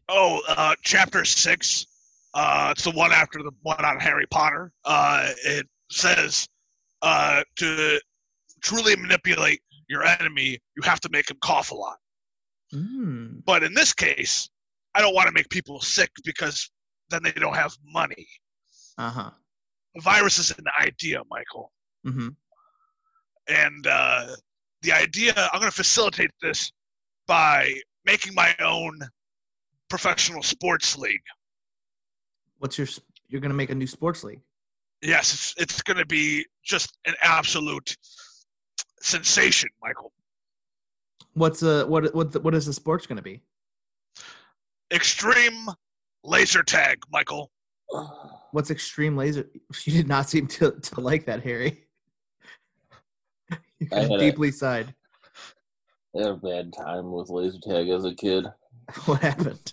Oh, 0.08 0.40
uh, 0.48 0.74
chapter 0.82 1.24
six. 1.24 1.86
Uh, 2.34 2.68
it's 2.72 2.84
the 2.84 2.90
one 2.90 3.12
after 3.12 3.38
the 3.42 3.52
one 3.62 3.84
on 3.84 3.98
Harry 4.00 4.26
Potter. 4.26 4.72
Uh, 4.84 5.30
it 5.44 5.66
says 5.90 6.48
uh, 7.02 7.42
to 7.56 8.00
truly 8.60 8.96
manipulate 8.96 9.60
your 9.88 10.04
enemy, 10.04 10.58
you 10.76 10.82
have 10.82 11.00
to 11.00 11.08
make 11.10 11.30
him 11.30 11.36
cough 11.40 11.70
a 11.70 11.74
lot. 11.74 11.96
Mm. 12.72 13.44
But 13.44 13.62
in 13.62 13.74
this 13.74 13.92
case, 13.92 14.48
I 14.94 15.00
don't 15.00 15.14
want 15.14 15.28
to 15.28 15.32
make 15.32 15.48
people 15.48 15.80
sick 15.80 16.10
because 16.24 16.70
then 17.10 17.22
they 17.22 17.32
don't 17.32 17.54
have 17.54 17.76
money. 17.84 18.26
Uh 18.98 19.10
huh. 19.10 19.30
Virus 19.98 20.38
is 20.38 20.50
an 20.50 20.64
idea, 20.80 21.20
Michael. 21.30 21.72
Mm-hmm. 22.06 22.28
And 23.48 23.86
uh, 23.86 24.26
the 24.82 24.92
idea, 24.92 25.32
I'm 25.52 25.60
going 25.60 25.70
to 25.70 25.76
facilitate 25.76 26.30
this 26.42 26.72
by 27.26 27.72
making 28.04 28.34
my 28.34 28.54
own 28.60 28.98
professional 29.88 30.42
sports 30.42 30.98
league. 30.98 31.22
What's 32.58 32.78
your? 32.78 32.86
You're 33.28 33.40
gonna 33.40 33.54
make 33.54 33.70
a 33.70 33.74
new 33.74 33.86
sports 33.86 34.22
league. 34.24 34.40
Yes, 35.02 35.32
it's, 35.34 35.54
it's 35.58 35.82
going 35.82 35.96
to 35.98 36.06
be 36.06 36.46
just 36.64 36.96
an 37.06 37.14
absolute 37.22 37.96
sensation, 39.00 39.68
Michael. 39.82 40.12
What's 41.34 41.62
uh 41.62 41.84
what 41.86 42.14
what 42.14 42.32
the- 42.32 42.40
what 42.40 42.54
is 42.54 42.64
the 42.66 42.72
sports 42.72 43.06
gonna 43.06 43.22
be? 43.22 43.42
Extreme 44.92 45.66
laser 46.22 46.62
tag, 46.62 47.02
Michael. 47.10 47.50
What's 48.54 48.70
extreme 48.70 49.16
laser? 49.16 49.50
You 49.84 49.92
did 49.94 50.06
not 50.06 50.30
seem 50.30 50.46
to 50.46 50.70
to 50.70 51.00
like 51.00 51.26
that, 51.26 51.42
Harry. 51.42 51.88
you 53.80 53.88
I 53.92 54.02
had 54.02 54.12
a- 54.12 54.18
deeply 54.18 54.52
sighed. 54.52 54.94
I 56.16 56.20
had 56.20 56.28
a 56.30 56.36
bad 56.36 56.72
time 56.72 57.10
with 57.10 57.30
laser 57.30 57.58
tag 57.58 57.88
as 57.88 58.04
a 58.04 58.14
kid. 58.14 58.46
What 59.06 59.22
happened? 59.22 59.72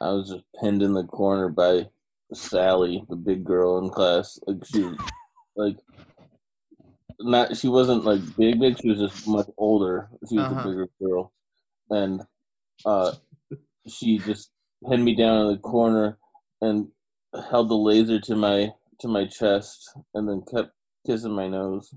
I 0.00 0.10
was 0.12 0.28
just 0.30 0.44
pinned 0.60 0.82
in 0.84 0.92
the 0.94 1.02
corner 1.02 1.48
by 1.48 1.88
Sally, 2.32 3.02
the 3.08 3.16
big 3.16 3.42
girl 3.42 3.78
in 3.78 3.90
class. 3.90 4.38
Like 4.46 4.64
she, 4.64 4.82
was, 4.82 4.98
like, 5.56 5.76
not 7.18 7.56
she 7.56 7.66
wasn't 7.66 8.04
like 8.04 8.20
big, 8.36 8.60
big. 8.60 8.78
She 8.80 8.90
was 8.90 9.00
just 9.00 9.26
much 9.26 9.48
older. 9.56 10.10
She 10.28 10.36
was 10.36 10.46
Uh-huh. 10.46 10.60
a 10.60 10.68
bigger 10.68 10.88
girl, 11.02 11.32
and 11.90 12.22
uh, 12.86 13.12
she 13.88 14.18
just 14.18 14.52
pinned 14.88 15.04
me 15.04 15.16
down 15.16 15.40
in 15.40 15.48
the 15.48 15.58
corner 15.58 16.18
and 16.64 16.88
held 17.50 17.68
the 17.68 17.74
laser 17.76 18.20
to 18.20 18.36
my 18.36 18.70
to 19.00 19.08
my 19.08 19.26
chest, 19.26 19.90
and 20.14 20.28
then 20.28 20.42
kept 20.52 20.70
kissing 21.06 21.32
my 21.32 21.48
nose. 21.48 21.92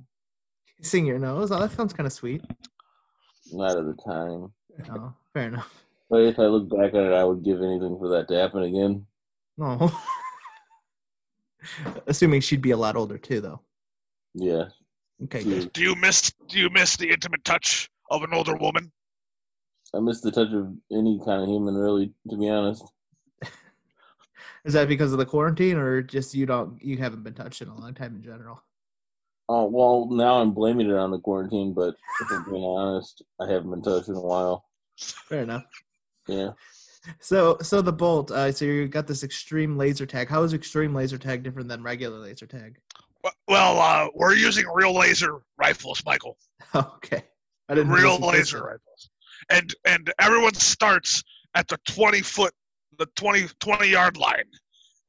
Kissing 0.82 1.06
your 1.06 1.20
nose? 1.20 1.52
Oh, 1.52 1.60
that 1.60 1.72
sounds 1.72 1.94
kind 1.94 2.08
of 2.08 2.14
sweet. 2.14 2.44
Not 3.52 3.78
at 3.78 3.86
the 3.86 3.96
time, 4.06 4.52
Oh, 4.92 5.14
fair 5.34 5.48
enough. 5.48 5.84
but 6.10 6.22
if 6.24 6.38
I 6.40 6.46
look 6.48 6.70
back 6.70 6.94
on 6.94 7.06
it, 7.06 7.14
I 7.14 7.24
would 7.24 7.44
give 7.44 7.62
anything 7.62 7.98
for 8.00 8.10
that 8.10 8.28
to 8.28 8.36
happen 8.36 8.64
again. 8.64 9.06
No. 9.58 9.78
Oh. 9.80 10.04
Assuming 12.08 12.42
she'd 12.42 12.62
be 12.62 12.72
a 12.72 12.78
lot 12.78 12.96
older 12.96 13.18
too, 13.18 13.42
though. 13.42 13.62
Yeah, 14.34 14.66
Okay, 15.24 15.44
good. 15.44 15.74
Do 15.74 15.82
you 15.82 15.96
miss 15.96 16.32
do 16.48 16.60
you 16.60 16.70
miss 16.70 16.96
the 16.98 17.10
intimate 17.10 17.44
touch 17.44 17.90
of 18.12 18.24
an 18.24 18.34
older 18.34 18.56
woman? 18.56 18.92
I 19.96 20.00
miss 20.00 20.22
the 20.22 20.32
touch 20.32 20.52
of 20.54 20.74
any 20.92 21.20
kind 21.26 21.42
of 21.44 21.48
human, 21.50 21.76
really, 21.76 22.14
to 22.30 22.38
be 22.38 22.50
honest. 22.50 22.84
Is 24.68 24.74
that 24.74 24.88
because 24.88 25.14
of 25.14 25.18
the 25.18 25.26
quarantine, 25.26 25.78
or 25.78 26.02
just 26.02 26.36
you 26.36 26.46
don't 26.46 26.82
you 26.84 26.98
haven't 26.98 27.24
been 27.24 27.34
touched 27.34 27.62
in 27.62 27.70
a 27.70 27.76
long 27.76 27.94
time 27.94 28.16
in 28.16 28.22
general? 28.22 28.62
Oh, 29.50 29.66
well, 29.66 30.08
now 30.12 30.42
I'm 30.42 30.54
blaming 30.54 30.90
it 30.90 30.96
on 30.96 31.10
the 31.10 31.20
quarantine, 31.20 31.74
but 31.74 31.96
if 32.22 32.32
I'm 32.32 32.44
being 32.44 32.64
honest, 32.64 33.24
I 33.40 33.50
haven't 33.50 33.70
been 33.70 33.82
touched 33.82 34.10
in 34.10 34.16
a 34.16 34.22
while. 34.22 34.66
Fair 35.00 35.44
enough. 35.44 35.64
Yeah. 36.28 36.52
So, 37.22 37.58
so 37.62 37.82
the 37.82 37.94
bolt. 37.94 38.30
Uh, 38.30 38.52
so 38.52 38.66
you 38.66 38.90
got 38.90 39.08
this 39.08 39.24
extreme 39.24 39.78
laser 39.78 40.06
tag. 40.06 40.28
How 40.28 40.44
is 40.44 40.54
extreme 40.54 40.94
laser 40.94 41.18
tag 41.18 41.44
different 41.44 41.70
than 41.70 41.82
regular 41.82 42.20
laser 42.20 42.46
tag? 42.46 42.78
Well, 43.48 43.80
uh, 43.80 44.10
we're 44.14 44.36
using 44.36 44.66
real 44.74 44.94
laser 44.94 45.42
rifles, 45.58 46.04
Michael. 46.06 46.38
okay, 46.76 47.24
I 47.70 47.76
didn't 47.76 47.92
real 47.92 48.16
listen 48.16 48.22
to 48.22 48.28
this 48.28 48.38
laser 48.38 48.58
one. 48.60 48.68
rifles 48.72 49.10
and 49.50 49.74
and 49.86 50.14
everyone 50.20 50.54
starts 50.54 51.24
at 51.56 51.68
the 51.68 51.78
20 51.88 52.22
foot 52.22 52.54
the 53.00 53.08
20 53.16 53.48
20 53.60 53.88
yard 53.88 54.18
line. 54.18 54.50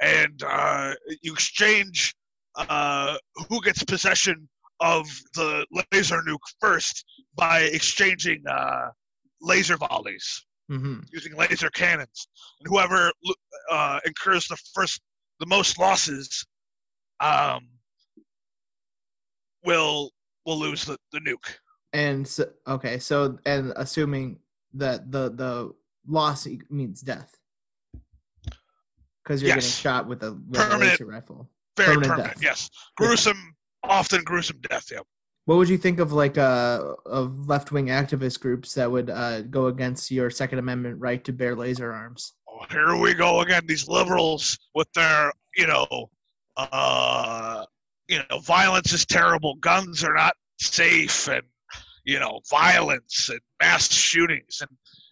And 0.00 0.42
uh, 0.44 0.94
you 1.22 1.32
exchange 1.32 2.14
uh, 2.56 3.16
who 3.48 3.60
gets 3.62 3.82
possession 3.82 4.48
of 4.80 5.06
the 5.34 5.66
laser 5.92 6.22
nuke 6.28 6.38
first 6.60 7.04
by 7.34 7.60
exchanging 7.60 8.42
uh, 8.48 8.88
laser 9.40 9.76
volleys 9.76 10.44
Mhm. 10.70 11.02
using 11.10 11.34
laser 11.34 11.70
cannons. 11.70 12.28
And 12.60 12.68
whoever 12.68 13.10
uh, 13.70 14.00
incurs 14.04 14.46
the 14.48 14.56
first 14.74 15.00
the 15.40 15.46
most 15.46 15.78
losses 15.78 16.44
um, 17.20 17.68
will 19.64 20.10
will 20.44 20.58
lose 20.58 20.84
the, 20.84 20.98
the 21.12 21.20
nuke. 21.20 21.56
And 21.92 22.26
so, 22.28 22.50
okay, 22.66 22.98
so 22.98 23.38
and 23.46 23.72
assuming 23.76 24.38
that 24.74 25.10
the 25.10 25.30
the 25.30 25.72
loss 26.06 26.46
means 26.70 27.00
death, 27.00 27.34
because 29.28 29.42
you're 29.42 29.48
getting 29.48 29.62
Yes. 29.62 29.78
shot 29.78 30.06
with 30.08 30.22
a, 30.22 30.32
with 30.32 30.58
Permanent. 30.60 31.00
rifle. 31.02 31.50
Very 31.76 31.94
Permanent 31.96 32.12
permanent. 32.16 32.42
Yes. 32.42 32.70
Gruesome, 32.96 33.54
often 33.84 34.24
gruesome 34.24 34.58
death. 34.70 34.86
Yeah. 34.90 35.00
What 35.44 35.56
would 35.58 35.68
you 35.68 35.78
think 35.78 35.98
of 36.00 36.12
like 36.12 36.36
uh 36.38 36.94
of 37.06 37.46
left 37.48 37.70
wing 37.72 37.86
activist 37.86 38.40
groups 38.40 38.74
that 38.74 38.90
would 38.90 39.08
uh 39.10 39.42
go 39.42 39.66
against 39.66 40.10
your 40.10 40.30
Second 40.30 40.58
Amendment 40.58 40.98
right 40.98 41.22
to 41.24 41.32
bear 41.32 41.54
laser 41.54 41.92
arms? 41.92 42.32
Oh, 42.48 42.64
here 42.70 42.96
we 42.96 43.14
go 43.14 43.40
again. 43.40 43.62
These 43.66 43.86
liberals 43.86 44.58
with 44.74 44.90
their, 44.94 45.32
you 45.56 45.66
know, 45.66 46.10
uh, 46.56 47.64
you 48.08 48.18
know, 48.30 48.38
violence 48.40 48.92
is 48.92 49.06
terrible. 49.06 49.54
Guns 49.56 50.02
are 50.02 50.14
not 50.14 50.34
safe, 50.58 51.28
and 51.28 51.42
you 52.04 52.18
know, 52.18 52.40
violence 52.50 53.28
and 53.28 53.40
mass 53.60 53.92
shootings, 53.92 54.60
and 54.60 54.70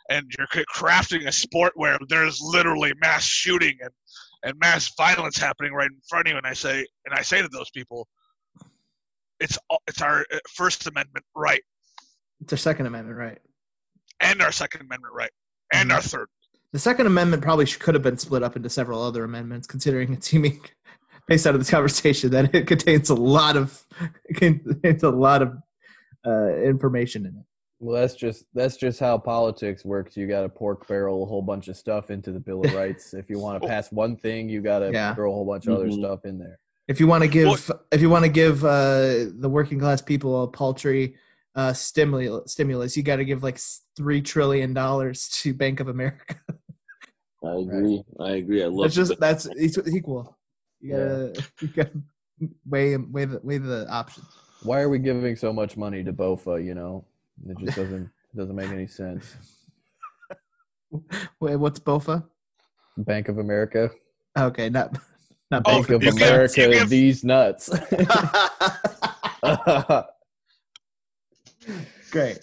and 0.09 0.31
you're 0.37 0.47
crafting 0.75 1.27
a 1.27 1.33
sport 1.33 1.73
where 1.77 1.99
there's 2.09 2.41
literally 2.41 2.93
mass 3.01 3.25
shooting 3.25 3.77
and 3.81 3.91
and 4.43 4.59
mass 4.61 4.93
violence 4.97 5.37
happening 5.37 5.73
right 5.73 5.91
in 5.91 5.99
front 6.09 6.29
of 6.29 6.33
you. 6.33 6.37
And 6.37 6.47
I 6.47 6.53
say, 6.53 6.87
and 7.05 7.15
I 7.15 7.23
say 7.23 7.43
to 7.43 7.49
those 7.49 7.71
people, 7.71 8.07
it's 9.41 9.59
it's 9.87 10.03
our 10.03 10.25
uh, 10.33 10.39
First 10.55 10.87
Amendment 10.87 11.25
right 11.35 11.63
It's 12.41 12.53
our 12.53 12.59
Second 12.59 12.87
Amendment 12.87 13.19
right. 13.19 13.39
and 14.21 14.41
our 14.43 14.53
Second 14.53 14.83
Amendment 14.83 15.15
right 15.15 15.31
and 15.73 15.93
our 15.93 16.01
third. 16.01 16.29
The 16.73 16.79
Second 16.79 17.07
Amendment 17.07 17.43
probably 17.43 17.67
could 17.67 17.95
have 17.95 18.03
been 18.03 18.19
split 18.19 18.43
up 18.43 18.57
into 18.57 18.69
several 18.69 19.03
other 19.03 19.25
amendments, 19.25 19.67
considering 19.67 20.13
it's 20.13 20.29
seeming, 20.29 20.61
based 21.29 21.47
out 21.47 21.55
of 21.55 21.61
this 21.61 21.71
conversation, 21.71 22.31
that 22.31 22.55
it 22.55 22.67
contains 22.67 23.11
a 23.11 23.15
lot 23.15 23.57
of 23.57 23.85
it 24.29 24.35
contains 24.37 25.03
a 25.03 25.11
lot 25.11 25.43
of 25.43 25.57
uh, 26.27 26.55
information 26.57 27.27
in 27.27 27.37
it. 27.37 27.45
Well, 27.79 28.01
that's 28.01 28.15
just 28.15 28.47
that's 28.55 28.77
just 28.77 28.99
how 28.99 29.19
politics 29.19 29.85
works. 29.85 30.17
You 30.17 30.27
got 30.27 30.43
to 30.43 30.49
pork 30.49 30.87
barrel 30.89 31.23
a 31.23 31.27
whole 31.27 31.43
bunch 31.43 31.69
of 31.69 31.77
stuff 31.77 32.11
into 32.11 32.33
the 32.33 32.41
Bill 32.41 32.65
of 32.65 32.73
Rights. 32.75 33.13
if 33.13 33.29
you 33.29 33.39
want 33.39 33.61
to 33.63 33.69
pass 33.69 33.93
one 33.93 34.17
thing, 34.17 34.49
you 34.49 34.63
got 34.63 34.79
to 34.81 34.91
Yeah. 34.93 35.15
throw 35.15 35.31
a 35.31 35.35
whole 35.35 35.45
bunch 35.45 35.67
of 35.67 35.75
other 35.75 35.89
Mhm. 35.89 35.99
stuff 35.99 36.25
in 36.25 36.39
there. 36.39 36.59
If 36.89 37.01
you 37.01 37.07
want 37.07 37.23
to 37.23 37.29
give, 37.29 37.47
Well- 37.49 37.81
if 37.93 38.01
you 38.01 38.09
want 38.09 38.25
to 38.25 38.31
give 38.31 38.65
uh, 38.65 39.27
the 39.39 39.49
working 39.51 39.79
class 39.79 40.01
people 40.01 40.45
a 40.45 40.49
paltry 40.49 41.17
uh, 41.55 41.73
stimulus, 41.73 42.53
stimulus, 42.53 42.97
you 42.97 43.03
got 43.03 43.17
to 43.17 43.25
give 43.25 43.43
like 43.43 43.59
three 43.97 44.21
trillion 44.23 44.73
dollars 44.73 45.29
to 45.43 45.53
Bank 45.53 45.81
of 45.81 45.89
America. 45.89 46.37
I 47.45 47.57
agree. 47.57 48.03
I 48.21 48.31
agree. 48.33 48.63
I 48.63 48.67
love 48.67 48.85
That's 48.85 48.95
just 48.95 49.21
that's 49.21 49.47
it's 49.53 49.79
equal. 49.89 50.37
You 50.81 50.93
gotta, 50.93 51.45
you 51.61 51.69
gotta 51.69 51.93
weigh 52.67 52.97
weigh 52.97 53.25
the 53.27 53.41
weigh 53.43 53.59
the 53.59 53.87
options. 53.91 54.27
Why 54.63 54.81
are 54.81 54.89
we 54.89 54.99
giving 54.99 55.37
so 55.37 55.53
much 55.53 55.77
money 55.77 56.03
to 56.05 56.13
BOFA? 56.13 56.65
You 56.65 56.75
know, 56.75 57.05
it 57.49 57.59
just 57.59 57.77
doesn't 57.77 58.11
doesn't 58.35 58.55
make 58.57 58.71
any 58.71 58.87
sense. 58.87 59.35
Wait, 61.41 61.57
what's 61.57 61.79
BOFA? 61.81 62.25
Bank 62.99 63.29
of 63.29 63.39
America, 63.39 63.91
Okay, 64.39 64.69
not 64.71 64.97
not 65.51 65.63
Oh, 65.67 65.73
Bank 65.83 65.91
of 65.91 66.03
you 66.03 66.11
give- 66.11 66.17
America, 66.17 66.61
you 66.63 66.73
give- 66.73 66.89
these 66.89 67.25
nuts. 67.25 67.69
Great. 72.11 72.39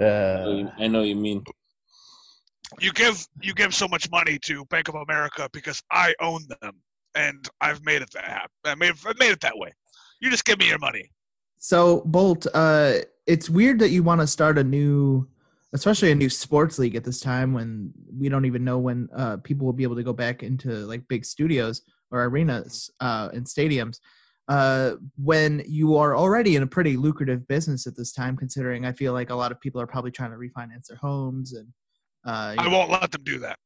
I 0.00 0.02
know 0.02 0.06
uh, 0.06 0.54
you- 0.56 0.72
I 0.78 0.86
know 0.86 1.02
you 1.02 1.16
mean. 1.16 1.44
you 2.80 2.92
give 2.92 3.26
you 3.42 3.52
give 3.54 3.74
so 3.74 3.88
much 3.88 4.10
money 4.10 4.38
to 4.40 4.64
Bank 4.66 4.88
of 4.88 4.94
America 4.94 5.48
because 5.52 5.82
I 5.90 6.14
own 6.20 6.42
them 6.60 6.74
and 7.14 7.46
I've 7.60 7.84
made 7.84 8.02
it 8.02 8.10
that 8.12 8.24
happen. 8.24 8.50
I 8.64 8.74
made 8.76 8.92
I 9.06 9.12
made 9.18 9.32
it 9.32 9.40
that 9.40 9.56
way. 9.58 9.72
You 10.20 10.30
just 10.30 10.44
give 10.44 10.58
me 10.58 10.68
your 10.68 10.78
money. 10.78 11.10
So 11.60 12.00
Bolt, 12.06 12.46
uh, 12.54 12.94
it's 13.26 13.50
weird 13.50 13.78
that 13.80 13.90
you 13.90 14.02
want 14.02 14.22
to 14.22 14.26
start 14.26 14.56
a 14.58 14.64
new, 14.64 15.28
especially 15.74 16.10
a 16.10 16.14
new 16.14 16.30
sports 16.30 16.78
league 16.78 16.96
at 16.96 17.04
this 17.04 17.20
time 17.20 17.52
when 17.52 17.92
we 18.18 18.30
don't 18.30 18.46
even 18.46 18.64
know 18.64 18.78
when 18.78 19.08
uh, 19.14 19.36
people 19.44 19.66
will 19.66 19.74
be 19.74 19.82
able 19.82 19.96
to 19.96 20.02
go 20.02 20.14
back 20.14 20.42
into 20.42 20.70
like 20.86 21.06
big 21.06 21.24
studios 21.24 21.82
or 22.10 22.24
arenas 22.24 22.90
uh, 23.00 23.28
and 23.34 23.44
stadiums. 23.44 23.98
Uh, 24.48 24.96
when 25.22 25.62
you 25.66 25.96
are 25.96 26.16
already 26.16 26.56
in 26.56 26.62
a 26.62 26.66
pretty 26.66 26.96
lucrative 26.96 27.46
business 27.46 27.86
at 27.86 27.94
this 27.94 28.12
time, 28.12 28.38
considering 28.38 28.86
I 28.86 28.92
feel 28.92 29.12
like 29.12 29.28
a 29.28 29.34
lot 29.34 29.52
of 29.52 29.60
people 29.60 29.82
are 29.82 29.86
probably 29.86 30.10
trying 30.10 30.30
to 30.30 30.38
refinance 30.38 30.86
their 30.88 30.96
homes 30.96 31.52
and 31.52 31.68
uh, 32.26 32.54
I 32.58 32.64
know- 32.64 32.70
won't 32.78 32.90
let 32.90 33.10
them 33.12 33.22
do 33.22 33.38
that. 33.40 33.58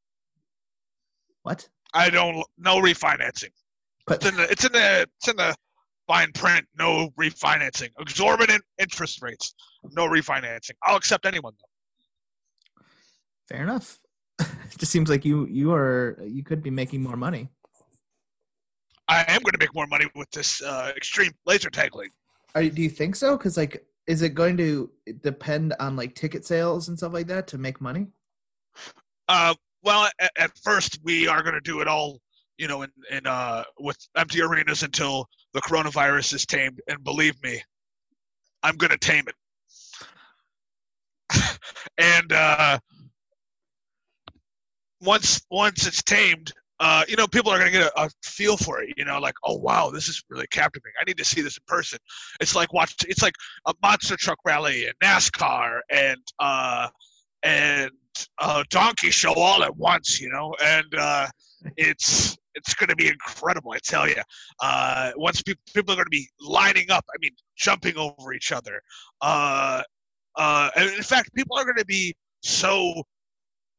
what? 1.45 1.69
I 1.95 2.11
don't 2.11 2.45
no 2.59 2.81
refinancing. 2.81 3.53
But 4.07 4.17
It's 4.17 4.27
in 4.27 4.37
the 4.37 4.51
it's 4.51 4.65
in 4.65 4.73
the 4.73 5.07
it's 5.17 5.29
in 5.29 5.37
the 5.37 5.55
fine 6.07 6.33
print. 6.33 6.67
No 6.79 7.11
refinancing. 7.19 7.91
Exorbitant 7.99 8.63
interest 8.79 9.23
rates. 9.23 9.55
No 9.93 10.07
refinancing. 10.07 10.73
I'll 10.83 10.97
accept 10.97 11.27
anyone 11.27 11.55
though. 11.59 12.85
fair 13.49 13.63
enough. 13.63 13.99
it 14.41 14.79
just 14.79 14.91
seems 14.93 15.09
like 15.09 15.25
you 15.25 15.47
you 15.47 15.73
are 15.73 16.19
you 16.25 16.43
could 16.43 16.63
be 16.63 16.71
making 16.71 17.03
more 17.03 17.17
money. 17.17 17.49
I 19.09 19.25
am 19.29 19.43
going 19.43 19.53
to 19.53 19.59
make 19.59 19.75
more 19.75 19.87
money 19.87 20.07
with 20.15 20.31
this 20.31 20.63
uh, 20.63 20.93
extreme 20.97 21.33
laser 21.47 21.71
tag 21.71 21.95
league. 21.95 22.13
Are, 22.55 22.65
do 22.65 22.83
you 22.83 22.89
think 22.89 23.17
so? 23.17 23.37
Because 23.37 23.57
like, 23.57 23.85
is 24.07 24.23
it 24.23 24.31
going 24.31 24.57
to 24.57 24.91
depend 25.23 25.75
on 25.79 25.97
like 25.97 26.15
ticket 26.15 26.47
sales 26.47 26.89
and 26.89 26.97
stuff 26.97 27.13
like 27.13 27.27
that 27.27 27.47
to 27.49 27.59
make 27.59 27.81
money? 27.81 28.07
Uh, 29.29 29.55
well, 29.83 30.09
at, 30.19 30.31
at 30.39 30.59
first 30.63 31.01
we 31.03 31.29
are 31.29 31.43
going 31.43 31.55
to 31.55 31.61
do 31.61 31.81
it 31.81 31.89
all, 31.89 32.21
you 32.57 32.69
know, 32.69 32.83
in, 32.83 32.91
in 33.11 33.27
uh, 33.27 33.65
with 33.79 33.99
empty 34.17 34.41
arenas 34.41 34.83
until 34.83 35.29
the 35.55 35.63
coronavirus 35.63 36.35
is 36.35 36.45
tamed. 36.45 36.81
And 36.89 37.03
believe 37.03 37.43
me, 37.43 37.63
I'm 38.63 38.77
going 38.77 38.91
to 38.91 38.99
tame 38.99 39.25
it. 39.29 39.35
and 41.99 42.33
uh, 42.33 42.79
once 45.01 45.41
once 45.51 45.87
it's 45.87 46.03
tamed, 46.03 46.53
uh, 46.81 47.05
you 47.09 47.17
know, 47.17 47.27
people 47.27 47.51
are 47.53 47.59
going 47.59 47.73
to 47.73 47.79
get 47.79 47.93
a, 47.97 48.03
a 48.03 48.11
feel 48.23 48.57
for 48.57 48.83
it. 48.83 48.93
You 48.97 49.05
know, 49.05 49.19
like, 49.19 49.35
oh 49.45 49.57
wow, 49.57 49.91
this 49.91 50.09
is 50.09 50.23
really 50.29 50.47
captivating. 50.49 50.95
I 51.01 51.05
need 51.05 51.17
to 51.19 51.25
see 51.25 51.41
this 51.41 51.57
in 51.57 51.63
person. 51.67 51.99
It's 52.41 52.55
like 52.55 52.73
watch. 52.73 52.95
It's 53.09 53.23
like 53.23 53.35
a 53.67 53.75
monster 53.83 54.17
truck 54.17 54.39
rally 54.45 54.87
and 54.87 54.95
NASCAR 55.03 55.81
and 55.91 56.21
uh, 56.41 56.89
and 57.43 57.91
uh, 58.39 58.65
donkey 58.71 59.11
show 59.11 59.35
all 59.35 59.63
at 59.63 59.77
once, 59.77 60.21
you 60.21 60.31
know, 60.31 60.55
and 60.63 60.95
uh, 60.97 61.29
it's 61.77 62.37
it's 62.55 62.75
going 62.75 62.89
to 62.89 62.97
be 62.97 63.09
incredible. 63.09 63.73
I 63.73 63.79
tell 63.83 64.09
you, 64.09 64.23
uh, 64.61 65.13
once 65.17 65.43
people 65.43 65.63
people 65.75 65.93
are 65.93 65.97
going 65.97 66.07
to 66.07 66.11
be 66.11 66.29
lining 66.41 66.91
up. 66.91 67.05
I 67.09 67.17
mean, 67.21 67.33
jumping 67.57 67.97
over 67.97 68.33
each 68.33 68.53
other. 68.53 68.81
Uh, 69.21 69.83
uh, 70.37 70.71
and 70.77 70.91
in 70.91 71.03
fact, 71.03 71.33
people 71.35 71.57
are 71.57 71.65
going 71.65 71.77
to 71.77 71.85
be 71.85 72.15
so 72.43 73.03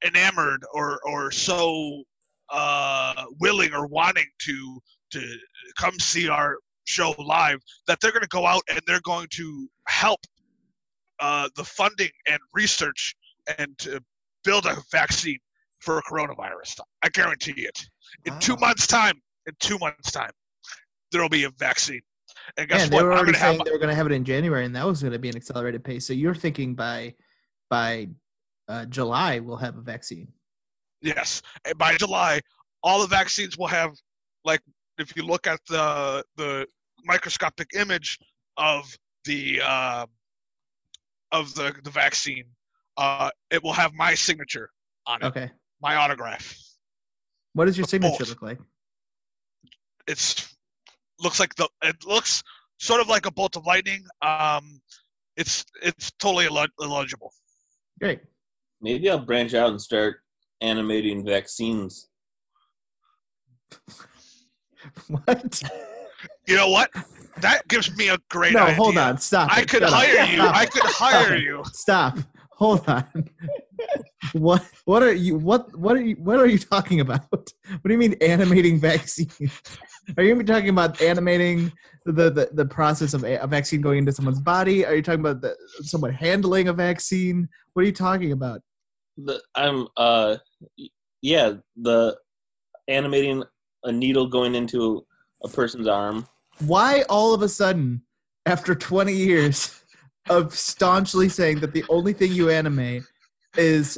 enamored 0.05 0.63
or 0.73 0.99
or 1.05 1.32
so 1.32 2.03
uh, 2.49 3.26
willing 3.39 3.73
or 3.73 3.88
wanting 3.88 4.28
to 4.41 4.80
to 5.11 5.38
come 5.78 5.97
see 5.99 6.28
our 6.30 6.57
show 6.86 7.15
live 7.17 7.59
that 7.88 7.99
they're 8.01 8.11
going 8.11 8.21
to 8.21 8.28
go 8.28 8.45
out 8.45 8.61
and 8.69 8.80
they're 8.86 9.01
going 9.03 9.28
to 9.32 9.67
help 9.88 10.19
uh, 11.19 11.49
the 11.55 11.63
funding 11.63 12.09
and 12.30 12.39
research 12.53 13.15
and 13.57 13.78
to 13.78 13.99
build 14.43 14.65
a 14.65 14.76
vaccine 14.91 15.39
for 15.80 16.01
coronavirus. 16.09 16.80
I 17.03 17.09
guarantee 17.09 17.53
it. 17.57 17.88
In 18.26 18.39
two 18.39 18.56
months' 18.58 18.88
time, 18.88 19.22
in 19.47 19.53
two 19.60 19.78
months' 19.80 20.12
time, 20.12 20.32
there 21.12 21.22
will 21.22 21.30
be 21.30 21.43
a 21.43 21.49
vaccine. 21.51 22.01
And 22.58 22.68
guess 22.70 22.84
And 22.84 22.91
they 22.91 22.97
what? 22.97 23.06
were 23.06 23.12
already 23.14 23.32
going 23.32 23.34
to 23.36 23.39
have 23.39 23.56
saying 23.56 23.62
they 23.66 23.72
were 23.72 23.78
going 23.78 23.89
to 23.89 23.95
have 23.95 24.06
it 24.06 24.12
in 24.12 24.24
January, 24.24 24.66
and 24.66 24.76
that 24.76 24.86
was 24.86 25.01
going 25.01 25.14
to 25.14 25.20
be 25.20 25.30
an 25.30 25.36
accelerated 25.36 25.84
pace. 25.84 26.06
So 26.06 26.14
you're 26.14 26.36
thinking 26.36 26.76
by 26.76 27.16
by 27.70 28.10
uh, 28.68 28.86
July 28.86 29.39
we'll 29.39 29.58
have 29.58 29.78
a 29.78 29.82
vaccine. 29.82 30.28
Yes, 31.01 31.41
and 31.66 31.78
by 31.78 31.95
July, 31.95 32.41
all 32.84 33.01
the 33.01 33.08
vaccines 33.08 33.58
will 33.58 33.68
have, 33.68 33.91
like, 34.43 34.62
if 34.97 35.16
you 35.16 35.24
look 35.24 35.47
at 35.47 35.60
the 35.68 36.24
the 36.36 36.68
microscopic 37.03 37.70
image 37.76 38.18
of 38.58 38.95
the 39.26 39.62
uh, 39.64 40.06
of 41.32 41.53
the 41.56 41.74
the 41.84 41.89
vaccine, 41.91 42.45
uh, 42.97 43.30
it 43.51 43.62
will 43.64 43.74
have 43.74 43.93
my 43.93 44.14
signature 44.14 44.70
on 45.06 45.22
it, 45.22 45.26
Okay. 45.26 45.51
my 45.82 45.95
autograph. 45.95 46.58
What 47.56 47.66
does 47.66 47.78
your 47.78 47.84
Both. 47.86 47.89
signature 47.89 48.26
look 48.26 48.41
like? 48.41 48.60
It's 50.08 50.56
looks 51.20 51.39
like 51.39 51.56
the 51.56 51.68
it 51.84 51.95
looks 52.06 52.43
sort 52.80 53.01
of 53.01 53.08
like 53.08 53.26
a 53.26 53.32
bolt 53.32 53.56
of 53.56 53.66
lightning. 53.66 54.03
Um, 54.22 54.80
it's 55.38 55.66
it's 55.82 56.12
totally 56.20 56.45
illeg- 56.45 56.70
illegible. 56.80 57.32
Great. 57.99 58.20
Maybe 58.82 59.10
I'll 59.10 59.20
branch 59.26 59.53
out 59.53 59.70
and 59.72 59.82
start 59.82 60.18
animating 60.62 61.26
vaccines. 61.26 62.08
What? 65.08 65.62
You 66.47 66.56
know 66.56 66.70
what? 66.70 66.91
That 67.41 67.68
gives 67.68 67.95
me 67.97 68.10
a 68.10 68.18
great 68.30 68.53
no, 68.53 68.62
idea. 68.64 68.76
hold 68.76 68.97
on. 68.97 69.18
Stop. 69.18 69.51
I 69.51 69.62
it. 69.62 69.68
could 69.70 69.82
Shut 69.82 69.91
up. 69.91 69.93
hire 69.93 70.26
you. 70.26 70.38
Stop 70.38 70.56
I 70.56 70.66
could 70.68 70.84
hire 70.86 71.34
it. 71.34 71.41
you. 71.41 71.64
Stop. 71.74 72.18
Hold 72.51 72.88
on. 72.88 73.30
What 74.34 74.65
what 74.86 75.03
are 75.03 75.13
you 75.13 75.36
what 75.38 75.78
what 75.78 75.95
are 75.95 76.01
you 76.01 76.15
what 76.15 76.39
are 76.39 76.47
you 76.47 76.57
talking 76.57 76.99
about? 76.99 77.21
What 77.32 77.84
do 77.86 77.91
you 77.91 77.97
mean 77.97 78.15
animating 78.21 78.80
vaccine? 78.80 79.30
Are 80.17 80.23
you 80.23 80.41
talking 80.43 80.69
about 80.69 81.01
animating 81.01 81.71
the, 82.05 82.30
the, 82.30 82.49
the 82.53 82.65
process 82.65 83.13
of 83.13 83.23
a, 83.23 83.38
a 83.38 83.47
vaccine 83.47 83.82
going 83.82 83.99
into 83.99 84.11
someone's 84.11 84.39
body? 84.39 84.86
Are 84.86 84.95
you 84.95 85.01
talking 85.01 85.19
about 85.19 85.41
the, 85.41 85.55
someone 85.82 86.13
handling 86.13 86.67
a 86.67 86.73
vaccine? 86.73 87.49
What 87.73 87.84
are 87.84 87.86
you 87.86 87.91
talking 87.91 88.32
about? 88.32 88.61
The, 89.17 89.41
I'm 89.55 89.88
uh, 89.97 90.38
yeah, 91.21 91.53
the 91.76 92.17
animating 92.88 93.43
a 93.84 93.91
needle 93.91 94.28
going 94.28 94.55
into 94.55 95.05
a 95.43 95.47
person's 95.47 95.88
arm. 95.88 96.28
Why 96.59 97.03
all 97.09 97.34
of 97.34 97.41
a 97.41 97.49
sudden, 97.49 98.03
after 98.45 98.76
20 98.76 99.13
years 99.13 99.82
of 100.30 100.55
staunchly 100.55 101.30
saying 101.30 101.59
that 101.59 101.73
the 101.73 101.86
only 101.89 102.13
thing 102.13 102.32
you 102.32 102.49
animate 102.49 103.03
is 103.58 103.97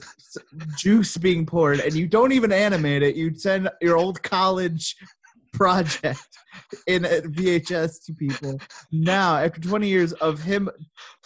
juice 0.78 1.18
being 1.18 1.45
poured, 1.45 1.80
and 1.80 1.93
you 1.93 2.08
don't 2.08 2.32
even 2.32 2.51
animate 2.51 3.03
it, 3.03 3.16
you 3.16 3.34
send 3.38 3.70
your 3.82 3.97
old 3.97 4.22
college 4.24 4.95
project 5.53 6.28
in 6.86 7.05
uh, 7.05 7.10
a 7.10 7.22
VHS 7.22 8.05
to 8.05 8.14
people. 8.14 8.60
Now, 8.91 9.38
after 9.38 9.60
20 9.60 9.88
years 9.88 10.14
of 10.14 10.41
him 10.41 10.70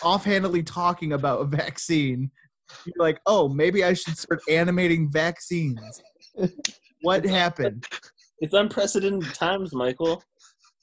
offhandedly 0.03 0.63
talking 0.63 1.13
about 1.13 1.41
a 1.41 1.45
vaccine, 1.45 2.31
you're 2.85 2.95
like, 2.97 3.19
oh, 3.25 3.49
maybe 3.49 3.83
I 3.83 3.93
should 3.93 4.17
start 4.17 4.41
animating 4.49 5.11
vaccines. 5.11 6.01
What 7.01 7.25
happened? 7.25 7.85
It's 8.39 8.53
unprecedented 8.53 9.33
times, 9.33 9.73
Michael. 9.73 10.23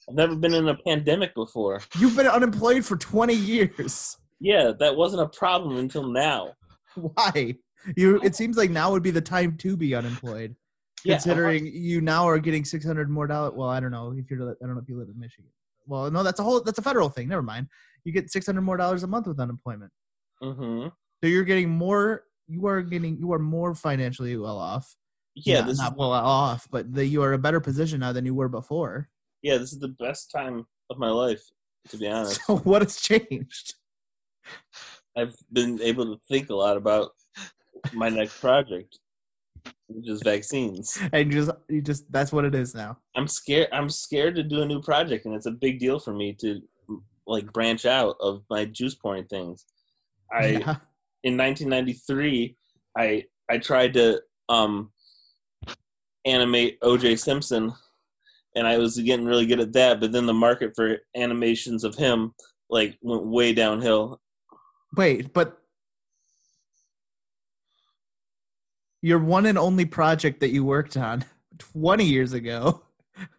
I've 0.07 0.15
never 0.15 0.35
been 0.35 0.53
in 0.53 0.67
a 0.67 0.75
pandemic 0.75 1.33
before. 1.33 1.81
You've 1.97 2.15
been 2.15 2.27
unemployed 2.27 2.85
for 2.85 2.97
20 2.97 3.33
years. 3.33 4.17
Yeah, 4.39 4.71
that 4.79 4.95
wasn't 4.95 5.23
a 5.23 5.27
problem 5.27 5.77
until 5.77 6.03
now. 6.03 6.53
Why? 7.13 7.55
You. 7.95 8.19
It 8.23 8.35
seems 8.35 8.57
like 8.57 8.69
now 8.69 8.91
would 8.91 9.03
be 9.03 9.11
the 9.11 9.21
time 9.21 9.57
to 9.57 9.77
be 9.77 9.95
unemployed, 9.95 10.55
Yeah, 11.03 11.13
considering 11.15 11.67
you 11.67 12.01
now 12.01 12.27
are 12.27 12.39
getting 12.39 12.65
600 12.65 13.09
more 13.09 13.27
dollars. 13.27 13.53
Well, 13.55 13.69
I 13.69 13.79
don't 13.79 13.91
know 13.91 14.13
if 14.17 14.29
you're. 14.29 14.51
I 14.51 14.65
don't 14.65 14.75
know 14.75 14.81
if 14.81 14.89
you 14.89 14.97
live 14.97 15.09
in 15.09 15.19
Michigan. 15.19 15.51
Well, 15.87 16.11
no, 16.11 16.23
that's 16.23 16.39
a 16.39 16.43
whole. 16.43 16.61
That's 16.61 16.79
a 16.79 16.83
federal 16.83 17.09
thing. 17.09 17.27
Never 17.29 17.41
mind. 17.41 17.67
You 18.03 18.11
get 18.11 18.31
600 18.31 18.61
more 18.61 18.77
dollars 18.77 19.03
a 19.03 19.07
month 19.07 19.27
with 19.27 19.39
unemployment. 19.39 19.91
hmm 20.41 20.87
So 21.21 21.27
you're 21.27 21.43
getting 21.43 21.69
more. 21.69 22.23
You 22.47 22.65
are 22.67 22.81
getting. 22.81 23.17
You 23.17 23.31
are 23.33 23.39
more 23.39 23.75
financially 23.75 24.35
well 24.37 24.57
off. 24.57 24.95
Yeah, 25.35 25.59
not, 25.59 25.67
this 25.67 25.77
not 25.77 25.91
is 25.93 25.97
well 25.97 26.11
off, 26.11 26.67
but 26.69 26.93
the, 26.93 27.05
you 27.05 27.21
are 27.23 27.33
a 27.33 27.37
better 27.37 27.61
position 27.61 28.01
now 28.01 28.11
than 28.11 28.25
you 28.25 28.35
were 28.35 28.49
before. 28.49 29.09
yeah, 29.41 29.57
this 29.57 29.71
is 29.71 29.79
the 29.79 29.87
best 29.99 30.31
time 30.31 30.65
of 30.89 30.97
my 30.97 31.09
life, 31.09 31.43
to 31.89 31.97
be 31.97 32.07
honest. 32.09 32.41
So 32.45 32.57
what 32.57 32.81
has 32.81 32.99
changed? 32.99 33.75
I've 35.17 35.35
been 35.51 35.81
able 35.81 36.05
to 36.05 36.21
think 36.27 36.49
a 36.49 36.55
lot 36.55 36.77
about 36.77 37.11
my 37.93 38.09
next 38.09 38.39
project, 38.39 38.99
which 39.87 40.07
is 40.09 40.21
vaccines. 40.23 40.97
And 41.13 41.31
just, 41.31 41.51
you 41.67 41.81
just. 41.81 42.11
That's 42.11 42.31
what 42.31 42.45
it 42.45 42.55
is 42.55 42.75
now. 42.75 42.97
I'm 43.15 43.27
scared. 43.27 43.69
I'm 43.71 43.89
scared 43.89 44.35
to 44.35 44.43
do 44.43 44.61
a 44.61 44.65
new 44.65 44.81
project, 44.81 45.25
and 45.25 45.35
it's 45.35 45.45
a 45.45 45.51
big 45.51 45.79
deal 45.79 45.99
for 45.99 46.13
me 46.13 46.33
to 46.41 46.61
like 47.27 47.51
branch 47.53 47.85
out 47.85 48.15
of 48.19 48.43
my 48.49 48.65
juice 48.65 48.95
pouring 48.95 49.25
things. 49.25 49.65
I 50.31 50.47
Yeah. 50.47 50.75
in 51.23 51.37
1993, 51.37 52.55
I 52.97 53.25
I 53.49 53.57
tried 53.57 53.93
to 53.95 54.21
um 54.47 54.91
animate 56.25 56.77
O.J. 56.81 57.15
Simpson, 57.15 57.73
and 58.55 58.67
I 58.67 58.77
was 58.77 58.97
getting 58.99 59.25
really 59.25 59.45
good 59.45 59.59
at 59.59 59.73
that. 59.73 59.99
But 59.99 60.11
then 60.11 60.25
the 60.25 60.33
market 60.33 60.73
for 60.75 60.97
animations 61.15 61.83
of 61.83 61.95
him 61.95 62.33
like 62.69 62.97
went 63.01 63.25
way 63.25 63.53
downhill. 63.53 64.21
Wait, 64.95 65.33
but 65.33 65.57
your 69.01 69.19
one 69.19 69.45
and 69.45 69.57
only 69.57 69.85
project 69.85 70.39
that 70.41 70.49
you 70.49 70.65
worked 70.65 70.97
on 70.97 71.23
20 71.57 72.03
years 72.03 72.33
ago 72.33 72.81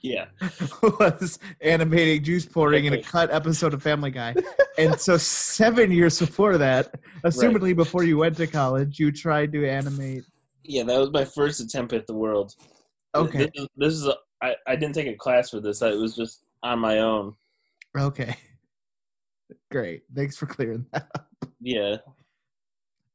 Yeah, 0.02 0.26
was 0.82 1.38
animating 1.60 2.22
juice 2.22 2.46
pouring 2.46 2.86
in 2.86 2.94
a 2.94 3.02
cut 3.02 3.30
episode 3.30 3.74
of 3.74 3.82
Family 3.82 4.10
Guy. 4.10 4.34
And 4.78 4.98
so, 4.98 5.16
seven 5.16 5.90
years 5.90 6.18
before 6.18 6.58
that, 6.58 6.94
assumedly 7.24 7.74
before 7.74 8.04
you 8.04 8.18
went 8.18 8.36
to 8.38 8.46
college, 8.46 8.98
you 8.98 9.12
tried 9.12 9.52
to 9.52 9.68
animate. 9.68 10.24
yeah, 10.64 10.82
that 10.84 10.98
was 10.98 11.10
my 11.10 11.24
first 11.24 11.60
attempt 11.60 11.92
at 11.92 12.06
the 12.06 12.14
world. 12.14 12.54
Okay. 13.14 13.38
this 13.38 13.50
is, 13.54 13.68
this 13.76 13.94
is 13.94 14.06
a, 14.06 14.14
I, 14.42 14.54
I 14.66 14.76
didn't 14.76 14.94
take 14.94 15.08
a 15.08 15.16
class 15.16 15.50
for 15.50 15.60
this. 15.60 15.82
It 15.82 15.98
was 15.98 16.14
just 16.14 16.44
on 16.62 16.78
my 16.78 16.98
own. 16.98 17.34
Okay. 17.98 18.36
Great. 19.70 20.02
Thanks 20.14 20.36
for 20.36 20.46
clearing 20.46 20.86
that 20.92 21.08
up. 21.14 21.29
Yeah, 21.60 21.96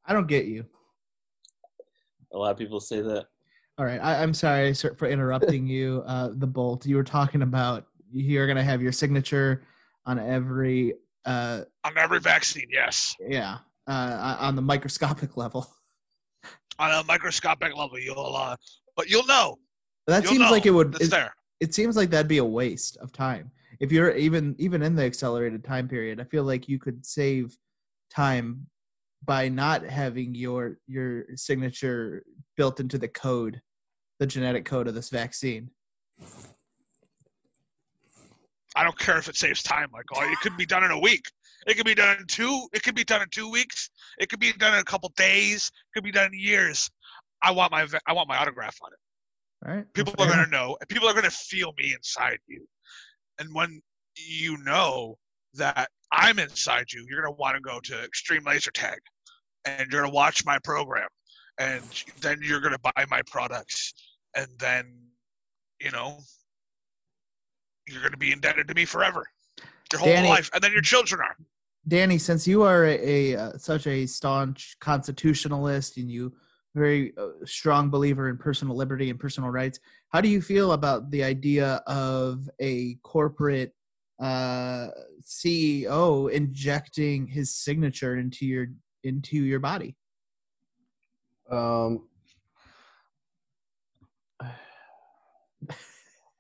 I 0.06 0.14
don't 0.14 0.28
get 0.28 0.46
you. 0.46 0.66
a 2.34 2.38
lot 2.38 2.52
of 2.52 2.58
people 2.58 2.80
say 2.80 3.02
that. 3.02 3.26
All 3.78 3.86
right. 3.86 4.00
I, 4.00 4.22
I'm 4.24 4.34
sorry 4.34 4.74
sir, 4.74 4.94
for 4.96 5.08
interrupting 5.08 5.68
you. 5.76 6.04
Uh, 6.06 6.30
the 6.34 6.48
Bolt, 6.48 6.86
you 6.86 6.96
were 6.96 7.04
talking 7.04 7.42
about 7.42 7.88
you're 8.12 8.46
going 8.48 8.58
to 8.58 8.64
have 8.64 8.82
your 8.82 8.92
signature 8.92 9.64
on 10.06 10.20
every, 10.20 10.94
uh, 11.26 11.62
On 11.84 11.98
every 11.98 12.20
vaccine, 12.20 12.68
yes. 12.70 13.16
yeah, 13.20 13.58
uh, 13.88 14.38
on 14.40 14.56
the 14.56 14.62
microscopic 14.62 15.36
level. 15.38 15.68
On 16.78 16.92
a 16.92 17.04
microscopic 17.06 17.76
level, 17.76 17.98
you'll 18.00 18.36
uh, 18.36 18.56
but 18.96 19.10
you'll 19.10 19.26
know. 19.26 19.58
That 20.08 20.24
You'll 20.24 20.34
seems 20.34 20.42
know 20.46 20.52
like 20.52 20.66
it 20.68 20.72
would. 20.72 20.94
It's 20.96 21.06
It, 21.06 21.12
there. 21.12 21.34
it 21.60 21.74
seems 21.74 21.96
like 21.98 22.12
that'd 22.12 22.28
be 22.28 22.38
a 22.38 22.46
waste 22.46 22.98
of 22.98 23.12
time 23.12 23.50
if 23.80 23.92
you're 23.92 24.12
even 24.16 24.56
even 24.60 24.84
in 24.84 24.94
the 24.96 25.04
accelerated 25.04 25.64
time 25.64 25.88
period. 25.88 26.20
I 26.22 26.26
feel 26.26 26.44
like 26.44 26.70
you 26.70 26.78
could 26.78 27.04
save 27.06 27.58
time 28.10 28.68
by 29.24 29.50
not 29.50 29.84
having 29.84 30.36
your 30.36 30.78
your 30.88 31.26
signature 31.36 32.24
built 32.58 32.80
into 32.80 32.98
the 32.98 33.08
code, 33.08 33.62
the 34.20 34.28
genetic 34.28 34.66
code 34.66 34.88
of 34.88 34.94
this 34.96 35.10
vaccine. 35.10 35.70
I 38.76 38.84
don't 38.84 38.98
care 39.00 39.18
if 39.18 39.30
it 39.30 39.38
saves 39.38 39.64
time, 39.64 39.90
Michael. 39.92 40.30
It 40.30 40.40
could 40.42 40.58
be 40.58 40.66
done 40.66 40.84
in 40.84 40.92
a 40.92 41.00
week. 41.00 41.26
It 41.66 41.76
could 41.76 41.86
be 41.86 41.96
done 41.96 42.18
in 42.20 42.28
two. 42.28 42.68
It 42.74 42.84
could 42.84 42.94
be 42.96 43.06
done 43.06 43.22
in 43.22 43.30
two 43.32 43.50
weeks. 43.50 43.90
It 44.20 44.30
could 44.30 44.40
be 44.40 44.52
done 44.54 44.74
in 44.74 44.80
a 44.80 44.84
couple 44.84 45.12
days. 45.16 45.72
It 45.74 45.98
could 45.98 46.04
be 46.04 46.12
done 46.12 46.28
in 46.34 46.40
years. 46.40 46.90
I 47.42 47.52
want 47.52 47.72
my 47.72 47.88
I 48.06 48.14
want 48.14 48.28
my 48.28 48.38
autograph 48.38 48.78
on 48.84 48.92
it. 48.92 49.68
All 49.68 49.76
right. 49.76 49.94
People 49.94 50.14
are 50.20 50.28
gonna 50.28 50.48
know. 50.48 50.78
and 50.80 50.90
People 50.90 51.08
are 51.08 51.14
gonna 51.14 51.32
feel 51.32 51.74
me 51.78 51.94
inside 51.94 52.38
you. 52.48 52.68
And 53.40 53.50
when 53.54 53.82
you 54.18 54.58
know 54.64 55.18
that 55.56 55.90
I'm 56.16 56.40
inside 56.40 56.92
you, 56.94 57.06
you're 57.10 57.22
gonna 57.22 57.36
want 57.36 57.56
to 57.56 57.62
go 57.62 57.80
to 57.82 58.04
Extreme 58.04 58.46
Laser 58.46 58.72
Tag, 58.72 59.00
and 59.66 59.92
you're 59.92 60.02
gonna 60.02 60.14
watch 60.14 60.46
my 60.46 60.58
program, 60.64 61.08
and 61.60 61.84
then 62.22 62.40
you're 62.42 62.62
gonna 62.62 62.80
buy 62.80 63.06
my 63.10 63.22
products, 63.28 63.94
and 64.36 64.48
then, 64.58 64.96
you 65.82 65.92
know, 65.92 66.20
you're 67.88 68.02
gonna 68.02 68.18
be 68.18 68.32
indebted 68.32 68.68
to 68.70 68.74
me 68.74 68.86
forever, 68.86 69.26
your 69.92 70.00
whole 70.00 70.08
Danny- 70.08 70.30
life, 70.30 70.50
and 70.54 70.64
then 70.64 70.72
your 70.72 70.82
children 70.82 71.22
are. 71.22 71.36
Danny, 71.88 72.18
since 72.18 72.48
you 72.48 72.64
are 72.64 72.86
a, 72.86 73.34
a 73.34 73.40
uh, 73.40 73.58
such 73.58 73.86
a 73.86 74.08
staunch 74.08 74.76
constitutionalist 74.80 75.98
and 75.98 76.10
you 76.10 76.34
very 76.74 77.14
uh, 77.18 77.28
strong 77.46 77.90
believer 77.90 78.28
in 78.28 78.38
personal 78.38 78.76
liberty 78.76 79.10
and 79.12 79.20
personal 79.20 79.50
rights, 79.50 79.80
how 80.10 80.20
do 80.20 80.28
you 80.28 80.42
feel 80.42 80.72
about 80.72 81.12
the 81.12 81.24
idea 81.24 81.84
of 81.86 82.50
a 82.60 82.96
corporate 83.04 83.75
uh, 84.20 84.88
CEO 85.22 86.32
injecting 86.32 87.28
his 87.28 87.54
signature 87.54 88.18
into 88.18 88.46
your 88.46 88.68
into 89.04 89.38
your 89.38 89.60
body? 89.60 89.96
Um, 91.50 92.08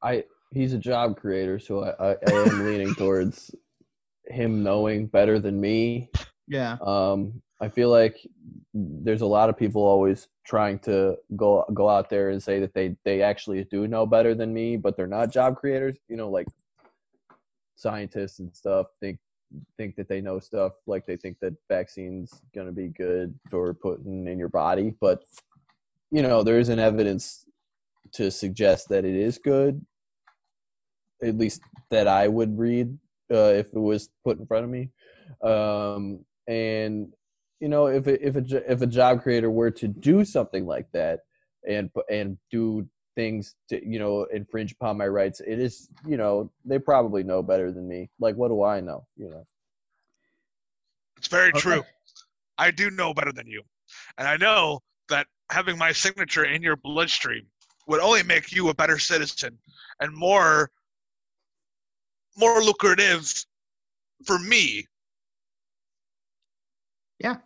I 0.02 0.24
he's 0.52 0.74
a 0.74 0.78
job 0.78 1.18
creator, 1.18 1.60
so 1.60 1.84
I, 1.84 2.12
I, 2.12 2.16
I 2.28 2.32
am 2.32 2.66
leaning 2.66 2.94
towards 2.98 3.54
him 4.28 4.64
knowing 4.64 5.08
better 5.08 5.40
than 5.40 5.60
me. 5.60 6.10
Yeah, 6.48 6.78
Um, 6.82 7.42
I 7.60 7.70
feel 7.70 7.90
like 7.90 8.28
there's 8.74 9.22
a 9.22 9.26
lot 9.26 9.50
of 9.50 9.58
people 9.58 9.82
always 9.82 10.28
trying 10.46 10.80
to 10.80 11.18
go 11.36 11.66
go 11.74 11.90
out 11.90 12.10
there 12.10 12.30
and 12.30 12.42
say 12.42 12.60
that 12.60 12.74
they 12.74 12.96
they 13.04 13.22
actually 13.22 13.64
do 13.66 13.88
know 13.88 14.06
better 14.06 14.36
than 14.36 14.54
me, 14.54 14.78
but 14.78 14.96
they're 14.96 15.08
not 15.08 15.32
job 15.32 15.56
creators. 15.56 15.98
You 16.08 16.18
know, 16.18 16.30
like 16.30 16.48
scientists 17.76 18.40
and 18.40 18.56
stuff 18.56 18.88
think 19.00 19.20
think 19.78 19.96
that 19.96 20.10
they 20.10 20.22
know 20.22 20.40
stuff 20.40 20.74
like 20.88 21.06
they 21.06 21.16
think 21.16 21.38
that 21.40 21.54
vaccines 21.70 22.42
going 22.54 22.68
to 22.68 22.74
be 22.74 22.88
good 22.88 23.34
for 23.50 23.74
putting 23.74 24.28
in 24.28 24.40
your 24.40 24.50
body 24.50 24.94
but 25.00 25.24
you 26.12 26.22
know 26.22 26.44
there 26.44 26.60
isn't 26.60 26.80
evidence 26.80 27.46
to 28.12 28.32
suggest 28.32 28.90
that 28.90 29.06
it 29.06 29.16
is 29.16 29.38
good 29.38 29.86
at 31.24 31.38
least 31.38 31.62
that 31.90 32.08
i 32.08 32.28
would 32.28 32.58
read 32.58 32.98
uh, 33.32 33.54
if 33.54 33.68
it 33.68 33.80
was 33.80 34.10
put 34.24 34.40
in 34.40 34.46
front 34.46 34.66
of 34.66 34.70
me. 34.70 34.90
Um, 35.44 36.26
and 36.48 37.14
you 37.60 37.70
know 37.70 37.88
if 37.88 38.08
if 38.08 38.36
a 38.36 38.72
if 38.72 38.82
a 38.82 38.88
job 38.88 39.24
creator 39.24 39.50
were 39.50 39.72
to 39.72 39.88
do 39.88 40.24
something 40.24 40.66
like 40.66 40.88
that 40.94 41.22
and 41.68 41.90
and 42.10 42.38
do 42.52 42.88
things 43.16 43.56
to 43.70 43.76
you 43.88 43.98
know 44.00 44.26
infringe 44.34 44.72
upon 44.74 44.98
my 44.98 45.08
rights 45.08 45.40
it 45.40 45.60
is 45.60 45.90
you 46.06 46.18
know 46.18 46.52
they 46.66 46.78
probably 46.78 47.24
know 47.24 47.42
better 47.42 47.72
than 47.72 47.88
me 47.88 48.10
like 48.20 48.36
what 48.36 48.50
do 48.50 48.62
i 48.64 48.80
know 48.82 49.06
you 49.18 49.30
know 49.30 49.46
It's 51.18 51.28
very 51.30 51.50
Okay. 51.50 51.60
true. 51.60 51.84
I 52.58 52.72
do 52.72 52.92
know 52.92 53.14
better 53.14 53.32
than 53.32 53.48
you. 53.48 53.64
And 54.18 54.28
I 54.28 54.38
know 54.38 54.80
that 55.10 55.28
having 55.50 55.78
my 55.78 55.92
signature 55.92 56.46
in 56.46 56.62
your 56.62 56.76
bloodstream 56.76 57.46
would 57.88 58.02
only 58.02 58.22
make 58.24 58.52
you 58.52 58.70
a 58.70 58.74
better 58.76 59.00
citizen 59.00 59.58
and 60.02 60.14
more 60.14 60.70
more 62.38 62.62
lucrative 62.62 63.32
for 64.26 64.38
me. 64.40 64.86
Yeah. 67.20 67.38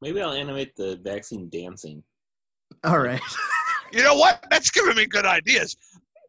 Maybe 0.00 0.20
I'll 0.20 0.32
animate 0.32 0.76
the 0.76 0.96
vaccine 1.02 1.48
dancing. 1.50 2.02
all 2.84 2.98
right. 3.00 3.20
You 3.92 4.02
know 4.02 4.14
what? 4.14 4.44
That's 4.50 4.70
giving 4.70 4.96
me 4.96 5.06
good 5.06 5.26
ideas. 5.26 5.76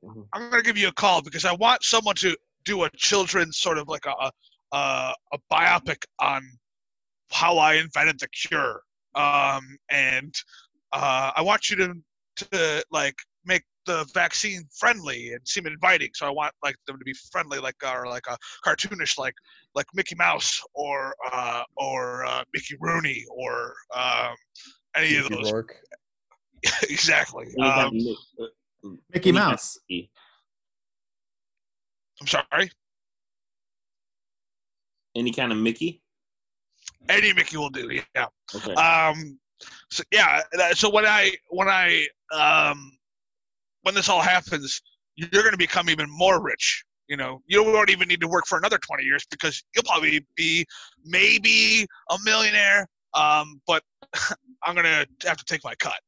Mhm. 0.03 0.27
I'm 0.33 0.49
gonna 0.49 0.63
give 0.63 0.77
you 0.77 0.87
a 0.87 0.93
call 0.93 1.21
because 1.21 1.45
I 1.45 1.53
want 1.53 1.83
someone 1.83 2.15
to 2.15 2.35
do 2.65 2.83
a 2.83 2.89
children's 2.91 3.57
sort 3.57 3.77
of 3.77 3.87
like 3.87 4.05
a 4.05 4.31
a, 4.71 5.13
a 5.33 5.37
biopic 5.51 6.03
on 6.19 6.43
how 7.31 7.57
I 7.57 7.75
invented 7.75 8.19
the 8.19 8.27
cure. 8.29 8.81
Um, 9.15 9.77
and 9.89 10.33
uh, 10.93 11.31
I 11.35 11.41
want 11.41 11.69
you 11.69 11.75
to 11.77 11.93
to 12.37 12.83
like 12.91 13.15
make 13.45 13.63
the 13.85 14.05
vaccine 14.13 14.63
friendly 14.77 15.33
and 15.33 15.45
seem 15.47 15.65
inviting. 15.67 16.09
So 16.13 16.25
I 16.25 16.29
want 16.29 16.53
like 16.63 16.75
them 16.87 16.97
to 16.97 17.03
be 17.03 17.13
friendly, 17.31 17.59
like 17.59 17.75
or 17.83 18.07
like 18.07 18.25
a 18.29 18.37
cartoonish, 18.65 19.17
like 19.17 19.35
like 19.75 19.85
Mickey 19.93 20.15
Mouse 20.15 20.61
or 20.73 21.15
uh, 21.31 21.63
or 21.77 22.25
uh, 22.25 22.43
Mickey 22.53 22.75
Rooney 22.79 23.25
or 23.29 23.75
um, 23.95 24.35
any 24.95 25.17
of 25.17 25.29
those. 25.29 25.51
Rourke. 25.51 25.75
exactly. 26.83 27.47
Um, 27.59 27.87
of 27.87 27.93
mi- 27.93 28.17
uh, 28.39 28.89
Mickey 29.13 29.29
any 29.29 29.37
kind 29.37 29.37
of 29.37 29.51
Mouse. 29.51 29.79
I'm 32.19 32.27
sorry. 32.27 32.71
Any 35.15 35.31
kind 35.31 35.51
of 35.51 35.57
Mickey. 35.57 36.01
Any 37.09 37.33
Mickey 37.33 37.57
will 37.57 37.69
do. 37.69 37.99
Yeah. 38.15 38.27
Okay. 38.55 38.73
um 38.73 39.39
so 39.89 40.03
yeah 40.11 40.41
so 40.73 40.89
when 40.89 41.05
i 41.05 41.31
when 41.49 41.67
i 41.67 42.05
um 42.33 42.91
when 43.83 43.93
this 43.93 44.09
all 44.09 44.21
happens 44.21 44.81
you're 45.15 45.29
going 45.29 45.51
to 45.51 45.57
become 45.57 45.89
even 45.89 46.07
more 46.09 46.41
rich 46.41 46.83
you 47.07 47.17
know 47.17 47.41
you 47.47 47.63
won't 47.63 47.89
even 47.89 48.07
need 48.07 48.21
to 48.21 48.27
work 48.27 48.45
for 48.47 48.57
another 48.57 48.77
20 48.79 49.03
years 49.03 49.25
because 49.29 49.63
you'll 49.75 49.83
probably 49.83 50.25
be 50.35 50.65
maybe 51.05 51.85
a 52.09 52.17
millionaire 52.23 52.87
um 53.13 53.61
but 53.67 53.83
i'm 54.63 54.73
going 54.75 54.85
to 54.85 55.05
have 55.27 55.37
to 55.37 55.45
take 55.45 55.63
my 55.63 55.75
cut 55.75 55.99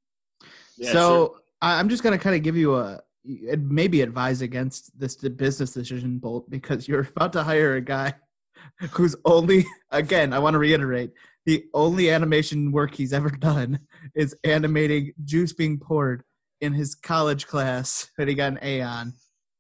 Yeah, 0.78 0.92
so 0.92 1.00
sure. 1.02 1.42
I'm 1.62 1.90
just 1.90 2.04
gonna 2.04 2.18
kind 2.18 2.36
of 2.36 2.44
give 2.44 2.58
you 2.58 2.76
a 2.76 3.02
maybe 3.26 4.02
advise 4.02 4.42
against 4.42 4.98
this 5.00 5.16
business 5.16 5.72
decision, 5.72 6.20
Bolt, 6.20 6.50
because 6.50 6.88
you're 6.88 7.08
about 7.16 7.34
to 7.34 7.44
hire 7.44 7.76
a 7.76 7.82
guy 7.82 8.14
who's 8.92 9.16
only 9.26 9.66
again. 9.92 10.34
I 10.34 10.40
want 10.40 10.54
to 10.56 10.60
reiterate 10.60 11.12
the 11.46 11.66
only 11.74 12.10
animation 12.10 12.72
work 12.72 12.96
he's 12.96 13.14
ever 13.14 13.30
done 13.30 13.80
is 14.16 14.36
animating 14.44 15.14
juice 15.26 15.54
being 15.54 15.78
poured 15.78 16.24
in 16.62 16.74
his 16.74 16.96
college 16.96 17.48
class 17.48 18.10
that 18.18 18.28
he 18.28 18.34
got 18.34 18.54
an 18.54 18.60
A 18.62 18.82
on, 18.82 19.14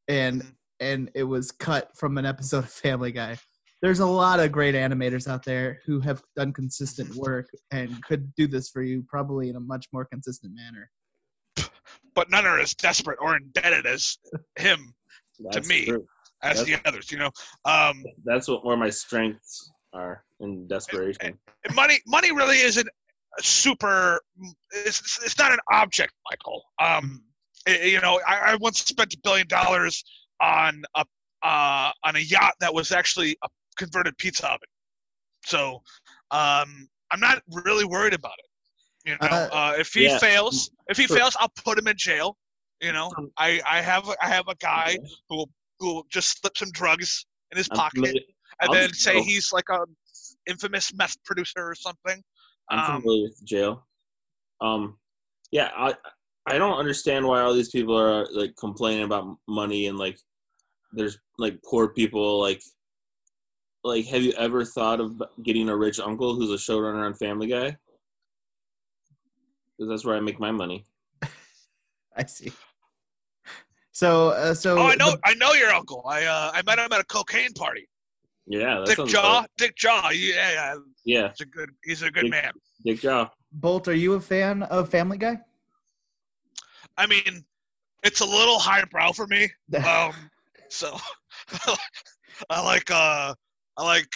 and 0.07 0.41
mm-hmm. 0.41 0.49
and 0.79 1.11
it 1.15 1.23
was 1.23 1.51
cut 1.51 1.89
from 1.95 2.17
an 2.17 2.25
episode 2.25 2.59
of 2.59 2.69
Family 2.69 3.11
Guy. 3.11 3.37
There's 3.81 3.99
a 3.99 4.05
lot 4.05 4.39
of 4.39 4.53
great 4.53 4.75
animators 4.75 5.27
out 5.27 5.43
there 5.43 5.79
who 5.85 5.99
have 5.99 6.21
done 6.37 6.53
consistent 6.53 7.13
work 7.15 7.49
and 7.69 8.01
could 8.03 8.33
do 8.35 8.47
this 8.47 8.69
for 8.69 8.81
you 8.81 9.03
probably 9.09 9.49
in 9.49 9.57
a 9.57 9.59
much 9.59 9.87
more 9.91 10.05
consistent 10.05 10.53
manner. 10.55 10.89
But 12.15 12.29
none 12.29 12.45
are 12.45 12.59
as 12.59 12.73
desperate 12.73 13.17
or 13.21 13.35
indebted 13.37 13.85
as 13.85 14.17
him 14.57 14.93
to 15.51 15.61
me. 15.61 15.85
true. 15.85 16.05
as 16.43 16.63
the 16.65 16.75
others 16.85 17.11
you 17.11 17.17
know 17.17 17.31
um 17.65 18.03
That's 18.25 18.47
what 18.47 18.65
where 18.65 18.77
my 18.77 18.89
strengths 18.89 19.71
are 19.93 20.23
in 20.41 20.67
desperation. 20.67 21.37
and 21.65 21.75
money 21.75 21.99
money 22.05 22.31
really 22.31 22.57
isn't 22.59 22.87
a 23.39 23.43
super 23.43 24.19
it's, 24.71 25.19
it's 25.23 25.37
not 25.39 25.51
an 25.51 25.59
object 25.71 26.13
michael 26.29 26.61
um 26.81 27.23
i- 27.67 27.81
you 27.93 28.01
know 28.01 28.19
I, 28.27 28.51
I 28.51 28.55
once 28.57 28.79
spent 28.79 29.13
a 29.13 29.17
billion 29.23 29.47
dollars 29.47 30.03
on 30.41 30.83
a 30.95 31.05
uh 31.43 31.91
on 32.03 32.15
a 32.15 32.19
yacht 32.19 32.53
that 32.59 32.73
was 32.73 32.91
actually 32.91 33.37
a 33.43 33.49
converted 33.77 34.17
pizza 34.17 34.45
oven 34.47 34.59
so 35.45 35.81
um 36.31 36.87
i'm 37.11 37.19
not 37.19 37.41
really 37.65 37.85
worried 37.85 38.13
about 38.13 38.33
it 38.39 38.45
you 39.05 39.13
know 39.21 39.27
Uh, 39.27 39.49
uh, 39.51 39.73
if 39.77 39.93
he 39.93 40.05
yeah. 40.05 40.17
fails 40.17 40.71
if 40.87 40.97
he 40.97 41.07
Sure. 41.07 41.17
fails 41.17 41.35
i'll 41.39 41.51
put 41.63 41.77
him 41.77 41.87
in 41.87 41.95
jail 41.97 42.37
you 42.81 42.91
know 42.91 43.11
i 43.37 43.61
i 43.69 43.81
have 43.81 44.09
i 44.21 44.27
have 44.27 44.47
a 44.47 44.55
guy 44.55 44.97
who 45.29 45.37
will, 45.37 45.49
who 45.79 46.03
just 46.09 46.39
slip 46.39 46.57
some 46.57 46.71
drugs 46.71 47.25
in 47.51 47.57
his 47.57 47.67
I'm 47.69 47.77
pocket 47.77 47.95
familiar, 47.97 48.21
and 48.61 48.69
I'll 48.69 48.73
then 48.73 48.89
just 48.89 49.01
say 49.01 49.21
he's 49.21 49.51
like 49.51 49.69
a 49.69 49.79
infamous 50.47 50.93
meth 50.93 51.15
producer 51.23 51.59
or 51.69 51.75
something. 51.75 52.21
I'm 52.69 52.83
Um, 52.83 53.01
familiar 53.01 53.23
with 53.23 53.45
jail. 53.45 53.87
Um, 54.61 54.97
yeah, 55.51 55.69
I 55.75 55.95
I 56.45 56.57
don't 56.57 56.77
understand 56.77 57.25
why 57.25 57.41
all 57.41 57.53
these 57.53 57.69
people 57.69 57.97
are 57.97 58.27
like 58.31 58.55
complaining 58.57 59.03
about 59.03 59.37
money 59.47 59.87
and 59.87 59.97
like 59.97 60.17
there's 60.91 61.17
like 61.37 61.61
poor 61.63 61.89
people 61.89 62.39
like 62.39 62.61
like 63.83 64.05
have 64.05 64.23
you 64.23 64.31
ever 64.33 64.63
thought 64.63 64.99
of 64.99 65.21
getting 65.43 65.69
a 65.69 65.75
rich 65.75 65.99
uncle 65.99 66.35
who's 66.35 66.51
a 66.51 66.71
showrunner 66.71 67.05
on 67.05 67.13
Family 67.13 67.47
Guy? 67.47 67.77
Because 69.83 69.89
that's 70.01 70.05
where 70.05 70.15
I 70.15 70.21
make 70.21 70.39
my 70.39 70.51
money. 70.51 70.85
I 72.15 72.25
see. 72.25 72.53
So, 73.91 74.29
uh, 74.29 74.53
so 74.53 74.77
oh, 74.79 74.87
I 74.87 74.95
know, 74.95 75.11
the- 75.11 75.19
I 75.25 75.33
know 75.33 75.51
your 75.51 75.71
uncle. 75.71 76.05
I 76.07 76.23
uh, 76.23 76.51
I 76.53 76.61
met 76.65 76.79
him 76.79 76.87
at 76.93 77.01
a 77.01 77.03
cocaine 77.03 77.51
party. 77.51 77.89
Yeah, 78.47 78.83
that 78.85 78.95
Dick 78.95 79.07
Jaw, 79.07 79.39
right. 79.39 79.49
Dick 79.57 79.75
Jaw. 79.75 80.09
Yeah, 80.11 80.51
yeah, 80.53 80.75
Yeah, 81.03 81.29
he's 81.29 81.41
a 81.41 81.45
good, 81.45 81.69
he's 81.83 82.01
a 82.01 82.09
good 82.11 82.21
Dick- 82.23 82.31
man. 82.31 82.51
Dick 82.85 83.01
Jaw. 83.01 83.29
Bolt, 83.51 83.89
are 83.89 83.93
you 83.93 84.13
a 84.13 84.21
fan 84.21 84.63
of 84.63 84.87
Family 84.89 85.17
Guy? 85.17 85.37
I 86.97 87.05
mean, 87.07 87.43
it's 88.03 88.21
a 88.21 88.25
little 88.25 88.57
highbrow 88.59 89.11
for 89.11 89.27
me. 89.27 89.49
Um, 89.85 90.13
so 90.69 90.97
I 92.49 92.61
like, 92.63 92.89
uh, 92.89 93.33
I 93.77 93.83
like, 93.83 94.13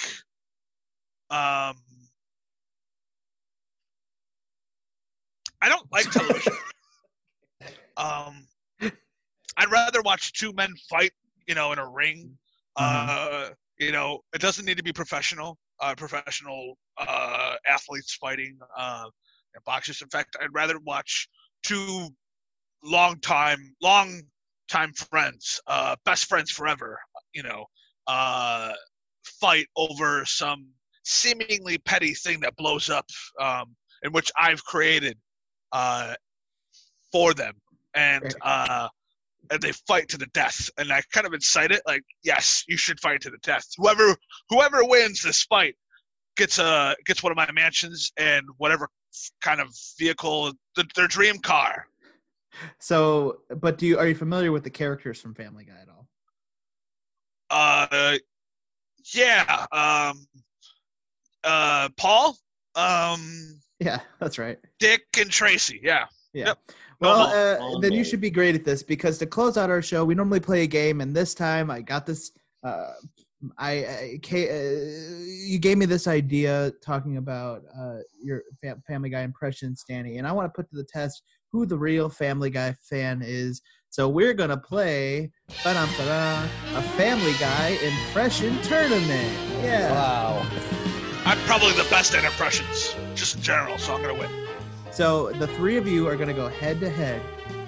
um, 1.29 1.75
I 5.61 5.69
don't 5.69 5.87
like 5.91 6.09
television. 6.11 6.53
um, 7.97 8.47
I'd 9.57 9.71
rather 9.71 10.01
watch 10.01 10.33
two 10.33 10.53
men 10.53 10.73
fight, 10.89 11.11
you 11.47 11.55
know, 11.55 11.71
in 11.71 11.79
a 11.79 11.89
ring. 11.89 12.37
Uh, 12.75 13.49
you 13.79 13.91
know, 13.91 14.19
it 14.33 14.41
doesn't 14.41 14.65
need 14.65 14.77
to 14.77 14.83
be 14.83 14.93
professional. 14.93 15.57
Uh, 15.79 15.95
professional 15.95 16.77
uh, 16.97 17.55
athletes 17.67 18.15
fighting 18.15 18.57
uh, 18.77 19.05
boxers. 19.65 20.01
In 20.01 20.09
fact, 20.09 20.35
I'd 20.41 20.53
rather 20.53 20.79
watch 20.79 21.27
two 21.63 22.09
long 22.83 23.19
time, 23.19 23.75
long 23.81 24.21
time 24.67 24.93
friends, 24.93 25.59
uh, 25.67 25.95
best 26.05 26.25
friends 26.25 26.51
forever. 26.51 26.99
You 27.33 27.43
know, 27.43 27.65
uh, 28.07 28.73
fight 29.39 29.67
over 29.75 30.23
some 30.25 30.67
seemingly 31.03 31.77
petty 31.79 32.13
thing 32.13 32.39
that 32.41 32.55
blows 32.57 32.89
up, 32.89 33.05
um, 33.39 33.75
in 34.03 34.11
which 34.11 34.31
I've 34.39 34.63
created 34.63 35.17
uh, 35.71 36.15
for 37.11 37.33
them, 37.33 37.53
and 37.93 38.35
uh, 38.41 38.87
and 39.49 39.61
they 39.61 39.71
fight 39.87 40.07
to 40.09 40.17
the 40.17 40.27
death. 40.27 40.69
And 40.77 40.91
I 40.91 41.01
kind 41.11 41.25
of 41.25 41.33
incite 41.33 41.71
it, 41.71 41.81
like, 41.87 42.03
yes, 42.23 42.63
you 42.67 42.77
should 42.77 42.99
fight 42.99 43.21
to 43.21 43.29
the 43.29 43.37
death. 43.43 43.65
Whoever 43.77 44.15
whoever 44.49 44.83
wins 44.83 45.21
this 45.21 45.43
fight 45.43 45.75
gets 46.35 46.59
a 46.59 46.95
gets 47.05 47.23
one 47.23 47.31
of 47.31 47.37
my 47.37 47.51
mansions 47.51 48.11
and 48.17 48.45
whatever 48.57 48.89
kind 49.41 49.61
of 49.61 49.69
vehicle, 49.97 50.53
th 50.75 50.87
their 50.95 51.07
dream 51.07 51.37
car. 51.39 51.87
So, 52.79 53.41
but 53.61 53.77
do 53.77 53.85
you 53.85 53.97
are 53.97 54.07
you 54.07 54.15
familiar 54.15 54.51
with 54.51 54.63
the 54.63 54.69
characters 54.69 55.21
from 55.21 55.33
Family 55.33 55.65
Guy 55.65 55.79
at 55.81 55.89
all? 55.89 56.07
Uh, 57.49 58.17
yeah. 59.13 59.65
Um, 59.71 60.27
uh, 61.43 61.89
Paul, 61.97 62.37
um, 62.75 63.61
Yeah, 63.79 63.99
that's 64.19 64.37
right. 64.37 64.57
Dick, 64.79 65.03
and 65.19 65.29
Tracy. 65.29 65.79
Yeah. 65.83 66.05
Yeah. 66.33 66.47
Yep. 66.47 66.59
Well, 66.99 67.17
No, 67.19 67.25
uh, 67.25 67.57
no, 67.73 67.79
then 67.81 67.93
you 67.93 68.03
should 68.03 68.21
be 68.21 68.31
great 68.31 68.55
at 68.55 68.65
this 68.65 68.81
because 68.83 69.17
to 69.19 69.25
close 69.27 69.55
out 69.57 69.69
our 69.69 69.81
show, 69.81 70.03
we 70.03 70.15
normally 70.15 70.39
play 70.39 70.63
a 70.63 70.67
game, 70.67 71.01
and 71.01 71.15
this 71.15 71.33
time 71.33 71.69
I 71.69 71.81
got 71.81 72.05
this. 72.05 72.31
Uh, 72.63 72.91
I, 73.59 73.71
I 73.71 74.19
ca- 74.25 74.49
uh, 74.49 75.19
you 75.45 75.59
gave 75.59 75.77
me 75.77 75.85
this 75.85 76.07
idea 76.07 76.71
talking 76.83 77.17
about 77.17 77.61
uh, 77.79 77.97
your 78.19 78.41
fam- 78.59 78.81
Family 78.87 79.09
Guy 79.11 79.21
impressions, 79.21 79.83
Danny, 79.87 80.17
and 80.17 80.25
I 80.27 80.31
want 80.31 80.51
to 80.51 80.55
put 80.55 80.67
to 80.71 80.75
the 80.75 80.83
test 80.91 81.21
who 81.51 81.67
the 81.67 81.77
real 81.77 82.09
Family 82.09 82.49
Guy 82.49 82.73
fan 82.89 83.21
is. 83.23 83.61
So 83.89 84.09
we're 84.09 84.33
gonna 84.33 84.57
play 84.57 85.31
a 85.65 86.81
Family 86.97 87.33
Guy 87.39 87.77
impression 87.83 88.59
tournament. 88.63 89.63
Yeah. 89.63 89.91
Wow. 89.91 90.76
I'm 91.27 91.37
probably 91.39 91.73
the 91.73 91.85
best 91.89 92.15
at 92.15 92.23
impressions, 92.23 92.95
just 93.13 93.35
in 93.35 93.41
general, 93.41 93.77
so 93.77 93.93
I'm 93.93 94.01
gonna 94.01 94.17
win. 94.17 94.29
So 94.91 95.33
the 95.33 95.47
three 95.47 95.75
of 95.75 95.85
you 95.85 96.07
are 96.07 96.15
going 96.15 96.29
to 96.29 96.33
go 96.33 96.47
head 96.47 96.79
to 96.79 96.89
head 96.89 97.21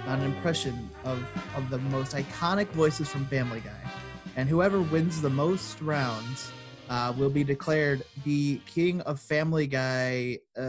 on 0.07 0.22
an 0.22 0.28
impression 0.28 0.89
of 1.03 1.22
of 1.57 1.70
the 1.70 1.78
most 1.78 2.16
iconic 2.16 2.68
voices 2.68 3.10
from 3.10 3.26
Family 3.26 3.60
Guy, 3.60 3.91
and 4.38 4.47
whoever 4.47 4.82
wins 4.82 5.22
the 5.22 5.30
most 5.30 5.82
rounds 5.82 6.53
uh, 6.89 7.14
will 7.18 7.30
be 7.30 7.43
declared 7.43 8.05
the 8.24 8.62
king 8.66 9.01
of 9.01 9.20
Family 9.20 9.68
Guy 9.68 10.38
uh, 10.55 10.62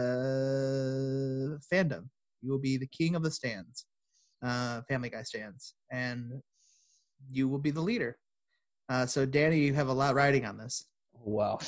fandom. 1.72 2.08
You 2.42 2.50
will 2.50 2.58
be 2.58 2.76
the 2.76 2.88
king 2.88 3.14
of 3.14 3.22
the 3.22 3.30
stands, 3.30 3.86
uh, 4.42 4.80
Family 4.88 5.10
Guy 5.10 5.22
stands, 5.22 5.74
and 5.92 6.42
you 7.30 7.48
will 7.48 7.60
be 7.60 7.70
the 7.70 7.82
leader. 7.82 8.18
Uh, 8.88 9.06
so 9.06 9.24
Danny, 9.26 9.60
you 9.60 9.74
have 9.74 9.86
a 9.86 9.92
lot 9.92 10.16
riding 10.16 10.44
on 10.44 10.58
this. 10.58 10.86
Wow. 11.22 11.58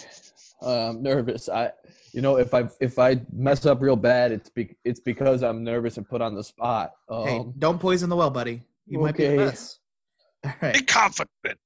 Uh, 0.63 0.91
I'm 0.91 1.03
nervous. 1.03 1.49
I, 1.49 1.73
you 2.13 2.21
know, 2.21 2.37
if 2.37 2.55
I 2.55 2.69
if 2.81 2.99
I 2.99 3.21
mess 3.33 3.67
up 3.67 3.81
real 3.81 3.97
bad, 3.97 4.33
it's 4.33 4.49
be, 4.49 4.77
it's 4.85 5.01
because 5.01 5.43
I'm 5.43 5.65
nervous 5.65 5.97
and 5.97 6.09
put 6.09 6.21
on 6.21 6.35
the 6.35 6.45
spot. 6.45 6.93
Um, 7.09 7.27
hey, 7.27 7.45
don't 7.59 7.81
poison 7.81 8.09
the 8.09 8.17
well, 8.17 8.31
buddy. 8.31 8.63
You 8.87 9.01
might 9.01 9.17
be 9.17 9.25
the 9.25 9.35
okay. 9.35 9.45
best. 9.45 9.81
All 10.45 10.53
right. 10.61 10.75
Be 10.75 10.83
confident. 10.83 11.59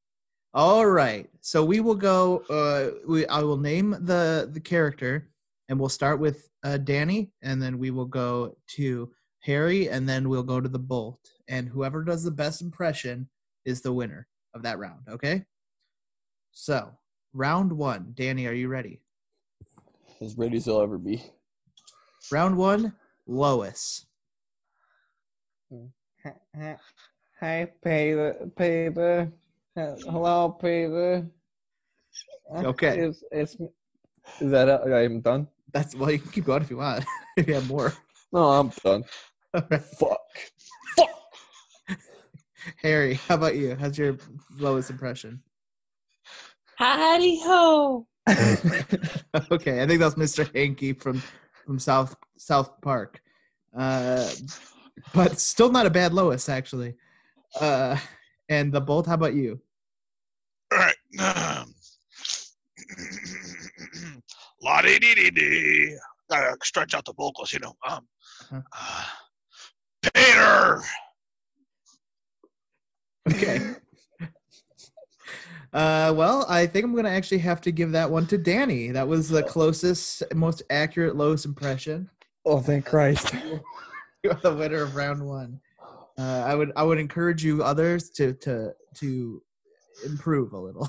All 0.55 0.87
right. 0.87 1.29
So 1.41 1.65
we 1.65 1.81
will 1.81 1.95
go. 1.95 2.39
Uh, 2.49 2.99
we 3.07 3.27
I 3.27 3.43
will 3.43 3.57
name 3.57 3.91
the 3.91 4.49
the 4.51 4.61
character, 4.61 5.29
and 5.69 5.79
we'll 5.79 5.89
start 5.89 6.21
with 6.21 6.49
uh, 6.65 6.79
Danny, 6.79 7.33
and 7.43 7.61
then 7.61 7.79
we 7.79 7.91
will 7.91 8.07
go 8.07 8.57
to 8.77 9.11
Harry, 9.43 9.89
and 9.89 10.09
then 10.09 10.29
we'll 10.29 10.43
go 10.43 10.61
to 10.61 10.69
the 10.69 10.79
Bolt, 10.79 11.21
and 11.49 11.69
whoever 11.69 12.03
does 12.03 12.23
the 12.23 12.31
best 12.31 12.63
impression 12.63 13.29
is 13.65 13.81
the 13.81 13.93
winner 13.93 14.27
of 14.55 14.63
that 14.63 14.79
round. 14.79 15.01
Okay. 15.11 15.45
So 16.53 16.91
round 17.37 17.73
one, 17.73 18.13
Danny, 18.15 18.47
are 18.47 18.53
you 18.53 18.69
ready? 18.69 19.01
As 20.21 20.37
ready 20.37 20.57
as 20.57 20.67
I'll 20.67 20.83
ever 20.83 20.99
be. 20.99 21.23
Round 22.33 22.57
one, 22.57 22.95
Lois. 23.27 24.07
Hi, 27.41 27.71
Peter. 27.85 28.51
Peter. 28.57 29.31
Hello, 29.77 30.49
Peter. 30.51 31.27
Okay. 32.55 32.99
It's, 33.01 33.23
it's, 33.31 33.57
is 34.41 34.51
that 34.51 34.69
it? 34.69 34.93
I'm 34.93 35.21
done? 35.21 35.47
That's 35.73 35.95
well, 35.95 36.11
you 36.11 36.19
can 36.19 36.31
keep 36.31 36.47
going 36.47 36.63
if 36.63 36.71
you 36.71 36.79
want. 36.79 37.05
if 37.37 37.47
you 37.47 37.55
have 37.55 37.69
more. 37.69 37.93
No, 38.33 38.49
I'm 38.49 38.71
done. 38.83 39.05
All 39.53 39.63
right. 39.71 39.83
Fuck. 39.83 40.21
Harry, 42.83 43.15
how 43.29 43.35
about 43.35 43.57
you? 43.57 43.77
How's 43.79 43.99
your 43.99 44.17
Lois 44.59 44.89
impression? 44.89 45.43
Howdy 46.77 47.41
ho. 47.43 48.07
okay, 49.51 49.83
I 49.83 49.87
think 49.87 50.01
that's 50.01 50.15
Mr. 50.17 50.51
Hanky 50.55 50.93
from 50.93 51.23
from 51.65 51.79
South 51.79 52.17
South 52.37 52.81
Park, 52.81 53.21
uh, 53.77 54.31
but 55.15 55.39
still 55.39 55.71
not 55.71 55.87
a 55.87 55.91
bad 55.91 56.13
Lois 56.13 56.49
actually. 56.49 56.95
Uh, 57.61 57.97
and 58.49 58.73
the 58.73 58.81
Bolt, 58.81 59.07
how 59.07 59.15
about 59.15 59.35
you? 59.35 59.61
All 60.73 60.79
right. 60.79 60.97
Um, 61.19 61.75
La 64.63 64.83
dee 64.83 64.99
dee 64.99 65.15
dee 65.15 65.31
dee. 65.31 65.97
Gotta 66.31 66.57
stretch 66.63 66.95
out 66.95 67.05
the 67.05 67.15
vocals, 67.17 67.53
you 67.53 67.61
know. 67.61 67.75
Um, 67.89 68.07
Uh-huh. 68.53 68.61
uh, 68.73 69.05
Peter. 70.15 70.83
Okay. 73.29 73.61
Uh, 75.77 76.11
well, 76.17 76.47
I 76.49 76.67
think 76.67 76.87
I'm 76.87 76.97
gonna 76.97 77.11
actually 77.11 77.37
have 77.39 77.61
to 77.61 77.71
give 77.71 77.93
that 77.93 78.11
one 78.11 78.27
to 78.29 78.39
Danny. 78.39 78.91
That 78.93 79.07
was 79.07 79.29
the 79.29 79.43
closest, 79.43 80.23
most 80.35 80.63
accurate 80.71 81.17
Lois 81.17 81.45
impression. 81.45 82.09
oh, 82.47 82.61
thank 82.61 82.87
Christ. 82.87 83.35
You're 84.23 84.41
the 84.43 84.55
winner 84.55 84.85
of 84.85 84.97
round 84.97 85.23
one. 85.23 85.61
Uh, 86.19 86.45
I 86.47 86.55
would 86.55 86.73
I 86.77 86.83
would 86.83 86.99
encourage 86.99 87.45
you 87.45 87.63
others 87.63 88.09
to 88.13 88.33
to 88.33 88.73
to 88.95 89.43
improve 90.07 90.55
a 90.55 90.59
little. 90.59 90.89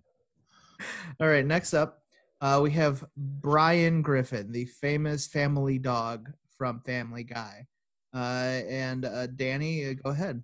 All 1.20 1.28
right, 1.28 1.44
next 1.44 1.74
up, 1.74 2.02
uh, 2.40 2.58
we 2.62 2.70
have 2.70 3.04
Brian 3.18 4.00
Griffin, 4.00 4.50
the 4.50 4.64
famous 4.64 5.26
family 5.26 5.76
dog 5.76 6.32
from 6.56 6.80
Family 6.86 7.24
Guy. 7.24 7.66
Uh, 8.14 8.62
and 8.66 9.04
uh, 9.04 9.26
Danny, 9.26 9.90
uh, 9.90 9.92
go 10.02 10.08
ahead. 10.08 10.42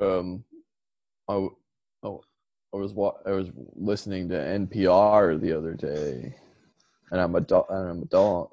Um, 0.00 0.44
I, 1.28 1.32
w- 1.32 1.56
oh, 2.02 2.22
I 2.74 2.76
was 2.76 2.92
wa- 2.92 3.16
I 3.26 3.30
was 3.30 3.50
listening 3.74 4.28
to 4.30 4.34
NPR 4.34 5.40
the 5.40 5.56
other 5.56 5.74
day, 5.74 6.34
and 7.10 7.20
I'm 7.20 7.34
a 7.34 7.40
dog. 7.40 7.66
And 7.70 7.88
I'm 7.90 8.02
a 8.02 8.06
dog. 8.06 8.50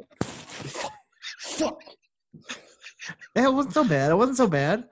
Fuck. 1.40 1.82
Yeah, 3.36 3.46
it 3.48 3.54
wasn't 3.54 3.74
so 3.74 3.84
bad. 3.84 4.12
It 4.12 4.16
wasn't 4.16 4.38
so 4.38 4.48
bad. 4.48 4.88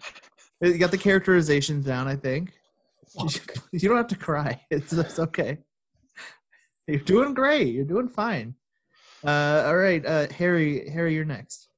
You 0.62 0.78
got 0.78 0.92
the 0.92 0.98
characterizations 0.98 1.86
down, 1.86 2.08
I 2.08 2.16
think. 2.16 2.52
You 3.72 3.90
don't 3.90 3.98
have 3.98 4.08
to 4.08 4.16
cry. 4.16 4.62
It's, 4.72 4.94
it's 4.94 5.20
okay. 5.20 5.60
You're 6.88 7.00
doing 7.00 7.34
great. 7.34 7.74
You're 7.74 7.86
doing 7.86 8.08
fine. 8.08 8.56
Uh, 9.26 9.64
all 9.66 9.76
right, 9.78 10.06
uh, 10.06 10.28
Harry. 10.38 10.90
Harry, 10.90 11.14
you're 11.16 11.26
next. 11.26 11.70